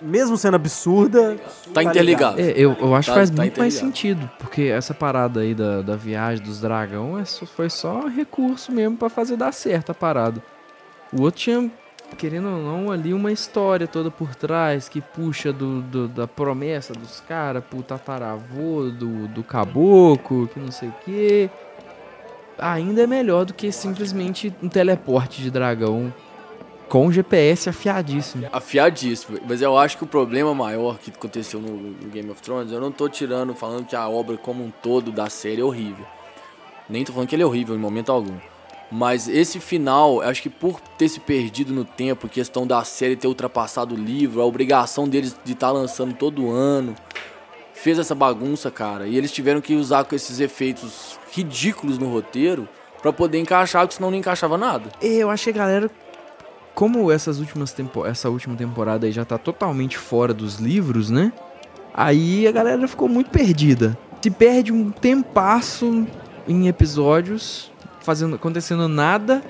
mesmo 0.00 0.36
sendo 0.36 0.54
absurda. 0.56 1.36
Tá 1.74 1.82
interligado. 1.82 2.40
É, 2.40 2.50
eu, 2.56 2.76
eu 2.80 2.94
acho 2.94 3.08
Tá- 3.08 3.12
que 3.14 3.18
faz 3.18 3.30
tá 3.30 3.42
muito 3.42 3.58
mais 3.58 3.74
sentido, 3.74 4.30
porque 4.38 4.62
essa 4.62 4.94
parada 4.94 5.40
aí 5.40 5.54
da, 5.54 5.82
da 5.82 5.96
viagem 5.96 6.44
dos 6.44 6.60
dragão 6.60 7.18
é 7.18 7.24
só- 7.24 7.46
foi 7.46 7.68
só 7.70 8.06
recurso 8.06 8.70
mesmo 8.72 8.96
pra 8.96 9.08
fazer 9.08 9.36
dar 9.36 9.52
certo 9.52 9.90
a 9.90 9.94
parada. 9.94 10.42
O 11.12 11.22
outro 11.22 11.40
tinha, 11.40 11.70
querendo 12.16 12.48
ou 12.48 12.62
não, 12.62 12.90
ali 12.92 13.12
uma 13.14 13.32
história 13.32 13.86
toda 13.86 14.10
por 14.10 14.34
trás 14.34 14.88
que 14.88 15.00
puxa 15.00 15.52
do, 15.52 15.80
do- 15.82 16.08
da 16.08 16.26
promessa 16.26 16.92
dos 16.92 17.20
caras 17.20 17.62
pro 17.64 17.82
tataravô, 17.82 18.90
do, 18.90 19.26
do 19.28 19.42
caboclo, 19.42 20.46
que 20.48 20.60
não 20.60 20.70
sei 20.70 20.88
o 20.90 20.94
quê. 21.04 21.50
Ainda 22.58 23.02
é 23.02 23.06
melhor 23.06 23.44
do 23.44 23.54
que 23.54 23.70
simplesmente 23.70 24.52
um 24.62 24.68
teleporte 24.68 25.40
de 25.40 25.50
dragão 25.50 26.12
com 26.88 27.12
GPS 27.12 27.68
afiadíssimo. 27.68 28.46
Afiadíssimo. 28.52 29.38
Mas 29.46 29.60
eu 29.60 29.76
acho 29.76 29.98
que 29.98 30.04
o 30.04 30.06
problema 30.06 30.54
maior 30.54 30.98
que 30.98 31.10
aconteceu 31.10 31.60
no, 31.60 31.76
no 31.76 32.08
Game 32.08 32.30
of 32.30 32.40
Thrones, 32.40 32.72
eu 32.72 32.80
não 32.80 32.90
tô 32.90 33.08
tirando, 33.08 33.54
falando 33.54 33.86
que 33.86 33.94
a 33.94 34.08
obra 34.08 34.36
como 34.36 34.64
um 34.64 34.70
todo 34.70 35.12
da 35.12 35.28
série 35.28 35.60
é 35.60 35.64
horrível. 35.64 36.06
Nem 36.88 37.04
tô 37.04 37.12
falando 37.12 37.28
que 37.28 37.34
ele 37.34 37.42
é 37.42 37.46
horrível 37.46 37.76
em 37.76 37.78
momento 37.78 38.10
algum. 38.10 38.36
Mas 38.90 39.28
esse 39.28 39.60
final, 39.60 40.22
eu 40.22 40.28
acho 40.28 40.40
que 40.40 40.48
por 40.48 40.80
ter 40.80 41.08
se 41.10 41.20
perdido 41.20 41.74
no 41.74 41.84
tempo, 41.84 42.26
questão 42.26 42.66
da 42.66 42.82
série 42.84 43.16
ter 43.16 43.28
ultrapassado 43.28 43.94
o 43.94 43.98
livro, 43.98 44.40
a 44.40 44.46
obrigação 44.46 45.06
deles 45.06 45.36
de 45.44 45.52
estar 45.52 45.70
lançando 45.70 46.14
todo 46.14 46.50
ano, 46.50 46.94
fez 47.74 47.98
essa 47.98 48.14
bagunça, 48.14 48.70
cara. 48.70 49.06
E 49.06 49.16
eles 49.16 49.30
tiveram 49.30 49.60
que 49.60 49.74
usar 49.74 50.04
com 50.04 50.16
esses 50.16 50.40
efeitos 50.40 51.18
ridículos 51.30 51.98
no 51.98 52.10
roteiro 52.10 52.66
pra 53.02 53.12
poder 53.12 53.38
encaixar, 53.38 53.82
porque 53.82 53.96
senão 53.96 54.10
não 54.10 54.18
encaixava 54.18 54.56
nada. 54.56 54.90
Eu 55.02 55.28
acho 55.28 55.44
que 55.44 55.50
a 55.50 55.52
galera, 55.52 55.90
como 56.78 57.10
essas 57.10 57.40
últimas 57.40 57.72
tempo, 57.72 58.06
essa 58.06 58.30
última 58.30 58.54
temporada 58.54 59.04
aí 59.04 59.10
já 59.10 59.24
tá 59.24 59.36
totalmente 59.36 59.98
fora 59.98 60.32
dos 60.32 60.60
livros, 60.60 61.10
né? 61.10 61.32
Aí 61.92 62.46
a 62.46 62.52
galera 62.52 62.86
ficou 62.86 63.08
muito 63.08 63.30
perdida. 63.30 63.98
Se 64.22 64.30
perde 64.30 64.72
um 64.72 64.88
tempasso 64.88 66.06
em 66.46 66.68
episódios, 66.68 67.72
fazendo, 68.00 68.36
acontecendo 68.36 68.86
nada, 68.86 69.42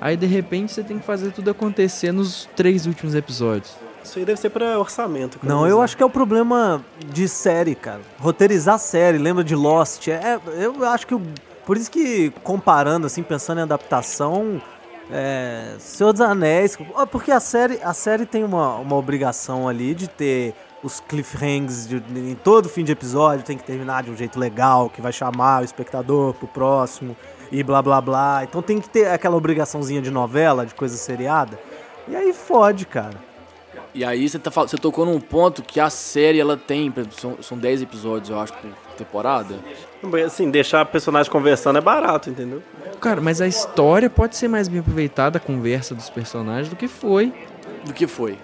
aí 0.00 0.16
de 0.16 0.26
repente 0.26 0.72
você 0.72 0.84
tem 0.84 1.00
que 1.00 1.04
fazer 1.04 1.32
tudo 1.32 1.50
acontecer 1.50 2.12
nos 2.12 2.48
três 2.54 2.86
últimos 2.86 3.16
episódios. 3.16 3.74
Isso 4.04 4.20
aí 4.20 4.24
deve 4.24 4.38
ser 4.38 4.50
pra 4.50 4.78
orçamento. 4.78 5.40
Não, 5.42 5.66
eu 5.66 5.82
acho 5.82 5.96
que 5.96 6.04
é 6.04 6.06
o 6.06 6.10
problema 6.10 6.84
de 7.12 7.26
série, 7.26 7.74
cara. 7.74 8.02
Roteirizar 8.16 8.78
série, 8.78 9.18
lembra 9.18 9.42
de 9.42 9.56
Lost? 9.56 10.06
É, 10.06 10.38
eu 10.56 10.84
acho 10.84 11.04
que. 11.04 11.20
Por 11.64 11.76
isso 11.76 11.90
que, 11.90 12.30
comparando, 12.44 13.08
assim, 13.08 13.24
pensando 13.24 13.58
em 13.58 13.62
adaptação, 13.62 14.62
é, 15.10 15.76
Senhor 15.78 16.12
dos 16.12 16.20
Anéis. 16.20 16.76
Porque 17.10 17.30
a 17.30 17.40
série, 17.40 17.80
a 17.82 17.92
série 17.92 18.26
tem 18.26 18.44
uma, 18.44 18.76
uma 18.76 18.96
obrigação 18.96 19.68
ali 19.68 19.94
de 19.94 20.08
ter 20.08 20.54
os 20.82 21.00
cliffhangers 21.00 21.88
de, 21.88 21.96
em 21.96 22.34
todo 22.34 22.68
fim 22.68 22.84
de 22.84 22.92
episódio, 22.92 23.44
tem 23.44 23.56
que 23.56 23.64
terminar 23.64 24.04
de 24.04 24.10
um 24.10 24.16
jeito 24.16 24.38
legal, 24.38 24.88
que 24.88 25.00
vai 25.00 25.12
chamar 25.12 25.62
o 25.62 25.64
espectador 25.64 26.34
pro 26.34 26.46
próximo 26.46 27.16
e 27.50 27.62
blá 27.62 27.82
blá 27.82 28.00
blá. 28.00 28.44
Então 28.44 28.62
tem 28.62 28.80
que 28.80 28.88
ter 28.88 29.08
aquela 29.08 29.36
obrigaçãozinha 29.36 30.00
de 30.00 30.10
novela, 30.10 30.64
de 30.64 30.74
coisa 30.74 30.96
seriada. 30.96 31.58
E 32.06 32.14
aí 32.14 32.32
fode, 32.32 32.86
cara. 32.86 33.16
E 33.94 34.04
aí 34.04 34.28
você, 34.28 34.38
tá, 34.38 34.50
você 34.50 34.76
tocou 34.76 35.06
num 35.06 35.18
ponto 35.18 35.62
que 35.62 35.80
a 35.80 35.88
série 35.88 36.38
ela 36.38 36.56
tem, 36.56 36.92
são, 37.12 37.38
são 37.42 37.56
10 37.56 37.82
episódios, 37.82 38.30
eu 38.30 38.38
acho, 38.38 38.52
por 38.52 38.70
temporada. 38.96 39.56
Assim, 40.24 40.50
deixar 40.50 40.84
personagem 40.86 41.30
conversando 41.30 41.78
é 41.78 41.80
barato, 41.80 42.30
entendeu? 42.30 42.62
Cara, 43.00 43.20
mas 43.20 43.40
a 43.40 43.46
história 43.46 44.08
pode 44.08 44.36
ser 44.36 44.48
mais 44.48 44.68
bem 44.68 44.80
aproveitada, 44.80 45.38
a 45.38 45.40
conversa 45.40 45.94
dos 45.94 46.10
personagens, 46.10 46.68
do 46.68 46.76
que 46.76 46.88
foi. 46.88 47.32
Do 47.84 47.92
que 47.92 48.06
foi? 48.06 48.38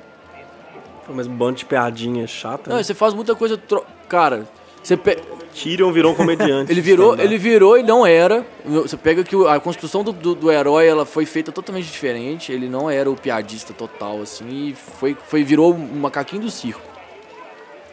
Foi 1.05 1.15
mais 1.15 1.27
um 1.27 1.35
bando 1.35 1.59
de 1.59 1.65
piadinha 1.65 2.27
chata. 2.27 2.71
Não, 2.71 2.77
né? 2.77 2.83
você 2.83 2.95
faz 2.95 3.15
muita 3.15 3.35
coisa. 3.35 3.57
Tro... 3.57 3.85
Cara, 4.09 4.47
você 4.83 4.97
pe... 4.97 5.17
Tyrion 5.53 5.93
virou 5.93 6.13
um 6.13 6.15
comediante. 6.15 6.73
ele 6.73 6.81
virou, 6.81 7.19
ele 7.19 7.39
virou 7.39 7.79
e 7.79 7.83
não 7.83 8.07
era. 8.07 8.45
Você 8.65 8.97
pega 8.97 9.23
que 9.23 9.37
a 9.47 9.61
construção 9.61 10.03
do, 10.03 10.13
do, 10.13 10.35
do 10.35 10.51
herói 10.51 10.87
ela 10.87 11.05
foi 11.05 11.27
feita 11.27 11.53
totalmente 11.53 11.87
diferente. 11.87 12.51
Ele 12.51 12.69
não 12.69 12.91
era 12.91 13.11
o 13.11 13.15
piadista 13.15 13.73
total, 13.73 14.23
assim, 14.23 14.49
e 14.49 14.75
foi, 14.75 15.17
foi 15.27 15.45
virou 15.45 15.75
um 15.75 16.01
macaquinho 16.01 16.43
do 16.43 16.51
circo. 16.51 16.92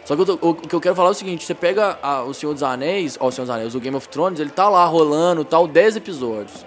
Só 0.10 0.16
que 0.16 0.26
tô- 0.26 0.40
o, 0.42 0.50
o 0.50 0.56
que 0.56 0.74
eu 0.74 0.82
quero 0.82 0.96
falar 0.96 1.10
é 1.10 1.12
o 1.12 1.14
seguinte: 1.14 1.46
você 1.46 1.54
pega 1.54 2.00
a- 2.02 2.24
o 2.24 2.34
Senhor 2.34 2.52
dos 2.52 2.64
Anéis, 2.64 3.16
ó, 3.20 3.28
o 3.28 3.32
Senhor 3.32 3.46
dos 3.46 3.56
Anéis, 3.56 3.76
o 3.76 3.80
Game 3.80 3.96
of 3.96 4.10
Thrones, 4.10 4.40
ele 4.40 4.50
tá 4.50 4.68
lá 4.68 4.84
rolando, 4.86 5.46
tal, 5.46 5.68
10 5.68 5.98
episódios. 5.98 6.66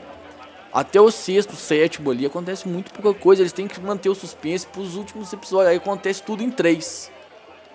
Até 0.72 1.00
o 1.00 1.10
sexto, 1.10 1.56
sétimo 1.56 2.12
ali, 2.12 2.24
acontece 2.24 2.68
muito 2.68 2.92
pouca 2.92 3.18
coisa. 3.18 3.42
Eles 3.42 3.52
têm 3.52 3.66
que 3.66 3.80
manter 3.80 4.08
o 4.10 4.14
suspense 4.14 4.64
pros 4.68 4.94
últimos 4.94 5.32
episódios. 5.32 5.70
Aí 5.70 5.76
acontece 5.76 6.22
tudo 6.22 6.40
em 6.44 6.52
três. 6.52 7.10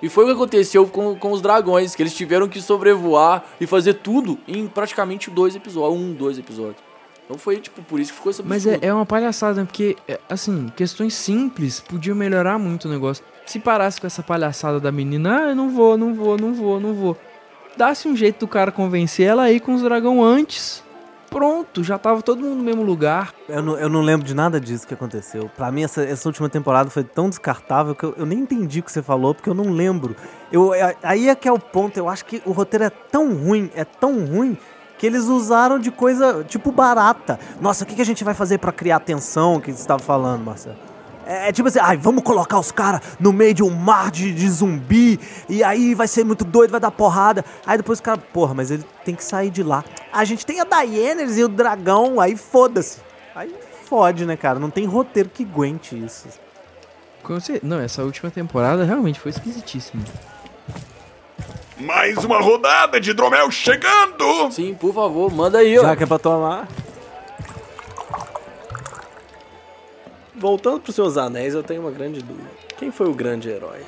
E 0.02 0.08
foi 0.08 0.24
o 0.24 0.28
que 0.28 0.34
aconteceu 0.34 0.88
com, 0.88 1.14
com 1.18 1.32
os 1.34 1.42
dragões, 1.42 1.94
que 1.96 2.02
eles 2.02 2.14
tiveram 2.16 2.48
que 2.48 2.62
sobrevoar 2.62 3.44
e 3.60 3.68
fazer 3.68 3.96
tudo 3.96 4.40
em 4.48 4.68
praticamente 4.68 5.30
dois 5.30 5.54
episódios. 5.54 6.00
Um, 6.02 6.14
dois 6.14 6.40
episódios. 6.40 6.78
Então 7.26 7.38
foi, 7.38 7.58
tipo, 7.60 7.84
por 7.84 8.00
isso 8.00 8.12
que 8.14 8.18
ficou 8.18 8.30
esse 8.30 8.42
Mas 8.42 8.66
é, 8.66 8.80
é 8.82 8.94
uma 8.94 9.06
palhaçada, 9.06 9.60
né? 9.60 9.66
Porque, 9.66 9.98
é, 10.08 10.18
assim, 10.30 10.72
questões 10.78 11.14
simples 11.14 11.82
podiam 11.82 12.16
melhorar 12.16 12.58
muito 12.58 12.86
o 12.88 12.90
negócio. 12.90 13.22
Se 13.48 13.60
parasse 13.60 14.00
com 14.00 14.06
essa 14.06 14.22
palhaçada 14.22 14.80
da 14.80 14.92
menina, 14.92 15.38
ah, 15.40 15.50
eu 15.50 15.56
não 15.56 15.70
vou, 15.70 15.98
não 15.98 16.14
vou, 16.14 16.38
não 16.38 16.54
vou, 16.54 16.80
não 16.80 16.94
vou. 16.94 17.18
Dá-se 17.78 18.08
um 18.08 18.16
jeito 18.16 18.42
do 18.42 18.48
cara 18.48 18.72
convencer 18.72 19.26
ela 19.26 19.44
aí 19.44 19.60
com 19.60 19.74
os 19.74 19.82
dragão 19.82 20.24
antes. 20.24 20.84
Pronto, 21.30 21.84
já 21.84 21.98
tava 21.98 22.22
todo 22.22 22.42
mundo 22.42 22.56
no 22.58 22.64
mesmo 22.64 22.84
lugar. 22.84 23.34
Eu 23.48 23.62
não, 23.62 23.78
eu 23.78 23.90
não 23.90 24.02
lembro 24.02 24.26
de 24.26 24.34
nada 24.34 24.60
disso 24.60 24.88
que 24.88 24.94
aconteceu. 24.94 25.50
Pra 25.56 25.72
mim, 25.72 25.84
essa, 25.84 26.02
essa 26.04 26.28
última 26.28 26.50
temporada 26.50 26.90
foi 26.90 27.04
tão 27.04 27.30
descartável 27.30 27.94
que 27.96 28.04
eu, 28.04 28.14
eu 28.18 28.26
nem 28.26 28.40
entendi 28.40 28.80
o 28.80 28.84
que 28.84 28.92
você 28.92 29.02
falou, 29.02 29.34
porque 29.34 29.50
eu 29.50 29.54
não 29.54 29.72
lembro. 29.72 30.16
Eu, 30.52 30.74
é- 30.74 30.96
aí 31.04 31.30
é 31.30 31.36
que 31.36 31.48
é 31.48 31.52
o 31.52 31.60
ponto. 31.60 31.98
Eu 31.98 32.10
acho 32.10 32.26
que 32.26 32.42
o 32.46 32.52
roteiro 32.52 32.86
é 32.86 32.90
tão 32.90 33.34
ruim, 33.34 33.70
é 33.76 33.84
tão 33.86 34.26
ruim, 34.26 34.58
que 34.98 35.06
eles 35.06 35.26
usaram 35.26 35.78
de 35.80 35.92
coisa 35.92 36.44
tipo 36.44 36.72
barata. 36.72 37.40
Nossa, 37.62 37.84
o 37.84 37.88
que, 37.88 37.96
que 37.96 38.02
a 38.02 38.06
gente 38.06 38.24
vai 38.24 38.34
fazer 38.34 38.58
pra 38.58 38.72
criar 38.72 39.00
tensão 39.02 39.60
que 39.60 39.72
você 39.72 39.80
estava 39.82 40.02
falando, 40.02 40.44
Marcelo? 40.44 40.87
É, 41.28 41.50
é 41.50 41.52
tipo 41.52 41.68
assim, 41.68 41.80
ai, 41.80 41.98
vamos 41.98 42.24
colocar 42.24 42.58
os 42.58 42.72
caras 42.72 43.02
no 43.20 43.34
meio 43.34 43.54
de 43.54 43.62
um 43.62 43.70
mar 43.70 44.10
de, 44.10 44.34
de 44.34 44.50
zumbi, 44.50 45.20
e 45.50 45.62
aí 45.62 45.94
vai 45.94 46.08
ser 46.08 46.24
muito 46.24 46.46
doido, 46.46 46.72
vai 46.72 46.80
dar 46.80 46.90
porrada. 46.90 47.44
Aí 47.66 47.78
depois 47.78 48.00
o 48.00 48.04
cara, 48.04 48.18
porra, 48.18 48.54
mas 48.54 48.72
ele 48.72 48.86
tem 49.04 49.14
que 49.14 49.24
sair 49.24 49.50
de 49.50 49.62
lá. 49.62 49.84
A 50.14 50.24
gente 50.24 50.46
tem 50.46 50.62
a 50.62 50.64
Daenerys 50.64 51.38
e 51.38 51.44
o 51.44 51.50
dragão, 51.50 52.22
aí 52.22 52.38
foda-se. 52.38 53.00
Aí 53.36 53.54
fode, 53.84 54.26
né, 54.26 54.38
cara? 54.38 54.58
Não 54.58 54.70
tem 54.70 54.86
roteiro 54.86 55.30
que 55.30 55.44
aguente 55.44 55.96
isso. 55.96 56.28
Não, 57.62 57.82
essa 57.82 58.04
última 58.04 58.32
temporada 58.32 58.86
realmente 58.86 59.20
foi 59.20 59.32
esquisitíssima. 59.32 60.02
Mais 61.78 62.24
uma 62.24 62.42
rodada 62.42 63.00
de 63.00 63.12
hidromel 63.12 63.52
chegando! 63.52 64.50
Sim, 64.50 64.74
por 64.74 64.94
favor, 64.94 65.32
manda 65.32 65.60
aí, 65.60 65.78
ó. 65.78 65.82
Já 65.84 65.96
que 65.96 66.04
é 66.04 66.08
pra 66.08 66.18
tomar. 66.18 66.68
Voltando 70.38 70.80
pros 70.80 70.96
seus 70.96 71.18
anéis, 71.18 71.54
eu 71.56 71.64
tenho 71.64 71.82
uma 71.82 71.92
grande 71.92 72.22
dúvida. 72.22 72.50
Quem 72.78 72.92
foi 72.92 73.08
o 73.10 73.14
grande 73.14 73.50
herói? 73.50 73.80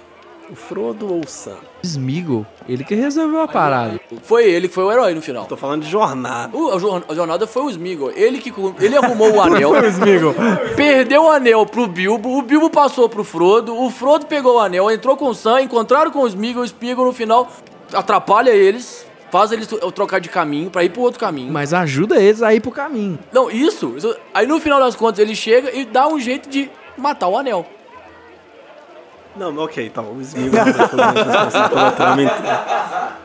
O 0.52 0.56
Frodo 0.56 1.14
ou 1.14 1.20
o 1.20 1.28
Sam? 1.28 1.58
Smeagol, 1.84 2.44
ele 2.68 2.84
que 2.84 2.96
resolveu 2.96 3.42
a 3.42 3.48
parada. 3.48 4.00
Foi 4.24 4.50
ele 4.50 4.68
que 4.68 4.74
foi 4.74 4.84
o 4.84 4.92
herói 4.92 5.14
no 5.14 5.22
final. 5.22 5.46
Tô 5.46 5.56
falando 5.56 5.84
de 5.84 5.90
jornada. 5.92 6.58
O, 6.58 6.72
a, 6.72 6.80
jor- 6.80 7.04
a 7.08 7.14
jornada 7.14 7.46
foi 7.46 7.62
o 7.64 7.70
Smeagol. 7.70 8.10
Ele 8.16 8.40
que 8.40 8.52
ele 8.80 8.98
arrumou 8.98 9.32
o 9.36 9.40
anel. 9.44 9.72
Smigo. 9.92 10.34
Perdeu 10.76 11.26
o 11.26 11.30
anel 11.30 11.68
pro 11.68 11.86
Bilbo, 11.86 12.36
o 12.36 12.42
Bilbo 12.42 12.68
passou 12.72 13.08
pro 13.08 13.24
Frodo, 13.24 13.80
o 13.80 13.92
Frodo 13.92 14.26
pegou 14.26 14.56
o 14.56 14.60
anel, 14.60 14.90
entrou 14.90 15.16
com 15.16 15.28
o 15.30 15.36
Sam, 15.36 15.62
encontraram 15.62 16.10
com 16.10 16.22
o 16.24 16.28
Smeagol, 16.28 16.64
o 16.64 16.66
Smeagol 16.66 17.06
no 17.06 17.14
final 17.14 17.48
atrapalha 17.94 18.50
eles, 18.50 19.06
faz 19.32 19.52
eles 19.52 19.68
tro- 19.68 19.92
trocar 19.92 20.20
de 20.20 20.30
caminho 20.30 20.70
pra 20.70 20.84
ir 20.84 20.90
pro 20.90 21.02
outro 21.02 21.20
caminho. 21.20 21.52
Mas 21.52 21.74
ajuda 21.74 22.22
eles 22.22 22.42
a 22.42 22.54
ir 22.54 22.60
pro 22.62 22.72
caminho. 22.72 23.18
Não, 23.32 23.50
isso, 23.50 23.96
isso- 23.98 24.16
Aí 24.34 24.46
no 24.48 24.60
final 24.60 24.80
das 24.80 24.96
contas 24.96 25.20
ele 25.20 25.36
chega 25.36 25.72
e 25.76 25.86
dá 25.86 26.08
um 26.08 26.20
jeito 26.20 26.50
de 26.50 26.70
matar 26.98 27.28
o 27.28 27.38
anel. 27.38 27.66
Não, 29.36 29.56
ok, 29.60 29.90
tá. 29.90 30.02
O 30.02 30.20
Smeagol 30.22 31.70
pela 31.70 31.92
trama 31.92 32.22
inteira. 32.24 33.18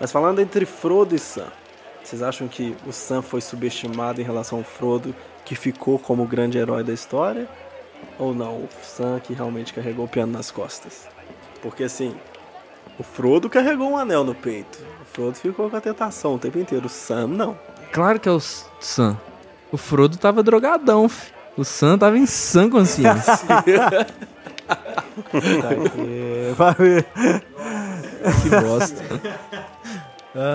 Mas 0.00 0.12
falando 0.12 0.40
entre 0.40 0.66
Frodo 0.66 1.14
e 1.14 1.18
Sam, 1.18 1.46
vocês 2.02 2.22
acham 2.22 2.46
que 2.48 2.76
o 2.86 2.92
Sam 2.92 3.22
foi 3.22 3.40
subestimado 3.40 4.20
em 4.20 4.24
relação 4.24 4.58
ao 4.58 4.64
Frodo, 4.64 5.14
que 5.44 5.54
ficou 5.54 5.98
como 5.98 6.22
o 6.22 6.26
grande 6.26 6.58
herói 6.58 6.82
da 6.84 6.92
história? 6.92 7.48
Ou 8.18 8.34
não, 8.34 8.56
o 8.56 8.68
Sam 8.82 9.18
que 9.20 9.32
realmente 9.32 9.72
carregou 9.72 10.04
o 10.04 10.08
piano 10.08 10.32
nas 10.32 10.50
costas? 10.50 11.08
Porque 11.62 11.84
assim, 11.84 12.14
o 12.98 13.02
Frodo 13.02 13.48
carregou 13.48 13.88
um 13.90 13.96
anel 13.96 14.22
no 14.22 14.34
peito. 14.34 14.78
O 15.16 15.18
Frodo 15.18 15.36
ficou 15.38 15.70
com 15.70 15.76
a 15.76 15.80
tentação 15.80 16.34
o 16.34 16.38
tempo 16.38 16.58
inteiro. 16.58 16.84
O 16.84 16.90
Sam 16.90 17.28
não. 17.28 17.58
Claro 17.90 18.20
que 18.20 18.28
é 18.28 18.32
o 18.32 18.38
Sam. 18.38 19.16
O 19.72 19.78
Frodo 19.78 20.18
tava 20.18 20.42
drogadão, 20.42 21.08
fi. 21.08 21.32
O 21.56 21.64
Sam 21.64 21.96
tava 21.96 22.18
em 22.18 22.26
sã 22.26 22.68
consciência. 22.68 23.32
que 28.42 28.50
bosta. 28.50 29.02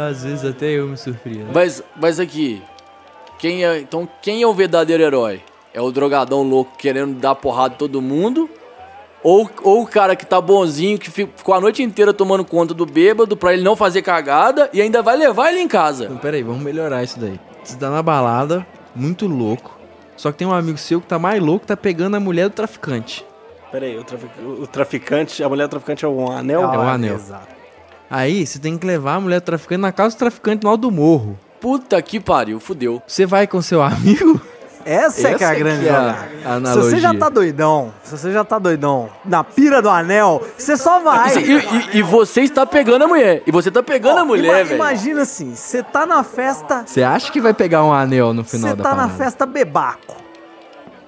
Às 0.09 0.23
vezes 0.23 0.45
até 0.45 0.67
eu 0.67 0.87
me 0.89 0.95
surpreendo. 0.95 1.49
Mas, 1.51 1.83
mas 1.95 2.19
aqui, 2.19 2.61
quem 3.39 3.65
é, 3.65 3.79
então 3.79 4.07
quem 4.21 4.43
é 4.43 4.47
o 4.47 4.53
verdadeiro 4.53 5.01
herói? 5.01 5.41
É 5.73 5.81
o 5.81 5.91
drogadão 5.91 6.43
louco 6.43 6.77
querendo 6.77 7.19
dar 7.19 7.33
porrada 7.33 7.73
em 7.73 7.77
todo 7.77 7.99
mundo? 7.99 8.47
Ou, 9.23 9.49
ou 9.61 9.83
o 9.83 9.87
cara 9.87 10.15
que 10.15 10.25
tá 10.25 10.41
bonzinho, 10.41 10.97
que 10.97 11.11
fi- 11.11 11.29
ficou 11.35 11.53
a 11.53 11.61
noite 11.61 11.83
inteira 11.83 12.11
tomando 12.13 12.43
conta 12.43 12.73
do 12.73 12.85
bêbado 12.85 13.37
pra 13.37 13.53
ele 13.53 13.61
não 13.63 13.75
fazer 13.75 14.01
cagada 14.01 14.69
e 14.73 14.81
ainda 14.81 15.01
vai 15.03 15.15
levar 15.15 15.51
ele 15.51 15.59
em 15.61 15.67
casa? 15.67 16.05
Então, 16.05 16.17
peraí, 16.17 16.41
vamos 16.41 16.63
melhorar 16.63 17.03
isso 17.03 17.19
daí. 17.19 17.39
Você 17.63 17.77
tá 17.77 17.89
na 17.91 18.01
balada, 18.01 18.65
muito 18.95 19.27
louco. 19.27 19.77
Só 20.17 20.31
que 20.31 20.39
tem 20.39 20.47
um 20.47 20.53
amigo 20.53 20.77
seu 20.77 20.99
que 20.99 21.07
tá 21.07 21.19
mais 21.19 21.41
louco, 21.41 21.65
tá 21.67 21.77
pegando 21.77 22.15
a 22.17 22.19
mulher 22.19 22.49
do 22.49 22.53
traficante. 22.53 23.23
Pera 23.71 23.85
aí, 23.85 23.97
o, 23.97 24.03
trafic- 24.03 24.31
o 24.61 24.67
traficante, 24.67 25.43
a 25.43 25.49
mulher 25.49 25.67
traficante 25.67 26.03
é 26.03 26.07
um 26.07 26.31
anel? 26.31 26.61
É 26.61 26.77
o 26.77 26.81
anel. 26.81 27.15
Exato. 27.15 27.47
Aí 28.09 28.45
você 28.45 28.59
tem 28.59 28.77
que 28.77 28.85
levar 28.85 29.15
a 29.15 29.19
mulher 29.21 29.39
do 29.39 29.43
traficante 29.45 29.81
na 29.81 29.91
casa 29.91 30.15
do 30.15 30.19
traficante 30.19 30.63
no 30.63 30.69
alto 30.69 30.81
do 30.81 30.91
morro. 30.91 31.37
Puta 31.61 32.01
que 32.01 32.19
pariu, 32.19 32.59
fudeu. 32.59 33.01
Você 33.07 33.25
vai 33.25 33.45
com 33.47 33.61
seu 33.61 33.81
amigo? 33.83 34.41
Essa, 34.85 35.29
é 35.29 35.33
que 35.35 35.43
é 35.43 35.47
a 35.47 35.51
Essa 35.51 35.59
grande 35.59 35.87
é 35.87 35.89
a 35.91 35.93
jogada. 35.93 36.17
Se 36.41 36.47
analogia. 36.47 36.83
você 36.89 36.97
já 36.99 37.13
tá 37.13 37.29
doidão, 37.29 37.93
se 38.03 38.17
você 38.17 38.31
já 38.31 38.43
tá 38.43 38.59
doidão 38.59 39.09
na 39.23 39.43
pira 39.43 39.81
do 39.81 39.89
anel, 39.89 40.41
você 40.57 40.75
só 40.77 40.99
vai. 40.99 41.35
E, 41.37 41.57
e- 41.57 41.97
e 41.99 42.01
você 42.01 42.41
está 42.41 42.65
pegando 42.65 43.03
a 43.03 43.07
mulher. 43.07 43.43
E 43.45 43.51
você 43.51 43.69
tá 43.71 43.83
pegando 43.83 44.17
a 44.19 44.21
Ó, 44.23 44.25
mulher, 44.25 44.45
ima- 44.45 44.63
velho. 44.63 44.75
Imagina 44.75 45.21
assim, 45.21 45.55
você 45.55 45.83
tá 45.83 46.05
na 46.05 46.23
festa, 46.23 46.83
Você 46.85 47.03
acha 47.03 47.31
que 47.31 47.39
vai 47.41 47.53
pegar 47.53 47.83
um 47.83 47.93
anel 47.93 48.33
no 48.33 48.43
final 48.43 48.71
você 48.71 48.75
da 48.75 48.83
tá 48.83 48.95
na 48.95 49.09
festa 49.09 49.45
bebaco. 49.45 50.15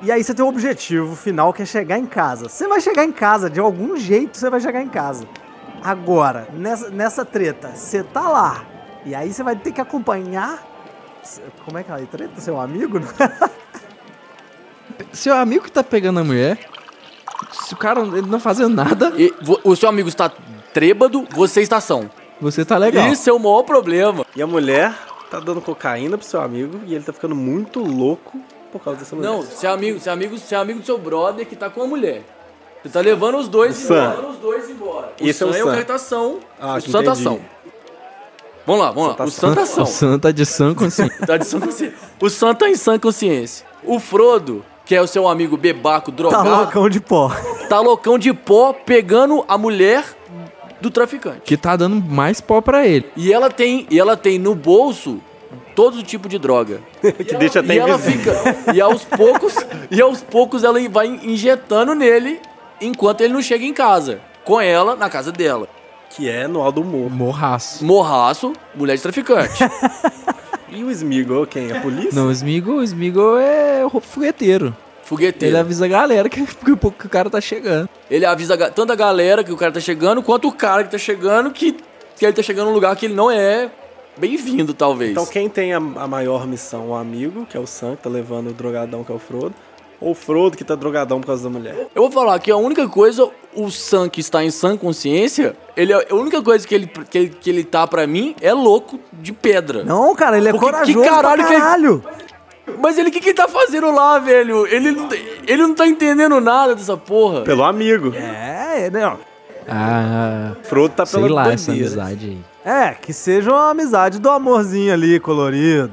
E 0.01 0.11
aí 0.11 0.21
você 0.23 0.33
tem 0.33 0.43
um 0.43 0.49
objetivo 0.49 1.15
final 1.15 1.53
que 1.53 1.61
é 1.61 1.65
chegar 1.65 1.97
em 1.97 2.05
casa. 2.05 2.49
Você 2.49 2.67
vai 2.67 2.81
chegar 2.81 3.05
em 3.05 3.11
casa, 3.11 3.49
de 3.49 3.59
algum 3.59 3.95
jeito 3.95 4.37
você 4.37 4.49
vai 4.49 4.59
chegar 4.59 4.81
em 4.81 4.89
casa. 4.89 5.23
Agora, 5.81 6.47
nessa, 6.53 6.89
nessa 6.89 7.25
treta, 7.25 7.71
você 7.73 8.03
tá 8.03 8.21
lá. 8.27 8.63
E 9.05 9.15
aí 9.15 9.33
você 9.33 9.43
vai 9.43 9.55
ter 9.55 9.71
que 9.71 9.81
acompanhar. 9.81 10.59
Como 11.65 11.77
é 11.77 11.83
que 11.83 11.91
é 11.91 11.95
a 11.95 12.05
treta? 12.05 12.41
Seu 12.41 12.59
amigo? 12.59 12.99
Seu 15.11 15.35
amigo 15.35 15.63
que 15.63 15.71
tá 15.71 15.83
pegando 15.83 16.19
a 16.19 16.23
mulher, 16.23 16.59
se 17.51 17.73
o 17.73 17.77
cara 17.77 18.01
ele 18.01 18.27
não 18.27 18.39
fazendo 18.39 18.75
nada, 18.75 19.13
E 19.17 19.33
o 19.63 19.75
seu 19.75 19.89
amigo 19.89 20.09
está 20.09 20.31
trêbado, 20.73 21.27
você 21.31 21.61
está 21.61 21.79
são. 21.79 22.09
você 22.39 22.65
tá 22.65 22.77
legal. 22.77 23.07
Isso 23.07 23.29
é 23.29 23.33
o 23.33 23.39
maior 23.39 23.63
problema. 23.63 24.25
E 24.35 24.41
a 24.41 24.47
mulher 24.47 24.93
tá 25.31 25.39
dando 25.39 25.61
cocaína 25.61 26.17
pro 26.17 26.27
seu 26.27 26.41
amigo 26.41 26.81
e 26.85 26.93
ele 26.93 27.03
tá 27.03 27.13
ficando 27.13 27.35
muito 27.35 27.79
louco 27.79 28.39
por 28.71 28.83
causa 28.83 28.99
dessa 28.99 29.15
mulher. 29.15 29.29
Não, 29.29 29.45
é 29.61 29.67
amigo, 29.67 29.99
é 30.05 30.09
amigo, 30.09 30.35
é 30.51 30.55
amigo 30.55 30.79
do 30.79 30.85
seu 30.85 30.97
brother 30.97 31.47
que 31.47 31.55
tá 31.55 31.69
com 31.69 31.83
a 31.83 31.87
mulher. 31.87 32.23
Você 32.83 32.89
tá 32.89 32.99
levando 32.99 33.37
os 33.37 33.47
dois 33.47 33.85
embora. 33.85 34.09
Levando 34.09 34.29
os 34.29 34.37
dois 34.37 34.69
embora. 34.69 35.13
Esse 35.19 35.41
é 35.41 35.45
o 35.45 35.53
Sam 35.53 35.57
é 35.57 35.61
o 35.61 35.65
Sam. 35.65 35.71
cara 35.71 35.81
que 35.81 35.87
tá 35.87 35.97
são. 35.97 36.39
Ah, 36.59 36.75
o 36.75 36.81
Sam 36.81 37.03
tá 37.03 37.15
são. 37.15 37.39
Vamos 38.65 38.81
lá, 38.81 38.91
vamos 38.91 39.09
lá. 39.17 39.27
Sam 39.27 39.51
O 39.51 39.55
tá 39.55 39.55
Sam 39.55 39.55
tá 39.55 39.61
O 39.61 39.65
são. 39.65 39.85
Sam 39.85 40.19
tá 40.19 40.31
de 40.31 40.45
sã 40.45 40.73
consciência. 40.73 41.17
Tá 41.25 41.37
de 41.37 41.45
sã 41.45 41.59
consciência. 41.59 41.97
O 42.21 42.29
Sam 42.29 42.55
tá 42.55 42.69
em 42.69 42.75
sã 42.75 42.97
consciência. 42.99 43.65
O 43.83 43.99
Frodo, 43.99 44.63
que 44.85 44.95
é 44.95 45.01
o 45.01 45.07
seu 45.07 45.27
amigo 45.27 45.57
bebaco 45.57 46.11
tá 46.11 46.17
drogado, 46.17 46.49
loucão 46.49 46.89
de 46.89 46.99
pó. 46.99 47.29
tá 47.67 47.79
loucão 47.81 48.17
de 48.17 48.33
pó 48.33 48.71
pegando 48.73 49.43
a 49.47 49.57
mulher 49.57 50.05
do 50.79 50.89
traficante. 50.89 51.41
que 51.43 51.57
tá 51.57 51.75
dando 51.75 51.95
mais 52.01 52.39
pó 52.41 52.61
pra 52.61 52.85
ele. 52.87 53.09
E 53.15 53.31
ela 53.33 53.49
tem, 53.49 53.85
e 53.89 53.99
ela 53.99 54.15
tem 54.17 54.37
no 54.39 54.53
bolso 54.55 55.19
todo 55.75 56.03
tipo 56.03 56.29
de 56.29 56.37
droga. 56.37 56.81
que 57.01 57.35
deixa 57.35 57.59
até 57.59 57.75
e 57.75 57.79
ela 57.79 57.97
fica 57.99 58.33
e 58.73 58.79
aos 58.79 59.03
poucos 59.03 59.55
e 59.91 60.01
aos 60.01 60.21
poucos 60.21 60.63
ela 60.63 60.79
vai 60.89 61.07
injetando 61.07 61.93
nele 61.95 62.39
enquanto 62.79 63.21
ele 63.21 63.33
não 63.33 63.41
chega 63.41 63.65
em 63.65 63.73
casa 63.73 64.21
com 64.45 64.59
ela 64.59 64.95
na 64.95 65.09
casa 65.09 65.31
dela 65.31 65.67
Que 66.15 66.29
é 66.29 66.47
no 66.47 66.61
Aldo 66.61 66.83
Morro. 66.83 67.09
Morraço. 67.09 67.83
morraço 67.83 68.53
mulher 68.75 68.95
de 68.95 69.01
traficante 69.01 69.63
E 70.69 70.83
o 70.83 70.89
Smeagol, 70.89 71.45
quem? 71.45 71.71
A 71.71 71.81
polícia? 71.81 72.11
Não, 72.13 72.27
o 72.29 72.31
Smeagol, 72.31 72.77
o 72.77 72.83
Smeagol 72.83 73.37
é 73.39 73.85
o 73.85 73.99
fogueteiro. 73.99 74.75
fogueteiro 75.03 75.45
Ele 75.45 75.51
ele, 75.55 75.57
avisa 75.57 75.85
a 75.85 75.87
galera 75.87 76.27
que, 76.29 76.43
que 76.45 76.71
o 76.71 76.77
que 76.77 77.05
o 77.05 77.09
cara 77.09 77.29
tá 77.29 77.39
chegando. 77.39 77.87
avisa 78.25 78.53
a 78.55 78.57
ga- 78.57 78.71
tanto 78.71 78.91
a 78.91 78.95
galera 78.95 79.43
que 79.43 79.51
o 79.51 79.57
cara 79.57 79.71
tá 79.71 79.79
chegando 79.79 80.23
quanto 80.23 80.47
o 80.47 80.51
cara 80.51 80.83
que 80.83 80.89
tá 80.91 80.97
chegando 80.97 81.51
que, 81.51 81.73
que 82.17 82.25
ele 82.25 82.33
tá 82.33 82.41
chegando 82.41 82.67
num 82.67 82.73
lugar 82.73 82.95
que 82.95 83.05
ele 83.05 83.13
não 83.13 83.29
é 83.29 83.69
bem-vindo 84.17 84.73
talvez 84.73 85.11
Então 85.11 85.25
quem 85.27 85.47
tem 85.49 85.73
a, 85.73 85.77
a 85.77 86.07
maior 86.07 86.47
missão? 86.47 86.89
O 86.89 86.95
amigo, 86.95 87.45
que 87.47 87.55
é 87.55 87.59
o 87.59 87.67
Sam, 87.67 87.95
que 87.95 88.01
tá 88.03 88.09
levando 88.09 88.49
o 88.49 88.53
drogadão, 88.53 89.03
que 89.03 89.11
é 89.11 89.15
o 89.15 89.19
Frodo. 89.19 89.53
Ou 90.03 90.11
o 90.11 90.13
Frodo, 90.15 90.57
que 90.57 90.63
tá 90.65 90.75
drogadão 90.75 91.21
por 91.21 91.27
causa 91.27 91.43
da 91.43 91.49
mulher. 91.49 91.87
Eu 91.95 92.01
vou 92.03 92.11
falar 92.11 92.37
que 92.39 92.51
a 92.51 92.57
única 92.57 92.87
coisa, 92.89 93.29
o 93.55 93.71
Sam 93.71 94.09
que 94.09 94.19
está 94.19 94.43
em 94.43 94.51
sã 94.51 94.75
consciência, 94.75 95.55
ele, 95.77 95.93
a 95.93 96.03
única 96.13 96.41
coisa 96.41 96.67
que 96.67 96.75
ele, 96.75 96.87
que 96.87 97.17
ele, 97.17 97.29
que 97.29 97.49
ele 97.49 97.63
tá 97.63 97.87
pra 97.87 98.05
mim 98.05 98.35
é 98.41 98.51
louco 98.53 98.99
de 99.13 99.31
pedra. 99.31 99.83
Não, 99.83 100.13
cara, 100.13 100.37
ele 100.37 100.49
é 100.49 100.51
Porque 100.51 100.65
que 100.65 100.93
corajoso 100.93 101.09
caralho 101.09 101.37
pra 101.37 101.47
que 101.47 101.53
ele- 101.53 101.61
caralho. 101.61 102.03
Mas 102.79 102.97
ele, 102.97 103.09
o 103.09 103.11
que, 103.11 103.19
que 103.19 103.29
ele 103.29 103.35
tá 103.35 103.47
fazendo 103.47 103.91
lá, 103.91 104.19
velho? 104.19 104.65
Ele 104.67 104.91
não, 104.91 105.07
tá- 105.07 105.15
ele 105.47 105.61
não 105.63 105.73
tá 105.73 105.87
entendendo 105.87 106.39
nada 106.41 106.75
dessa 106.75 106.95
porra. 106.97 107.41
Pelo 107.41 107.63
amigo. 107.63 108.13
É, 108.15 108.89
não. 108.89 109.17
Ah, 109.69 110.51
Frodo 110.63 110.93
tá 110.95 111.05
sei 111.05 111.21
pela 111.21 111.43
lá 111.43 111.53
essa 111.53 111.71
amizade 111.71 112.25
aí. 112.65 112.71
É, 112.73 112.91
que 112.93 113.13
seja 113.13 113.51
uma 113.51 113.69
amizade 113.69 114.19
do 114.19 114.29
amorzinho 114.29 114.93
ali, 114.93 115.19
colorido. 115.19 115.91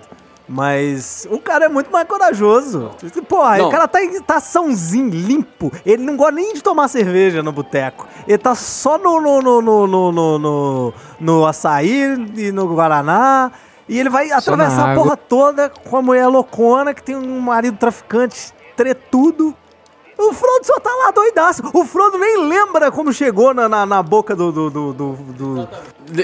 Mas 0.53 1.28
o 1.30 1.38
cara 1.38 1.66
é 1.66 1.68
muito 1.68 1.92
mais 1.92 2.09
corajoso. 2.09 2.90
Porra, 3.28 3.59
Não. 3.59 3.68
o 3.68 3.70
cara 3.70 3.86
tá 3.86 4.03
em 4.03 4.20
taçãozinho, 4.20 5.09
limpo. 5.09 5.70
Ele 5.86 6.03
não 6.03 6.16
gosta 6.16 6.32
nem 6.32 6.53
de 6.55 6.61
tomar 6.61 6.88
cerveja 6.88 7.40
no 7.40 7.53
boteco. 7.53 8.05
Ele 8.26 8.36
tá 8.36 8.57
só 8.57 8.98
no, 8.98 9.20
no, 9.20 9.40
no, 9.40 9.62
no, 9.62 9.86
no, 9.86 10.11
no, 10.12 10.38
no, 10.40 10.94
no 11.20 11.46
açaí 11.46 12.16
e 12.36 12.51
no 12.51 12.66
Guaraná. 12.74 13.53
E 13.88 13.96
ele 13.96 14.09
vai 14.11 14.26
Só 14.30 14.34
atravessar 14.38 14.90
a 14.90 14.94
porra 14.96 15.16
toda 15.16 15.68
com 15.68 15.96
a 15.96 16.03
mulher 16.03 16.26
loucona 16.26 16.92
que 16.94 17.03
tem 17.05 17.14
um 17.14 17.38
marido 17.38 17.76
traficante 17.76 18.53
tretudo. 18.76 19.55
O 20.18 20.32
Frodo 20.32 20.66
só 20.66 20.80
tá 20.80 20.90
lá 20.90 21.12
doidaço. 21.12 21.62
O 21.72 21.84
Frodo 21.84 22.18
nem 22.18 22.44
lembra 22.44 22.90
como 22.90 23.12
chegou 23.12 23.55
na, 23.55 23.68
na, 23.68 23.86
na 23.86 24.03
boca 24.03 24.34
do. 24.34 24.51
do, 24.51 24.68
do, 24.68 24.92
do, 24.92 25.12
do- 25.14 25.68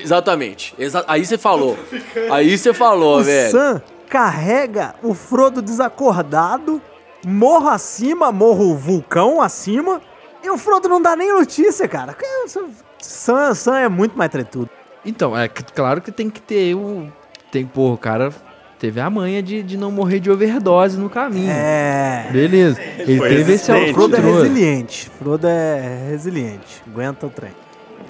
Exatamente. 0.03 0.75
Exa- 0.77 1.05
aí 1.07 1.25
você 1.25 1.39
falou. 1.39 1.79
Aí 2.33 2.59
você 2.59 2.75
falou, 2.75 3.21
O 3.21 3.23
velho. 3.23 3.53
Sam 3.53 3.83
carrega 4.09 4.95
o 5.03 5.15
Frodo 5.15 5.61
desacordado, 5.63 6.81
morro 7.27 7.69
acima, 7.69 8.31
morro 8.33 8.75
vulcão 8.77 9.41
acima, 9.43 10.01
e 10.43 10.49
o 10.51 10.57
Frodo 10.57 10.89
não 10.89 11.01
dá 11.03 11.17
nem 11.17 11.33
notícia, 11.33 11.87
cara. 11.89 12.17
Sam, 13.01 13.55
Sam 13.55 13.79
é 13.79 13.89
muito 13.89 14.17
mais 14.17 14.31
tretudo. 14.31 14.71
Então, 15.05 15.37
é 15.37 15.49
que- 15.49 15.63
claro 15.73 16.01
que 16.01 16.11
tem 16.11 16.29
que 16.31 16.41
ter 16.41 16.75
o. 16.75 17.11
Tem, 17.51 17.65
porra, 17.65 17.95
o 17.95 17.99
cara 17.99 18.33
teve 18.79 19.01
a 19.01 19.09
manha 19.09 19.43
de, 19.43 19.63
de 19.63 19.77
não 19.77 19.91
morrer 19.91 20.19
de 20.21 20.31
overdose 20.31 20.99
no 20.99 21.09
caminho. 21.09 21.51
É. 21.51 22.29
Beleza. 22.33 22.81
Ele 22.99 23.17
Foi 23.19 23.29
teve 23.29 23.53
esse 23.55 23.71
resistente. 23.73 23.93
Frodo 23.95 24.17
é 24.17 24.21
resiliente. 24.21 25.11
Frodo 25.19 25.47
é 25.47 26.09
resiliente. 26.11 26.83
Aguenta 26.87 27.27
o 27.27 27.31
trem. 27.31 27.53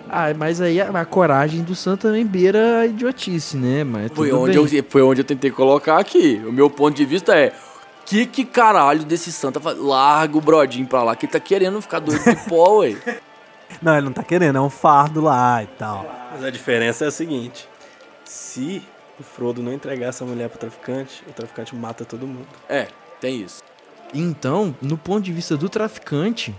Ah, 0.08 0.32
mas 0.36 0.60
aí 0.60 0.80
a, 0.80 0.88
a 0.88 1.04
coragem 1.04 1.62
do 1.62 1.74
Sam 1.74 1.96
também 1.96 2.24
beira 2.24 2.80
a 2.80 2.86
idiotice, 2.86 3.56
né? 3.56 3.84
Mas 3.84 4.10
Foi 4.12 4.30
tudo 4.30 4.42
onde, 4.42 4.58
bem. 4.70 4.78
eu, 4.78 4.84
foi 4.88 5.02
onde 5.02 5.20
eu 5.20 5.24
tentei 5.24 5.50
colocar 5.50 5.98
aqui. 5.98 6.40
O 6.46 6.52
meu 6.52 6.70
ponto 6.70 6.96
de 6.96 7.04
vista 7.04 7.36
é. 7.36 7.52
Que 8.04 8.24
que 8.24 8.44
caralho 8.44 9.04
desse 9.04 9.32
santa 9.32 9.58
faz? 9.58 9.76
Larga 9.78 10.38
o 10.38 10.40
brodinho 10.40 10.86
pra 10.86 11.02
lá, 11.02 11.16
que 11.16 11.26
ele 11.26 11.32
tá 11.32 11.40
querendo 11.40 11.80
ficar 11.82 11.98
doido 11.98 12.22
de 12.22 12.36
pó, 12.48 12.78
ué. 12.86 12.96
Não, 13.82 13.94
ele 13.96 14.06
não 14.06 14.12
tá 14.12 14.22
querendo, 14.22 14.58
é 14.58 14.60
um 14.60 14.70
fardo 14.70 15.20
lá 15.20 15.60
e 15.62 15.66
tal. 15.66 16.06
Mas 16.32 16.44
a 16.44 16.50
diferença 16.50 17.04
é 17.04 17.08
a 17.08 17.10
seguinte: 17.10 17.68
se 18.24 18.80
o 19.18 19.24
Frodo 19.24 19.60
não 19.60 19.72
entregar 19.72 20.08
essa 20.08 20.24
mulher 20.24 20.48
pro 20.48 20.58
traficante, 20.58 21.24
o 21.28 21.32
traficante 21.32 21.74
mata 21.74 22.04
todo 22.04 22.26
mundo. 22.28 22.46
É, 22.68 22.86
tem 23.20 23.40
isso. 23.40 23.60
Então, 24.14 24.72
no 24.80 24.96
ponto 24.96 25.22
de 25.22 25.32
vista 25.32 25.56
do 25.56 25.68
traficante, 25.68 26.54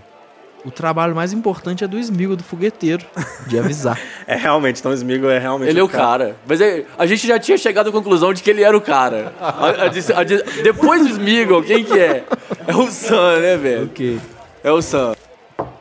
o 0.64 0.70
trabalho 0.70 1.14
mais 1.14 1.32
importante 1.32 1.84
é 1.84 1.88
do 1.88 1.98
Smigo, 1.98 2.36
do 2.36 2.42
fogueteiro, 2.44 3.04
de 3.46 3.58
avisar. 3.58 3.98
É 4.26 4.36
realmente, 4.36 4.80
então 4.80 4.92
o 4.92 4.94
Smeagol 4.94 5.30
é 5.30 5.38
realmente 5.38 5.70
Ele 5.70 5.80
é 5.80 5.82
o 5.82 5.88
cara. 5.88 6.36
Mas 6.46 6.60
é- 6.60 6.84
a 6.98 7.06
gente 7.06 7.26
já 7.26 7.38
tinha 7.38 7.56
chegado 7.56 7.88
à 7.88 7.92
conclusão 7.92 8.34
de 8.34 8.42
que 8.42 8.50
ele 8.50 8.62
era 8.62 8.76
o 8.76 8.80
cara. 8.80 9.32
A- 9.40 9.48
a 9.48 10.20
a 10.20 10.24
depois 10.62 11.00
do 11.02 11.08
Smeagol, 11.08 11.62
quem 11.62 11.82
que 11.82 11.98
é? 11.98 12.24
É 12.66 12.76
o 12.76 12.90
Sam, 12.90 13.40
né, 13.40 13.56
velho? 13.56 13.84
ok. 13.86 14.20
É 14.62 14.70
o 14.70 14.82
Sam. 14.82 15.14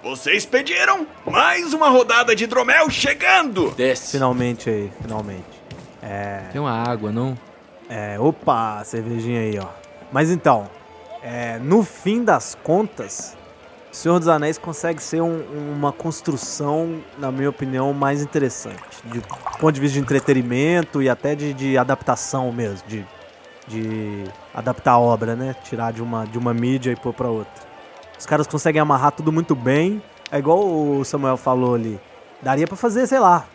Vocês 0.02 0.46
pediram 0.46 1.06
mais 1.26 1.74
uma 1.74 1.90
rodada 1.90 2.34
de 2.34 2.46
hidromel 2.46 2.90
chegando! 2.90 3.72
Desce. 3.76 4.12
Finalmente 4.12 4.70
aí, 4.70 4.90
finalmente. 5.02 5.44
Tem 6.52 6.62
uma 6.62 6.72
água, 6.72 7.12
não? 7.12 7.38
É, 7.90 8.18
opa, 8.20 8.82
cervejinha 8.86 9.42
aí, 9.42 9.60
ó. 9.60 9.68
Mas 10.12 10.32
então, 10.32 10.70
é, 11.22 11.60
no 11.60 11.84
fim 11.84 12.24
das 12.24 12.56
contas, 12.64 13.36
Senhor 13.98 14.20
dos 14.20 14.28
Anéis 14.28 14.58
consegue 14.60 15.02
ser 15.02 15.22
um- 15.22 15.74
uma 15.76 15.92
construção, 15.92 17.00
na 17.18 17.32
minha 17.32 17.50
opinião, 17.50 17.92
mais 17.94 18.22
interessante. 18.22 18.78
De 19.06 19.20
ponto 19.60 19.72
de 19.72 19.82
vista 19.82 19.96
de 19.96 20.00
entretenimento 20.00 21.02
e 21.02 21.10
até 21.10 21.34
de, 21.34 21.52
de 21.54 21.78
adaptação 21.78 22.52
mesmo, 22.52 22.88
de, 22.88 23.06
de 23.68 24.24
adaptar 24.54 24.92
a 24.94 25.00
obra, 25.00 25.36
né? 25.36 25.56
Tirar 25.64 25.92
de 25.92 26.02
uma, 26.02 26.26
de 26.26 26.38
uma 26.38 26.54
mídia 26.54 26.92
e 26.92 26.96
pôr 26.96 27.12
pra 27.14 27.28
outra. 27.28 27.66
Os 28.20 28.26
caras 28.26 28.46
conseguem 28.46 28.80
amarrar 28.80 29.12
tudo 29.14 29.32
muito 29.32 29.56
bem. 29.56 30.02
É 30.32 30.38
igual 30.38 30.60
o 30.64 31.04
Samuel 31.04 31.38
falou 31.38 31.74
ali. 31.74 32.00
Daria 32.42 32.68
pra 32.68 32.76
fazer, 32.78 33.08
sei 33.08 33.20
lá, 33.20 33.46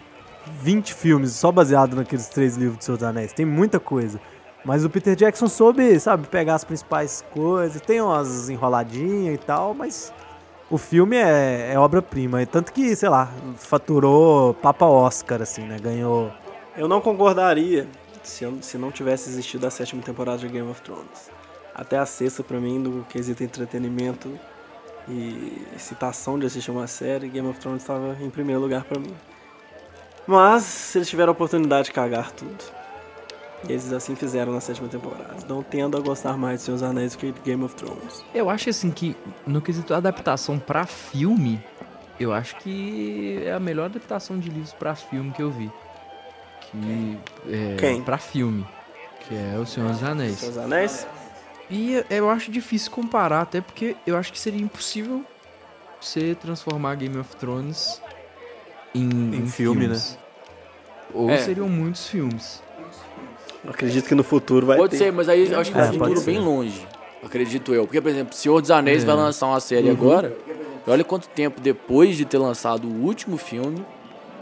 20 0.61 0.93
filmes 0.93 1.33
só 1.33 1.53
baseado 1.53 1.95
naqueles 1.95 2.27
três 2.27 2.57
livros 2.57 2.79
do 2.79 2.85
Senhor 2.85 2.97
dos 2.97 3.07
Anéis. 3.07 3.33
Tem 3.33 3.47
muita 3.47 3.79
coisa. 3.79 4.21
Mas 4.65 4.85
o 4.85 4.91
Peter 4.91 5.15
Jackson 5.17 5.47
soube, 5.49 5.99
sabe, 6.01 6.27
pegar 6.29 6.55
as 6.57 6.65
principais 6.65 7.25
coisas. 7.33 7.81
Tem 7.81 8.01
umas 8.01 8.49
enroladinhas 8.49 9.35
e 9.35 9.39
tal, 9.39 9.75
mas 9.75 10.13
o 10.73 10.79
filme 10.79 11.17
é, 11.17 11.73
é 11.75 11.79
obra-prima. 11.79 12.45
Tanto 12.47 12.73
que, 12.73 12.97
sei 12.97 13.09
lá, 13.09 13.31
faturou 13.57 14.55
Papa 14.55 14.87
Oscar, 14.87 15.41
assim, 15.43 15.63
né? 15.63 15.77
Ganhou. 15.79 16.33
Eu 16.77 16.89
não 16.89 17.01
concordaria 17.01 17.87
se, 18.23 18.45
eu- 18.45 18.59
se 18.63 18.79
não 18.79 18.91
tivesse 18.91 19.29
existido 19.29 19.67
a 19.67 19.71
sétima 19.71 20.03
temporada 20.03 20.39
de 20.39 20.49
Game 20.49 20.69
of 20.71 20.81
Thrones. 20.83 21.31
Até 21.75 21.99
a 21.99 22.07
sexta, 22.07 22.43
pra 22.43 22.59
mim, 22.59 22.79
no 22.79 23.05
quesito 23.05 23.45
entretenimento 23.45 24.31
e 25.09 25.67
excitação 25.77 26.39
de 26.39 26.47
assistir 26.47 26.71
uma 26.71 26.87
série, 26.87 27.29
Game 27.29 27.49
of 27.49 27.59
Thrones 27.61 27.83
estava 27.83 28.17
em 28.21 28.31
primeiro 28.31 28.61
lugar 28.61 28.85
pra 28.85 28.99
mim. 28.99 29.15
Mas 30.27 30.95
eles 30.95 31.09
tiveram 31.09 31.31
a 31.31 31.33
oportunidade 31.33 31.87
de 31.87 31.93
cagar 31.93 32.31
tudo. 32.33 32.65
E 33.69 33.73
eles 33.73 33.93
assim 33.93 34.15
fizeram 34.17 34.53
na 34.53 34.61
sétima 34.61 34.89
temporada. 34.89 35.37
Então 35.39 35.63
tendo 35.63 35.97
a 35.97 36.01
gostar 36.01 36.37
mais 36.37 36.61
de 36.61 36.65
Seus 36.67 36.83
Anéis 36.83 37.13
do 37.13 37.19
que 37.19 37.33
de 37.33 37.41
Game 37.41 37.63
of 37.65 37.75
Thrones. 37.77 38.25
Eu 38.35 38.51
acho 38.51 38.71
assim 38.71 38.91
que, 38.91 39.17
no 39.47 39.61
quesito 39.61 39.95
adaptação 39.95 40.59
pra 40.59 40.85
filme, 40.87 41.63
eu 42.19 42.33
acho 42.33 42.57
que 42.57 43.41
é 43.45 43.53
a 43.53 43.61
melhor 43.61 43.87
adaptação 43.87 44.39
de 44.39 44.49
livros 44.51 44.73
pra 44.73 44.95
filme 44.95 45.31
que 45.33 45.43
eu 45.43 45.51
vi. 45.51 45.71
Que 46.71 47.19
é 47.49 47.77
Quem? 47.79 48.03
pra 48.03 48.19
filme, 48.19 48.67
que 49.21 49.35
é 49.35 49.59
O 49.59 49.67
Senhor 49.67 49.91
dos 49.91 50.03
Anéis. 50.03 50.39
Seus 50.39 50.57
Anéis? 50.59 51.07
E 51.71 52.03
eu- 52.11 52.29
acho 52.31 52.51
difícil 52.51 52.91
comparar, 52.91 53.43
até 53.43 53.61
porque 53.61 53.97
eu 54.07 54.17
acho 54.17 54.33
que 54.33 54.39
seria 54.39 54.61
impossível 54.61 55.25
você 56.01 56.35
transformar 56.35 56.95
Game 56.97 57.17
of 57.17 57.35
Thrones 57.37 58.01
em, 58.95 59.09
Em 59.37 59.47
filme, 59.47 59.81
filmes. 59.83 60.19
Ou 61.15 61.31
É. 61.31 61.39
seriam 61.39 61.69
muitos 61.69 62.09
filmes. 62.09 62.63
Eu 63.65 63.71
acredito 63.71 64.09
que 64.09 64.15
no 64.15 64.25
futuro 64.25 64.67
vai 64.67 64.77
Pode 64.77 64.91
ter. 64.91 64.99
ser, 64.99 65.13
mas 65.13 65.29
aí 65.29 65.51
eu 65.51 65.59
acho 65.61 65.71
que 65.71 65.79
É, 65.79 65.83
vai 65.83 65.91
um 65.95 65.99
pode 65.99 66.15
futuro 66.15 66.27
bem 66.27 66.41
longe. 66.41 66.87
Acredito 67.25 67.73
eu. 67.73 67.85
Porque, 67.87 68.01
por 68.01 68.11
exemplo, 68.11 68.35
Senhor 68.35 68.61
dos 68.61 68.71
Anéis 68.71 69.03
É. 69.05 69.07
vai 69.07 69.15
lançar 69.15 69.47
uma 69.47 69.61
série 69.61 69.87
Uhum. 69.87 69.93
agora. 69.93 70.37
E 70.87 70.91
olha 70.91 71.05
quanto 71.05 71.29
tempo 71.29 71.61
depois 71.61 72.17
de 72.17 72.25
ter 72.25 72.39
lançado 72.39 72.89
o 72.89 73.05
último 73.05 73.37
filme. 73.37 73.85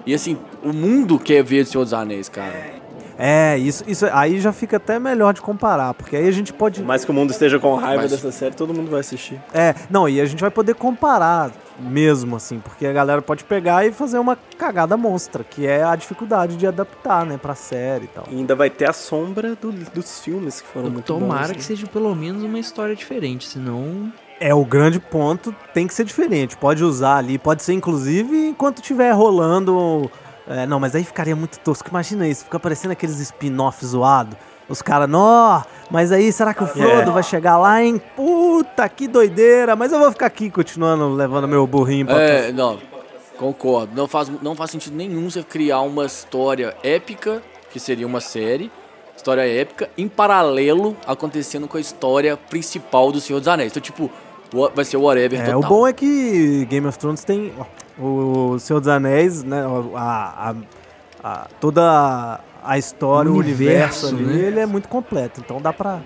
E 0.06 0.14
assim, 0.14 0.38
o 0.64 0.72
mundo 0.72 1.18
quer 1.18 1.42
ver 1.44 1.66
Senhor 1.66 1.84
dos 1.84 1.92
Anéis, 1.92 2.28
cara. 2.30 2.80
É, 3.22 3.58
isso, 3.58 3.84
isso 3.86 4.06
aí 4.12 4.40
já 4.40 4.50
fica 4.50 4.78
até 4.78 4.98
melhor 4.98 5.34
de 5.34 5.42
comparar, 5.42 5.92
porque 5.92 6.16
aí 6.16 6.26
a 6.26 6.30
gente 6.30 6.54
pode. 6.54 6.82
Mais 6.82 7.04
que 7.04 7.10
o 7.10 7.14
mundo 7.14 7.30
esteja 7.30 7.58
com 7.58 7.74
raiva 7.74 8.02
Mas- 8.02 8.10
dessa 8.12 8.32
série, 8.32 8.54
todo 8.54 8.72
mundo 8.72 8.90
vai 8.90 9.00
assistir. 9.00 9.38
É, 9.52 9.74
não, 9.90 10.08
e 10.08 10.20
a 10.20 10.24
gente 10.24 10.40
vai 10.40 10.50
poder 10.50 10.74
comparar 10.74 11.50
mesmo, 11.78 12.36
assim, 12.36 12.58
porque 12.60 12.86
a 12.86 12.92
galera 12.94 13.20
pode 13.20 13.44
pegar 13.44 13.84
e 13.86 13.92
fazer 13.92 14.18
uma 14.18 14.38
cagada 14.56 14.96
monstra, 14.96 15.44
que 15.44 15.66
é 15.66 15.82
a 15.82 15.94
dificuldade 15.96 16.56
de 16.56 16.66
adaptar, 16.66 17.26
né, 17.26 17.36
pra 17.36 17.54
série 17.54 18.04
e 18.04 18.08
tal. 18.08 18.24
E 18.30 18.36
ainda 18.36 18.54
vai 18.54 18.70
ter 18.70 18.88
a 18.88 18.92
sombra 18.94 19.54
do- 19.54 19.70
dos 19.72 20.20
filmes 20.20 20.60
que 20.62 20.66
foram 20.68 20.88
muito 20.90 21.04
Tomara 21.04 21.40
bons, 21.42 21.50
que 21.52 21.56
né? 21.58 21.62
seja 21.62 21.86
pelo 21.86 22.14
menos 22.14 22.42
uma 22.42 22.58
história 22.58 22.96
diferente, 22.96 23.46
senão 23.46 24.10
É, 24.42 24.54
o 24.54 24.64
grande 24.64 24.98
ponto 24.98 25.54
tem 25.74 25.86
que 25.86 25.92
ser 25.92 26.04
diferente. 26.04 26.56
Pode 26.56 26.82
usar 26.82 27.16
ali, 27.18 27.36
pode 27.36 27.62
ser 27.62 27.74
inclusive 27.74 28.48
enquanto 28.48 28.78
estiver 28.78 29.10
rolando. 29.12 30.10
É, 30.50 30.66
não, 30.66 30.78
mas 30.80 30.94
aí 30.94 31.04
ficaria 31.04 31.34
muito 31.36 31.58
tosco. 31.60 31.88
Imagina 31.88 32.26
isso, 32.28 32.44
fica 32.44 32.58
parecendo 32.60 32.92
aqueles 32.92 33.18
spin-off 33.20 33.84
zoado. 33.86 34.36
Os 34.68 34.80
caras, 34.82 35.08
nó, 35.08 35.62
mas 35.90 36.12
aí 36.12 36.32
será 36.32 36.54
que 36.54 36.62
o 36.62 36.66
Frodo 36.66 37.10
É. 37.10 37.12
vai 37.12 37.22
chegar 37.24 37.56
lá, 37.58 37.82
hein? 37.82 38.00
Puta, 38.14 38.88
que 38.88 39.08
doideira. 39.08 39.74
Mas 39.74 39.90
eu 39.92 39.98
vou 39.98 40.12
ficar 40.12 40.26
aqui 40.26 40.48
continuando 40.48 41.08
levando 41.12 41.48
meu 41.48 41.66
burrinho 41.66 42.06
pra 42.06 42.20
É, 42.20 42.52
não. 42.52 42.78
Concordo. 43.36 43.92
Não 43.96 44.06
faz, 44.06 44.30
não 44.42 44.54
faz 44.54 44.70
sentido 44.70 44.94
nenhum 44.94 45.28
você 45.30 45.42
criar 45.42 45.80
uma 45.80 46.04
história 46.04 46.76
épica, 46.84 47.42
que 47.72 47.80
seria 47.80 48.06
uma 48.06 48.20
série, 48.20 48.70
história 49.16 49.42
épica, 49.42 49.90
em 49.98 50.06
paralelo 50.06 50.96
acontecendo 51.06 51.66
com 51.66 51.76
a 51.76 51.80
história 51.80 52.36
principal 52.36 53.10
do 53.10 53.20
Senhor 53.20 53.38
dos 53.40 53.48
Anéis. 53.48 53.72
Então, 53.72 53.80
tipo, 53.82 54.08
vai 54.74 54.84
ser 54.84 54.98
whatever 54.98 55.40
É, 55.40 55.44
total. 55.46 55.58
o 55.58 55.62
bom 55.62 55.86
é 55.86 55.92
que 55.92 56.64
Game 56.66 56.86
of 56.86 56.96
Thrones 56.98 57.24
tem 57.24 57.52
o 58.00 58.58
Senhor 58.58 58.80
dos 58.80 58.88
Anéis, 58.88 59.42
né? 59.44 59.62
A, 59.94 60.50
a- 60.50 60.54
a- 61.22 61.46
toda 61.60 62.40
a 62.64 62.78
história, 62.78 63.30
O 63.30 63.34
o 63.34 63.38
universo, 63.38 64.08
universo, 64.08 64.30
ali, 64.32 64.42
né? 64.42 64.48
ele 64.48 64.60
é 64.60 64.66
muito 64.66 64.88
completo. 64.88 65.40
Então 65.44 65.60
dá 65.60 65.72
pra. 65.72 66.00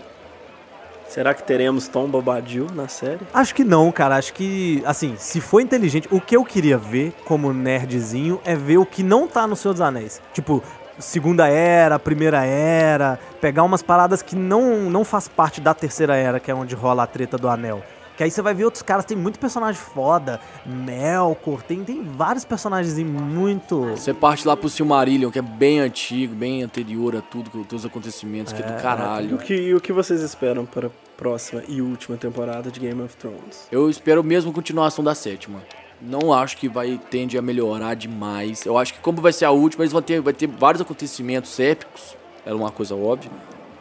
Será 1.08 1.32
que 1.32 1.42
teremos 1.44 1.86
Tom 1.86 2.08
Bobadil 2.08 2.66
na 2.74 2.88
série? 2.88 3.20
Acho 3.32 3.54
que 3.54 3.62
não, 3.62 3.92
cara. 3.92 4.16
Acho 4.16 4.32
que, 4.34 4.82
assim, 4.84 5.14
se 5.16 5.40
for 5.40 5.60
inteligente, 5.60 6.08
o 6.10 6.20
que 6.20 6.36
eu 6.36 6.44
queria 6.44 6.76
ver 6.76 7.12
como 7.24 7.52
nerdzinho 7.52 8.40
é 8.44 8.56
ver 8.56 8.78
o 8.78 8.86
que 8.86 9.02
não 9.04 9.28
tá 9.28 9.46
no 9.46 9.54
Senhor 9.54 9.74
dos 9.74 9.80
Anéis. 9.80 10.20
Tipo, 10.32 10.60
Segunda 10.98 11.46
Era, 11.46 11.98
Primeira 11.98 12.44
Era, 12.44 13.18
pegar 13.40 13.62
umas 13.62 13.82
paradas 13.82 14.22
que 14.22 14.34
não, 14.34 14.90
não 14.90 15.04
faz 15.04 15.28
parte 15.28 15.60
da 15.60 15.72
Terceira 15.74 16.16
Era, 16.16 16.40
que 16.40 16.50
é 16.50 16.54
onde 16.54 16.74
rola 16.74 17.02
a 17.04 17.06
treta 17.06 17.36
do 17.36 17.48
anel. 17.48 17.82
Que 18.16 18.22
aí 18.22 18.30
você 18.30 18.40
vai 18.40 18.54
ver 18.54 18.64
outros 18.64 18.82
caras, 18.82 19.04
tem 19.04 19.16
muito 19.16 19.38
personagem 19.40 19.80
foda, 19.80 20.40
Melkor, 20.64 21.62
tem, 21.62 21.82
tem 21.82 22.02
vários 22.02 22.44
personagens 22.44 22.96
muito. 22.98 23.80
Você 23.90 24.14
parte 24.14 24.46
lá 24.46 24.56
pro 24.56 24.68
Silmarillion, 24.68 25.30
que 25.30 25.38
é 25.38 25.42
bem 25.42 25.80
antigo, 25.80 26.34
bem 26.34 26.62
anterior 26.62 27.16
a 27.16 27.20
tudo, 27.20 27.50
com 27.50 27.62
todos 27.64 27.84
os 27.84 27.90
acontecimentos, 27.90 28.52
que 28.52 28.62
é 28.62 28.66
do 28.66 28.78
E 28.78 28.82
caralho. 28.82 29.34
o 29.34 29.38
que, 29.38 29.54
e 29.54 29.74
o 29.74 29.80
que 29.80 29.92
vocês 29.92 30.20
esperam 30.20 30.64
para 30.64 30.86
a 30.86 30.90
próxima 31.16 31.62
e 31.66 31.82
última 31.82 32.16
temporada 32.16 32.70
de 32.70 32.78
Game 32.78 33.00
of 33.02 33.16
Thrones? 33.16 33.66
Eu 33.70 33.90
espero 33.90 34.22
mesmo 34.22 34.52
continuação 34.52 35.04
da 35.04 35.14
sétima. 35.14 35.60
Não 36.00 36.32
acho 36.32 36.56
que 36.56 36.68
vai 36.68 37.00
tende 37.10 37.38
a 37.38 37.42
melhorar 37.42 37.94
demais. 37.94 38.64
Eu 38.66 38.76
acho 38.76 38.94
que 38.94 39.00
como 39.00 39.20
vai 39.20 39.32
ser 39.32 39.46
a 39.46 39.50
última, 39.50 39.82
eles 39.82 39.92
vão 39.92 40.02
ter, 40.02 40.20
vai 40.20 40.32
ter 40.32 40.46
vários 40.46 40.80
acontecimentos 40.80 41.58
épicos. 41.58 42.16
Era 42.44 42.54
uma 42.54 42.70
coisa 42.70 42.94
óbvia. 42.94 43.30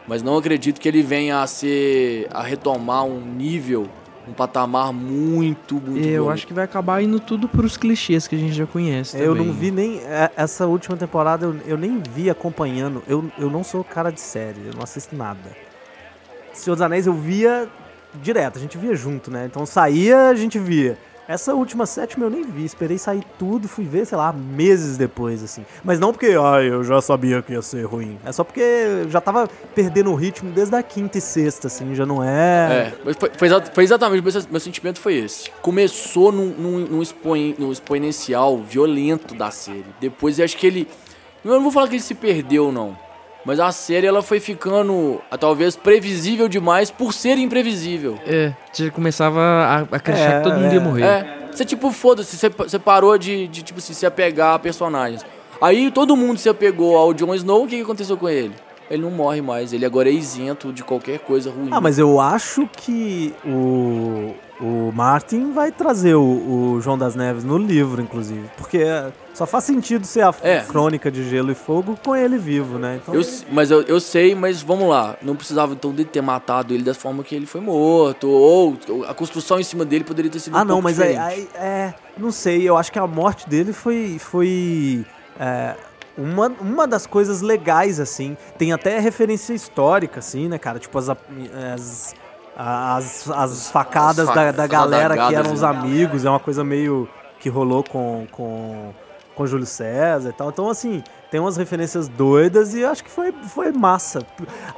Mas 0.06 0.22
não 0.22 0.36
acredito 0.36 0.80
que 0.80 0.88
ele 0.88 1.02
venha 1.02 1.40
a 1.40 1.46
ser. 1.46 2.28
a 2.30 2.42
retomar 2.42 3.04
um 3.04 3.20
nível, 3.20 3.88
um 4.28 4.32
patamar 4.32 4.92
muito, 4.92 5.74
muito. 5.74 6.06
Eu 6.06 6.30
acho 6.30 6.46
que 6.46 6.52
vai 6.52 6.64
acabar 6.64 7.02
indo 7.02 7.20
tudo 7.20 7.48
pros 7.48 7.76
clichês 7.76 8.26
que 8.26 8.34
a 8.34 8.38
gente 8.38 8.54
já 8.54 8.66
conhece. 8.66 9.18
Eu 9.18 9.32
também. 9.32 9.46
não 9.46 9.52
vi 9.54 9.70
nem. 9.70 9.98
é, 10.00 10.30
Essa 10.36 10.66
última 10.66 10.96
temporada 10.96 11.46
eu, 11.46 11.56
eu 11.66 11.76
nem 11.76 12.00
vi 12.10 12.30
acompanhando. 12.30 13.02
Eu, 13.06 13.30
eu 13.38 13.50
não 13.50 13.62
sou 13.62 13.84
cara 13.84 14.10
de 14.10 14.20
série, 14.20 14.66
eu 14.66 14.74
não 14.74 14.82
assisto 14.82 15.14
nada. 15.14 15.50
Senhor 16.52 16.74
dos 16.76 16.82
Anéis 16.82 17.06
eu 17.06 17.14
via 17.14 17.68
direto, 18.22 18.58
a 18.58 18.60
gente 18.60 18.78
via 18.78 18.94
junto, 18.94 19.30
né? 19.30 19.46
Então 19.46 19.66
saía, 19.66 20.28
a 20.28 20.34
gente 20.34 20.58
via. 20.58 20.96
Essa 21.26 21.54
última 21.54 21.86
sétima 21.86 22.26
eu 22.26 22.30
nem 22.30 22.42
vi, 22.44 22.64
esperei 22.64 22.98
sair 22.98 23.24
tudo, 23.38 23.66
fui 23.66 23.84
ver, 23.84 24.04
sei 24.06 24.18
lá, 24.18 24.32
meses 24.32 24.96
depois, 24.98 25.42
assim. 25.42 25.64
Mas 25.82 25.98
não 25.98 26.12
porque, 26.12 26.36
ai, 26.38 26.68
eu 26.68 26.84
já 26.84 27.00
sabia 27.00 27.40
que 27.40 27.52
ia 27.52 27.62
ser 27.62 27.84
ruim. 27.84 28.18
É 28.24 28.30
só 28.30 28.44
porque 28.44 28.60
eu 28.60 29.08
já 29.10 29.20
tava 29.20 29.48
perdendo 29.74 30.10
o 30.10 30.14
ritmo 30.14 30.50
desde 30.50 30.74
a 30.76 30.82
quinta 30.82 31.16
e 31.16 31.20
sexta, 31.20 31.68
assim, 31.68 31.94
já 31.94 32.04
não 32.04 32.22
é. 32.22 32.92
É, 33.06 33.14
foi, 33.14 33.30
foi 33.38 33.50
foi 33.72 33.84
exatamente, 33.84 34.22
meu, 34.22 34.42
meu 34.50 34.60
sentimento 34.60 35.00
foi 35.00 35.14
esse. 35.14 35.50
Começou 35.62 36.30
num, 36.30 36.46
num, 36.50 36.78
num, 36.86 37.02
expon- 37.02 37.54
num 37.58 37.72
exponencial 37.72 38.58
violento 38.58 39.34
da 39.34 39.50
série. 39.50 39.84
Depois 40.00 40.38
eu 40.38 40.44
acho 40.44 40.56
que 40.58 40.66
ele. 40.66 40.88
Eu 41.44 41.52
não 41.52 41.62
vou 41.62 41.70
falar 41.72 41.88
que 41.88 41.94
ele 41.94 42.02
se 42.02 42.14
perdeu, 42.14 42.70
não. 42.70 42.96
Mas 43.44 43.60
a 43.60 43.70
série 43.70 44.06
ela 44.06 44.22
foi 44.22 44.40
ficando, 44.40 45.20
ah, 45.30 45.36
talvez, 45.36 45.76
previsível 45.76 46.48
demais 46.48 46.90
por 46.90 47.12
ser 47.12 47.36
imprevisível. 47.36 48.18
É, 48.26 48.52
você 48.72 48.90
começava 48.90 49.40
a, 49.40 49.78
acreditar 49.96 50.30
É, 50.30 50.38
que 50.38 50.44
todo 50.44 50.58
mundo 50.58 50.72
ia 50.72 50.80
é. 50.80 50.82
morrer. 50.82 51.02
É, 51.02 51.38
você 51.52 51.64
tipo, 51.64 51.90
foda-se, 51.92 52.36
você, 52.36 52.48
você 52.48 52.78
parou 52.78 53.18
de, 53.18 53.46
de, 53.48 53.62
tipo 53.62 53.78
assim, 53.78 53.92
se 53.92 54.06
apegar 54.06 54.54
a 54.54 54.58
personagens. 54.58 55.24
Aí 55.60 55.90
todo 55.90 56.16
mundo 56.16 56.38
se 56.38 56.48
apegou 56.48 56.96
ao 56.96 57.12
Jon 57.12 57.34
Snow, 57.34 57.64
o 57.64 57.66
que, 57.66 57.76
que 57.76 57.82
aconteceu 57.82 58.16
com 58.16 58.28
ele? 58.28 58.54
Ele 58.90 59.02
não 59.02 59.10
morre 59.10 59.40
mais, 59.40 59.72
ele 59.72 59.86
agora 59.86 60.08
é 60.08 60.12
isento 60.12 60.72
de 60.72 60.82
qualquer 60.82 61.18
coisa 61.20 61.50
ruim. 61.50 61.68
Ah, 61.70 61.80
mas 61.80 61.98
eu 61.98 62.20
acho 62.20 62.68
que 62.76 63.34
o, 63.44 64.34
o 64.60 64.92
Martin 64.92 65.52
vai 65.52 65.72
trazer 65.72 66.14
o, 66.14 66.22
o 66.74 66.80
João 66.80 66.96
das 66.96 67.14
Neves 67.14 67.42
no 67.44 67.58
livro, 67.58 68.00
inclusive. 68.00 68.48
Porque 68.56 68.78
é, 68.78 69.12
só 69.34 69.46
faz 69.46 69.64
sentido 69.64 70.06
ser 70.06 70.22
a 70.22 70.32
É. 70.42 70.60
crônica 70.60 71.10
de 71.10 71.28
gelo 71.28 71.50
e 71.50 71.54
fogo 71.54 71.98
com 72.04 72.14
ele 72.14 72.38
vivo, 72.38 72.78
né? 72.78 73.00
Então, 73.02 73.14
Eu, 73.14 73.22
mas 73.50 73.70
eu, 73.70 73.82
eu 73.82 73.98
sei, 73.98 74.34
mas 74.34 74.62
vamos 74.62 74.88
lá. 74.88 75.16
Não 75.22 75.34
precisava 75.34 75.72
então 75.72 75.92
de 75.92 76.04
ter 76.04 76.20
matado 76.20 76.72
ele 76.72 76.84
da 76.84 76.94
forma 76.94 77.24
que 77.24 77.34
ele 77.34 77.46
foi 77.46 77.60
morto. 77.60 78.28
Ou 78.28 78.78
a 79.08 79.12
construção 79.14 79.58
em 79.58 79.64
cima 79.64 79.84
dele 79.84 80.04
poderia 80.04 80.30
ter 80.30 80.38
sido 80.38 80.56
ah, 80.56 80.62
um 80.62 80.64
não, 80.64 80.80
mas 80.80 81.00
é, 81.00 81.14
é, 81.14 81.46
é, 81.56 81.94
Não 82.16 82.30
sei, 82.30 82.62
eu 82.62 82.76
acho 82.76 82.92
que 82.92 82.98
a 82.98 83.06
morte 83.06 83.48
dele 83.48 83.72
foi. 83.72 84.18
foi 84.20 85.04
é, 85.38 85.74
uma, 86.16 86.46
uma 86.60 86.86
das 86.86 87.08
coisas 87.08 87.40
legais, 87.40 87.98
assim. 87.98 88.36
Tem 88.56 88.72
até 88.72 89.00
referência 89.00 89.52
histórica, 89.52 90.20
assim, 90.20 90.46
né, 90.48 90.58
cara? 90.58 90.78
Tipo, 90.78 90.96
as. 90.98 91.10
as 91.10 92.14
as, 92.56 93.28
as 93.30 93.70
facadas 93.70 94.28
As 94.28 94.34
fa- 94.34 94.34
da, 94.34 94.52
da 94.52 94.64
as 94.64 94.70
galera 94.70 95.28
que 95.28 95.34
eram 95.34 95.52
os 95.52 95.62
né? 95.62 95.68
amigos, 95.68 96.24
é 96.24 96.30
uma 96.30 96.40
coisa 96.40 96.62
meio 96.62 97.08
que 97.40 97.48
rolou 97.48 97.84
com, 97.84 98.26
com, 98.30 98.92
com 99.34 99.46
Júlio 99.46 99.66
César 99.66 100.30
e 100.30 100.32
tal. 100.32 100.48
Então, 100.48 100.68
assim, 100.68 101.02
tem 101.30 101.40
umas 101.40 101.56
referências 101.56 102.08
doidas 102.08 102.74
e 102.74 102.84
acho 102.84 103.02
que 103.02 103.10
foi, 103.10 103.32
foi 103.32 103.72
massa. 103.72 104.24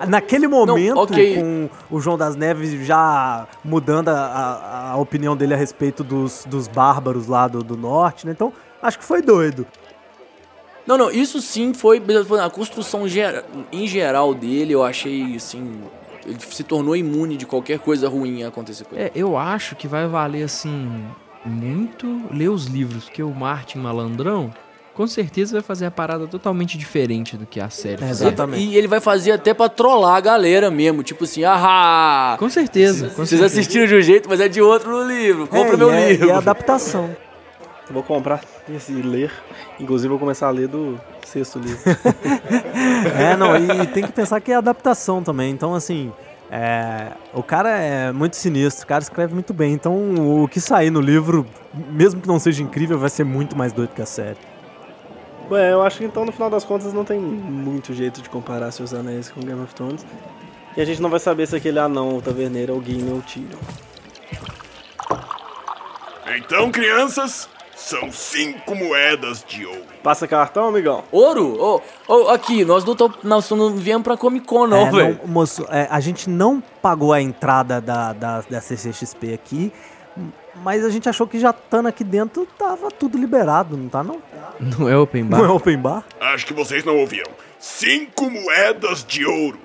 Naquele 0.08 0.48
momento, 0.48 0.98
ok. 0.98 1.36
com 1.36 1.68
o 1.90 2.00
João 2.00 2.16
das 2.16 2.34
Neves 2.34 2.86
já 2.86 3.46
mudando 3.62 4.08
a, 4.08 4.90
a, 4.92 4.96
opinião 4.96 5.36
dele 5.36 5.54
a 5.54 5.56
respeito 5.56 6.02
dos, 6.02 6.44
dos 6.46 6.66
bárbaros 6.66 7.26
lá 7.26 7.46
do, 7.46 7.62
do 7.62 7.76
norte, 7.76 8.26
né? 8.26 8.32
Então, 8.32 8.52
acho 8.82 8.98
que 8.98 9.04
foi 9.04 9.20
doido. 9.20 9.66
Não, 10.86 10.96
não, 10.96 11.10
isso 11.10 11.40
sim 11.42 11.74
foi. 11.74 12.02
A 12.42 12.48
construção 12.48 13.02
em 13.72 13.86
geral 13.86 14.32
dele, 14.32 14.72
eu 14.72 14.84
achei 14.84 15.36
assim. 15.36 15.82
Ele 16.26 16.38
se 16.40 16.64
tornou 16.64 16.96
imune 16.96 17.36
de 17.36 17.46
qualquer 17.46 17.78
coisa 17.78 18.08
ruim 18.08 18.42
acontecer 18.42 18.84
com 18.84 18.96
ele. 18.96 19.04
É, 19.04 19.12
eu 19.14 19.36
acho 19.36 19.76
que 19.76 19.86
vai 19.86 20.06
valer, 20.06 20.42
assim, 20.42 21.04
muito 21.44 22.22
ler 22.32 22.48
os 22.48 22.66
livros, 22.66 23.04
porque 23.04 23.22
o 23.22 23.30
Martin 23.30 23.78
Malandrão, 23.78 24.52
com 24.94 25.06
certeza 25.06 25.52
vai 25.52 25.62
fazer 25.62 25.86
a 25.86 25.90
parada 25.90 26.26
totalmente 26.26 26.76
diferente 26.78 27.36
do 27.36 27.46
que 27.46 27.60
a 27.60 27.68
série. 27.68 28.02
É, 28.02 28.10
exatamente. 28.10 28.64
E 28.64 28.76
ele 28.76 28.88
vai 28.88 28.98
fazer 28.98 29.32
até 29.32 29.52
pra 29.52 29.68
trollar 29.68 30.16
a 30.16 30.20
galera 30.20 30.70
mesmo. 30.70 31.02
Tipo 31.02 31.24
assim, 31.24 31.44
ah! 31.44 32.34
Com 32.38 32.48
certeza. 32.48 33.10
Com 33.10 33.24
Vocês 33.24 33.42
assistiram 33.42 33.86
de 33.86 33.94
um 33.94 34.00
jeito, 34.00 34.28
mas 34.28 34.40
é 34.40 34.48
de 34.48 34.60
outro 34.60 34.90
no 34.90 35.06
livro. 35.06 35.46
Compra 35.46 35.74
É, 35.74 35.76
meu 35.76 35.90
e 35.90 35.94
é, 35.94 36.08
livro. 36.12 36.28
E 36.28 36.30
é 36.30 36.34
adaptação. 36.34 37.14
Vou 37.90 38.02
comprar 38.02 38.42
esse 38.68 38.92
e 38.92 39.02
ler. 39.02 39.32
Inclusive, 39.78 40.08
vou 40.08 40.18
começar 40.18 40.48
a 40.48 40.50
ler 40.50 40.68
do 40.68 41.00
sexto 41.24 41.58
livro. 41.58 41.80
É, 43.18 43.36
não, 43.36 43.56
e 43.56 43.86
tem 43.86 44.04
que 44.04 44.12
pensar 44.12 44.40
que 44.40 44.52
é 44.52 44.56
adaptação 44.56 45.22
também. 45.22 45.50
Então, 45.50 45.74
assim, 45.74 46.12
é, 46.50 47.12
o 47.32 47.42
cara 47.42 47.70
é 47.70 48.12
muito 48.12 48.36
sinistro, 48.36 48.84
o 48.84 48.86
cara 48.86 49.02
escreve 49.02 49.32
muito 49.32 49.54
bem. 49.54 49.72
Então, 49.72 50.42
o 50.42 50.48
que 50.48 50.60
sair 50.60 50.90
no 50.90 51.00
livro, 51.00 51.46
mesmo 51.90 52.20
que 52.20 52.28
não 52.28 52.38
seja 52.38 52.62
incrível, 52.62 52.98
vai 52.98 53.08
ser 53.08 53.24
muito 53.24 53.56
mais 53.56 53.72
doido 53.72 53.90
que 53.94 54.02
a 54.02 54.06
série. 54.06 54.38
Bom, 55.48 55.56
eu 55.56 55.82
acho 55.82 55.98
que 55.98 56.04
então, 56.04 56.24
no 56.24 56.32
final 56.32 56.50
das 56.50 56.64
contas, 56.64 56.92
não 56.92 57.04
tem 57.04 57.18
muito 57.20 57.94
jeito 57.94 58.20
de 58.20 58.28
comparar 58.28 58.70
Seus 58.72 58.92
Anéis 58.92 59.30
com 59.30 59.40
Game 59.40 59.60
of 59.62 59.74
Thrones. 59.74 60.04
E 60.76 60.80
a 60.80 60.84
gente 60.84 61.00
não 61.00 61.08
vai 61.08 61.20
saber 61.20 61.46
se 61.46 61.56
aquele 61.56 61.78
anão, 61.78 62.18
o 62.18 62.22
taverneiro, 62.22 62.74
é 62.74 62.76
o 62.76 62.82
Gimli 62.82 63.10
ou 63.10 63.18
o 63.18 63.22
Tyrion. 63.22 63.58
Então, 66.36 66.70
crianças, 66.70 67.48
são 67.76 68.10
cinco 68.10 68.74
moedas 68.74 69.44
de 69.46 69.66
ouro. 69.66 69.82
Passa 70.02 70.26
cartão, 70.26 70.66
amigão? 70.68 71.04
Ouro? 71.12 71.60
Ô, 71.60 71.80
ô, 72.08 72.28
aqui, 72.30 72.64
nós 72.64 72.84
não, 72.84 72.96
tô, 72.96 73.10
nós 73.22 73.48
não 73.50 73.70
viemos 73.76 74.02
pra 74.02 74.16
Comic 74.16 74.46
Con, 74.46 74.66
não, 74.66 74.86
É, 74.86 74.90
velho. 74.90 75.20
não, 75.22 75.28
moço, 75.28 75.66
é, 75.68 75.86
a 75.90 76.00
gente 76.00 76.30
não 76.30 76.60
pagou 76.80 77.12
a 77.12 77.20
entrada 77.20 77.80
da, 77.80 78.12
da, 78.14 78.40
da 78.40 78.60
CCXP 78.62 79.34
aqui, 79.34 79.72
mas 80.62 80.82
a 80.84 80.88
gente 80.88 81.06
achou 81.06 81.26
que 81.26 81.38
já 81.38 81.50
estando 81.50 81.86
aqui 81.86 82.02
dentro 82.02 82.46
tava 82.58 82.90
tudo 82.90 83.18
liberado, 83.18 83.76
não 83.76 83.88
tá 83.90 84.02
não? 84.02 84.22
Não 84.58 84.88
é 84.88 84.96
open 84.96 85.24
bar? 85.26 85.36
Não 85.38 85.44
é 85.44 85.48
open 85.50 85.76
bar? 85.78 86.02
Acho 86.18 86.46
que 86.46 86.54
vocês 86.54 86.82
não 86.82 86.96
ouviram. 86.96 87.30
Cinco 87.58 88.30
moedas 88.30 89.04
de 89.04 89.26
ouro. 89.26 89.58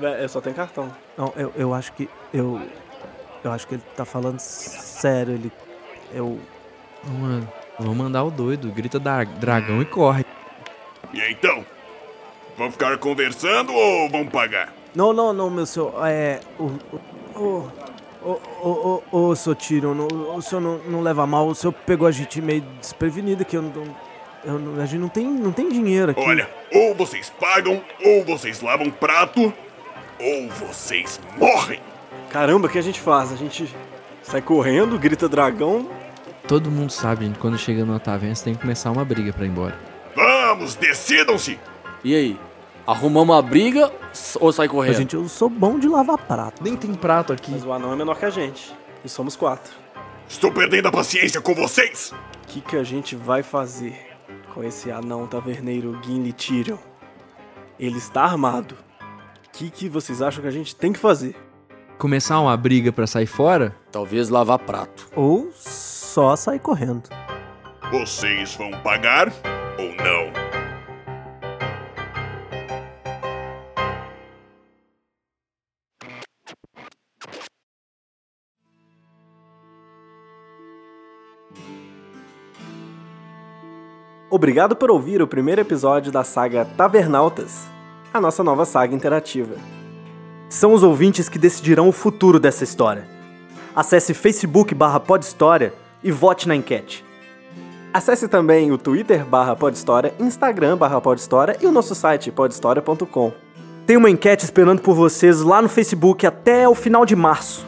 Vé, 0.00 0.26
Só 0.26 0.40
tem 0.40 0.54
cartão. 0.54 0.90
Não, 1.18 1.32
eu, 1.36 1.52
eu 1.54 1.74
acho 1.74 1.92
que. 1.92 2.08
Eu. 2.32 2.60
Eu 3.44 3.52
acho 3.52 3.66
que 3.66 3.74
ele 3.74 3.82
tá 3.94 4.04
falando 4.06 4.38
sério, 4.38 5.34
ele. 5.34 5.52
Eu. 6.14 6.38
Mano, 7.04 7.48
vamos 7.78 7.96
mandar 7.96 8.24
o 8.24 8.30
doido, 8.30 8.70
grita 8.70 8.98
da 8.98 9.24
dragão 9.24 9.80
e 9.80 9.84
corre. 9.84 10.24
E 11.12 11.20
então? 11.30 11.64
Vão 12.56 12.70
ficar 12.70 12.96
conversando 12.98 13.72
ou 13.72 14.08
vão 14.10 14.26
pagar? 14.26 14.72
Não, 14.94 15.12
não, 15.12 15.32
não, 15.32 15.48
meu 15.50 15.66
senhor. 15.66 15.94
É. 16.06 16.40
O. 16.58 16.70
O. 17.38 17.72
O, 18.22 18.32
o, 18.62 19.02
o, 19.12 19.28
o, 19.30 19.34
seu 19.34 19.54
Tyrion, 19.54 19.94
não- 19.94 20.36
o 20.36 20.42
senhor 20.42 20.60
não, 20.60 20.76
não 20.86 21.00
leva 21.00 21.26
mal, 21.26 21.48
o 21.48 21.54
senhor 21.54 21.72
pegou 21.72 22.06
a 22.06 22.10
gente 22.10 22.38
meio 22.42 22.60
desprevenido 22.78 23.40
aqui, 23.40 23.56
eu 23.56 23.62
não. 23.62 23.96
Eu, 24.44 24.82
a 24.82 24.84
gente 24.84 25.00
não 25.00 25.08
tem, 25.08 25.24
não 25.26 25.50
tem 25.52 25.70
dinheiro 25.70 26.10
aqui. 26.10 26.20
Olha, 26.20 26.46
ou 26.70 26.94
vocês 26.94 27.30
pagam, 27.40 27.80
ou 28.04 28.22
vocês 28.26 28.60
lavam 28.60 28.90
prato, 28.90 29.50
ou 30.20 30.48
vocês 30.50 31.18
morrem. 31.38 31.80
Caramba, 32.28 32.66
o 32.66 32.70
que 32.70 32.76
a 32.76 32.82
gente 32.82 33.00
faz? 33.00 33.32
A 33.32 33.36
gente 33.36 33.74
sai 34.22 34.42
correndo, 34.42 34.98
grita 34.98 35.26
dragão. 35.26 35.88
Todo 36.50 36.68
mundo 36.68 36.90
sabe, 36.90 37.26
gente, 37.26 37.38
quando 37.38 37.56
chega 37.56 37.84
numa 37.84 38.00
taverna, 38.00 38.34
você 38.34 38.42
tem 38.42 38.56
que 38.56 38.60
começar 38.60 38.90
uma 38.90 39.04
briga 39.04 39.32
pra 39.32 39.44
ir 39.46 39.50
embora. 39.50 39.78
Vamos, 40.16 40.74
decidam-se. 40.74 41.60
E 42.02 42.12
aí? 42.12 42.40
Arrumamos 42.84 43.36
uma 43.36 43.40
briga 43.40 43.92
ou 44.40 44.52
sai 44.52 44.66
A 44.66 44.68
correndo? 44.68 44.96
gente, 44.96 45.14
eu 45.14 45.28
sou 45.28 45.48
bom 45.48 45.78
de 45.78 45.86
lavar 45.86 46.18
prato. 46.18 46.60
Nem 46.60 46.74
tem 46.74 46.92
prato 46.92 47.32
aqui. 47.32 47.52
Mas 47.52 47.64
o 47.64 47.72
anão 47.72 47.92
é 47.92 47.94
menor 47.94 48.18
que 48.18 48.24
a 48.24 48.30
gente. 48.30 48.74
E 49.04 49.08
somos 49.08 49.36
quatro. 49.36 49.72
Estou 50.28 50.50
perdendo 50.50 50.88
a 50.88 50.90
paciência 50.90 51.40
com 51.40 51.54
vocês. 51.54 52.12
O 52.42 52.46
que, 52.48 52.60
que 52.60 52.76
a 52.76 52.82
gente 52.82 53.14
vai 53.14 53.44
fazer 53.44 53.96
com 54.52 54.64
esse 54.64 54.90
anão 54.90 55.28
taverneiro 55.28 56.00
Gimli 56.02 56.32
Tyrion? 56.32 56.78
Ele 57.78 57.98
está 57.98 58.24
armado. 58.24 58.74
O 59.46 59.50
que, 59.52 59.70
que 59.70 59.88
vocês 59.88 60.20
acham 60.20 60.42
que 60.42 60.48
a 60.48 60.52
gente 60.52 60.74
tem 60.74 60.92
que 60.92 60.98
fazer? 60.98 61.36
Começar 61.96 62.40
uma 62.40 62.56
briga 62.56 62.90
pra 62.90 63.06
sair 63.06 63.26
fora? 63.26 63.72
Talvez 63.92 64.28
lavar 64.28 64.58
prato. 64.58 65.08
Ou 65.14 65.48
só 66.10 66.34
sair 66.34 66.58
correndo. 66.58 67.08
Vocês 67.92 68.56
vão 68.56 68.72
pagar 68.82 69.28
ou 69.78 69.94
não? 69.94 70.40
Obrigado 84.28 84.76
por 84.76 84.90
ouvir 84.90 85.22
o 85.22 85.28
primeiro 85.28 85.60
episódio 85.60 86.10
da 86.10 86.24
saga 86.24 86.64
Tavernautas, 86.64 87.68
a 88.12 88.20
nossa 88.20 88.42
nova 88.42 88.64
saga 88.64 88.94
interativa. 88.94 89.54
São 90.48 90.72
os 90.72 90.82
ouvintes 90.82 91.28
que 91.28 91.38
decidirão 91.38 91.88
o 91.88 91.92
futuro 91.92 92.40
dessa 92.40 92.64
história. 92.64 93.06
Acesse 93.74 94.12
facebook 94.12 94.74
barra 94.74 95.00
e 96.02 96.10
vote 96.10 96.48
na 96.48 96.56
enquete. 96.56 97.04
Acesse 97.92 98.28
também 98.28 98.70
o 98.70 98.78
Twitter 98.78 99.24
barra 99.24 99.56
Instagram 100.20 100.76
barra 100.76 101.02
e 101.60 101.66
o 101.66 101.72
nosso 101.72 101.94
site 101.94 102.30
podhistória.com. 102.30 103.32
Tem 103.86 103.96
uma 103.96 104.08
enquete 104.08 104.44
esperando 104.44 104.80
por 104.80 104.94
vocês 104.94 105.40
lá 105.40 105.60
no 105.60 105.68
Facebook 105.68 106.24
até 106.26 106.68
o 106.68 106.74
final 106.74 107.04
de 107.04 107.16
março. 107.16 107.66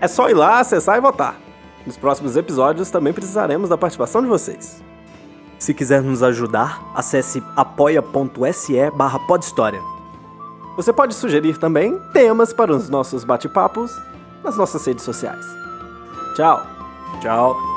É 0.00 0.08
só 0.08 0.28
ir 0.28 0.34
lá, 0.34 0.58
acessar 0.58 0.98
e 0.98 1.00
votar. 1.00 1.36
Nos 1.86 1.96
próximos 1.96 2.36
episódios 2.36 2.90
também 2.90 3.12
precisaremos 3.12 3.70
da 3.70 3.78
participação 3.78 4.20
de 4.20 4.26
vocês. 4.26 4.82
Se 5.58 5.72
quiser 5.72 6.02
nos 6.02 6.22
ajudar, 6.22 6.82
acesse 6.94 7.42
apoia.se 7.54 8.90
barra. 8.90 9.20
Você 10.76 10.92
pode 10.92 11.14
sugerir 11.14 11.56
também 11.56 11.98
temas 12.12 12.52
para 12.52 12.74
os 12.74 12.88
nossos 12.88 13.24
bate-papos 13.24 13.90
nas 14.44 14.56
nossas 14.56 14.84
redes 14.84 15.04
sociais. 15.04 15.46
Tchau! 16.34 16.75
Tchau! 17.20 17.75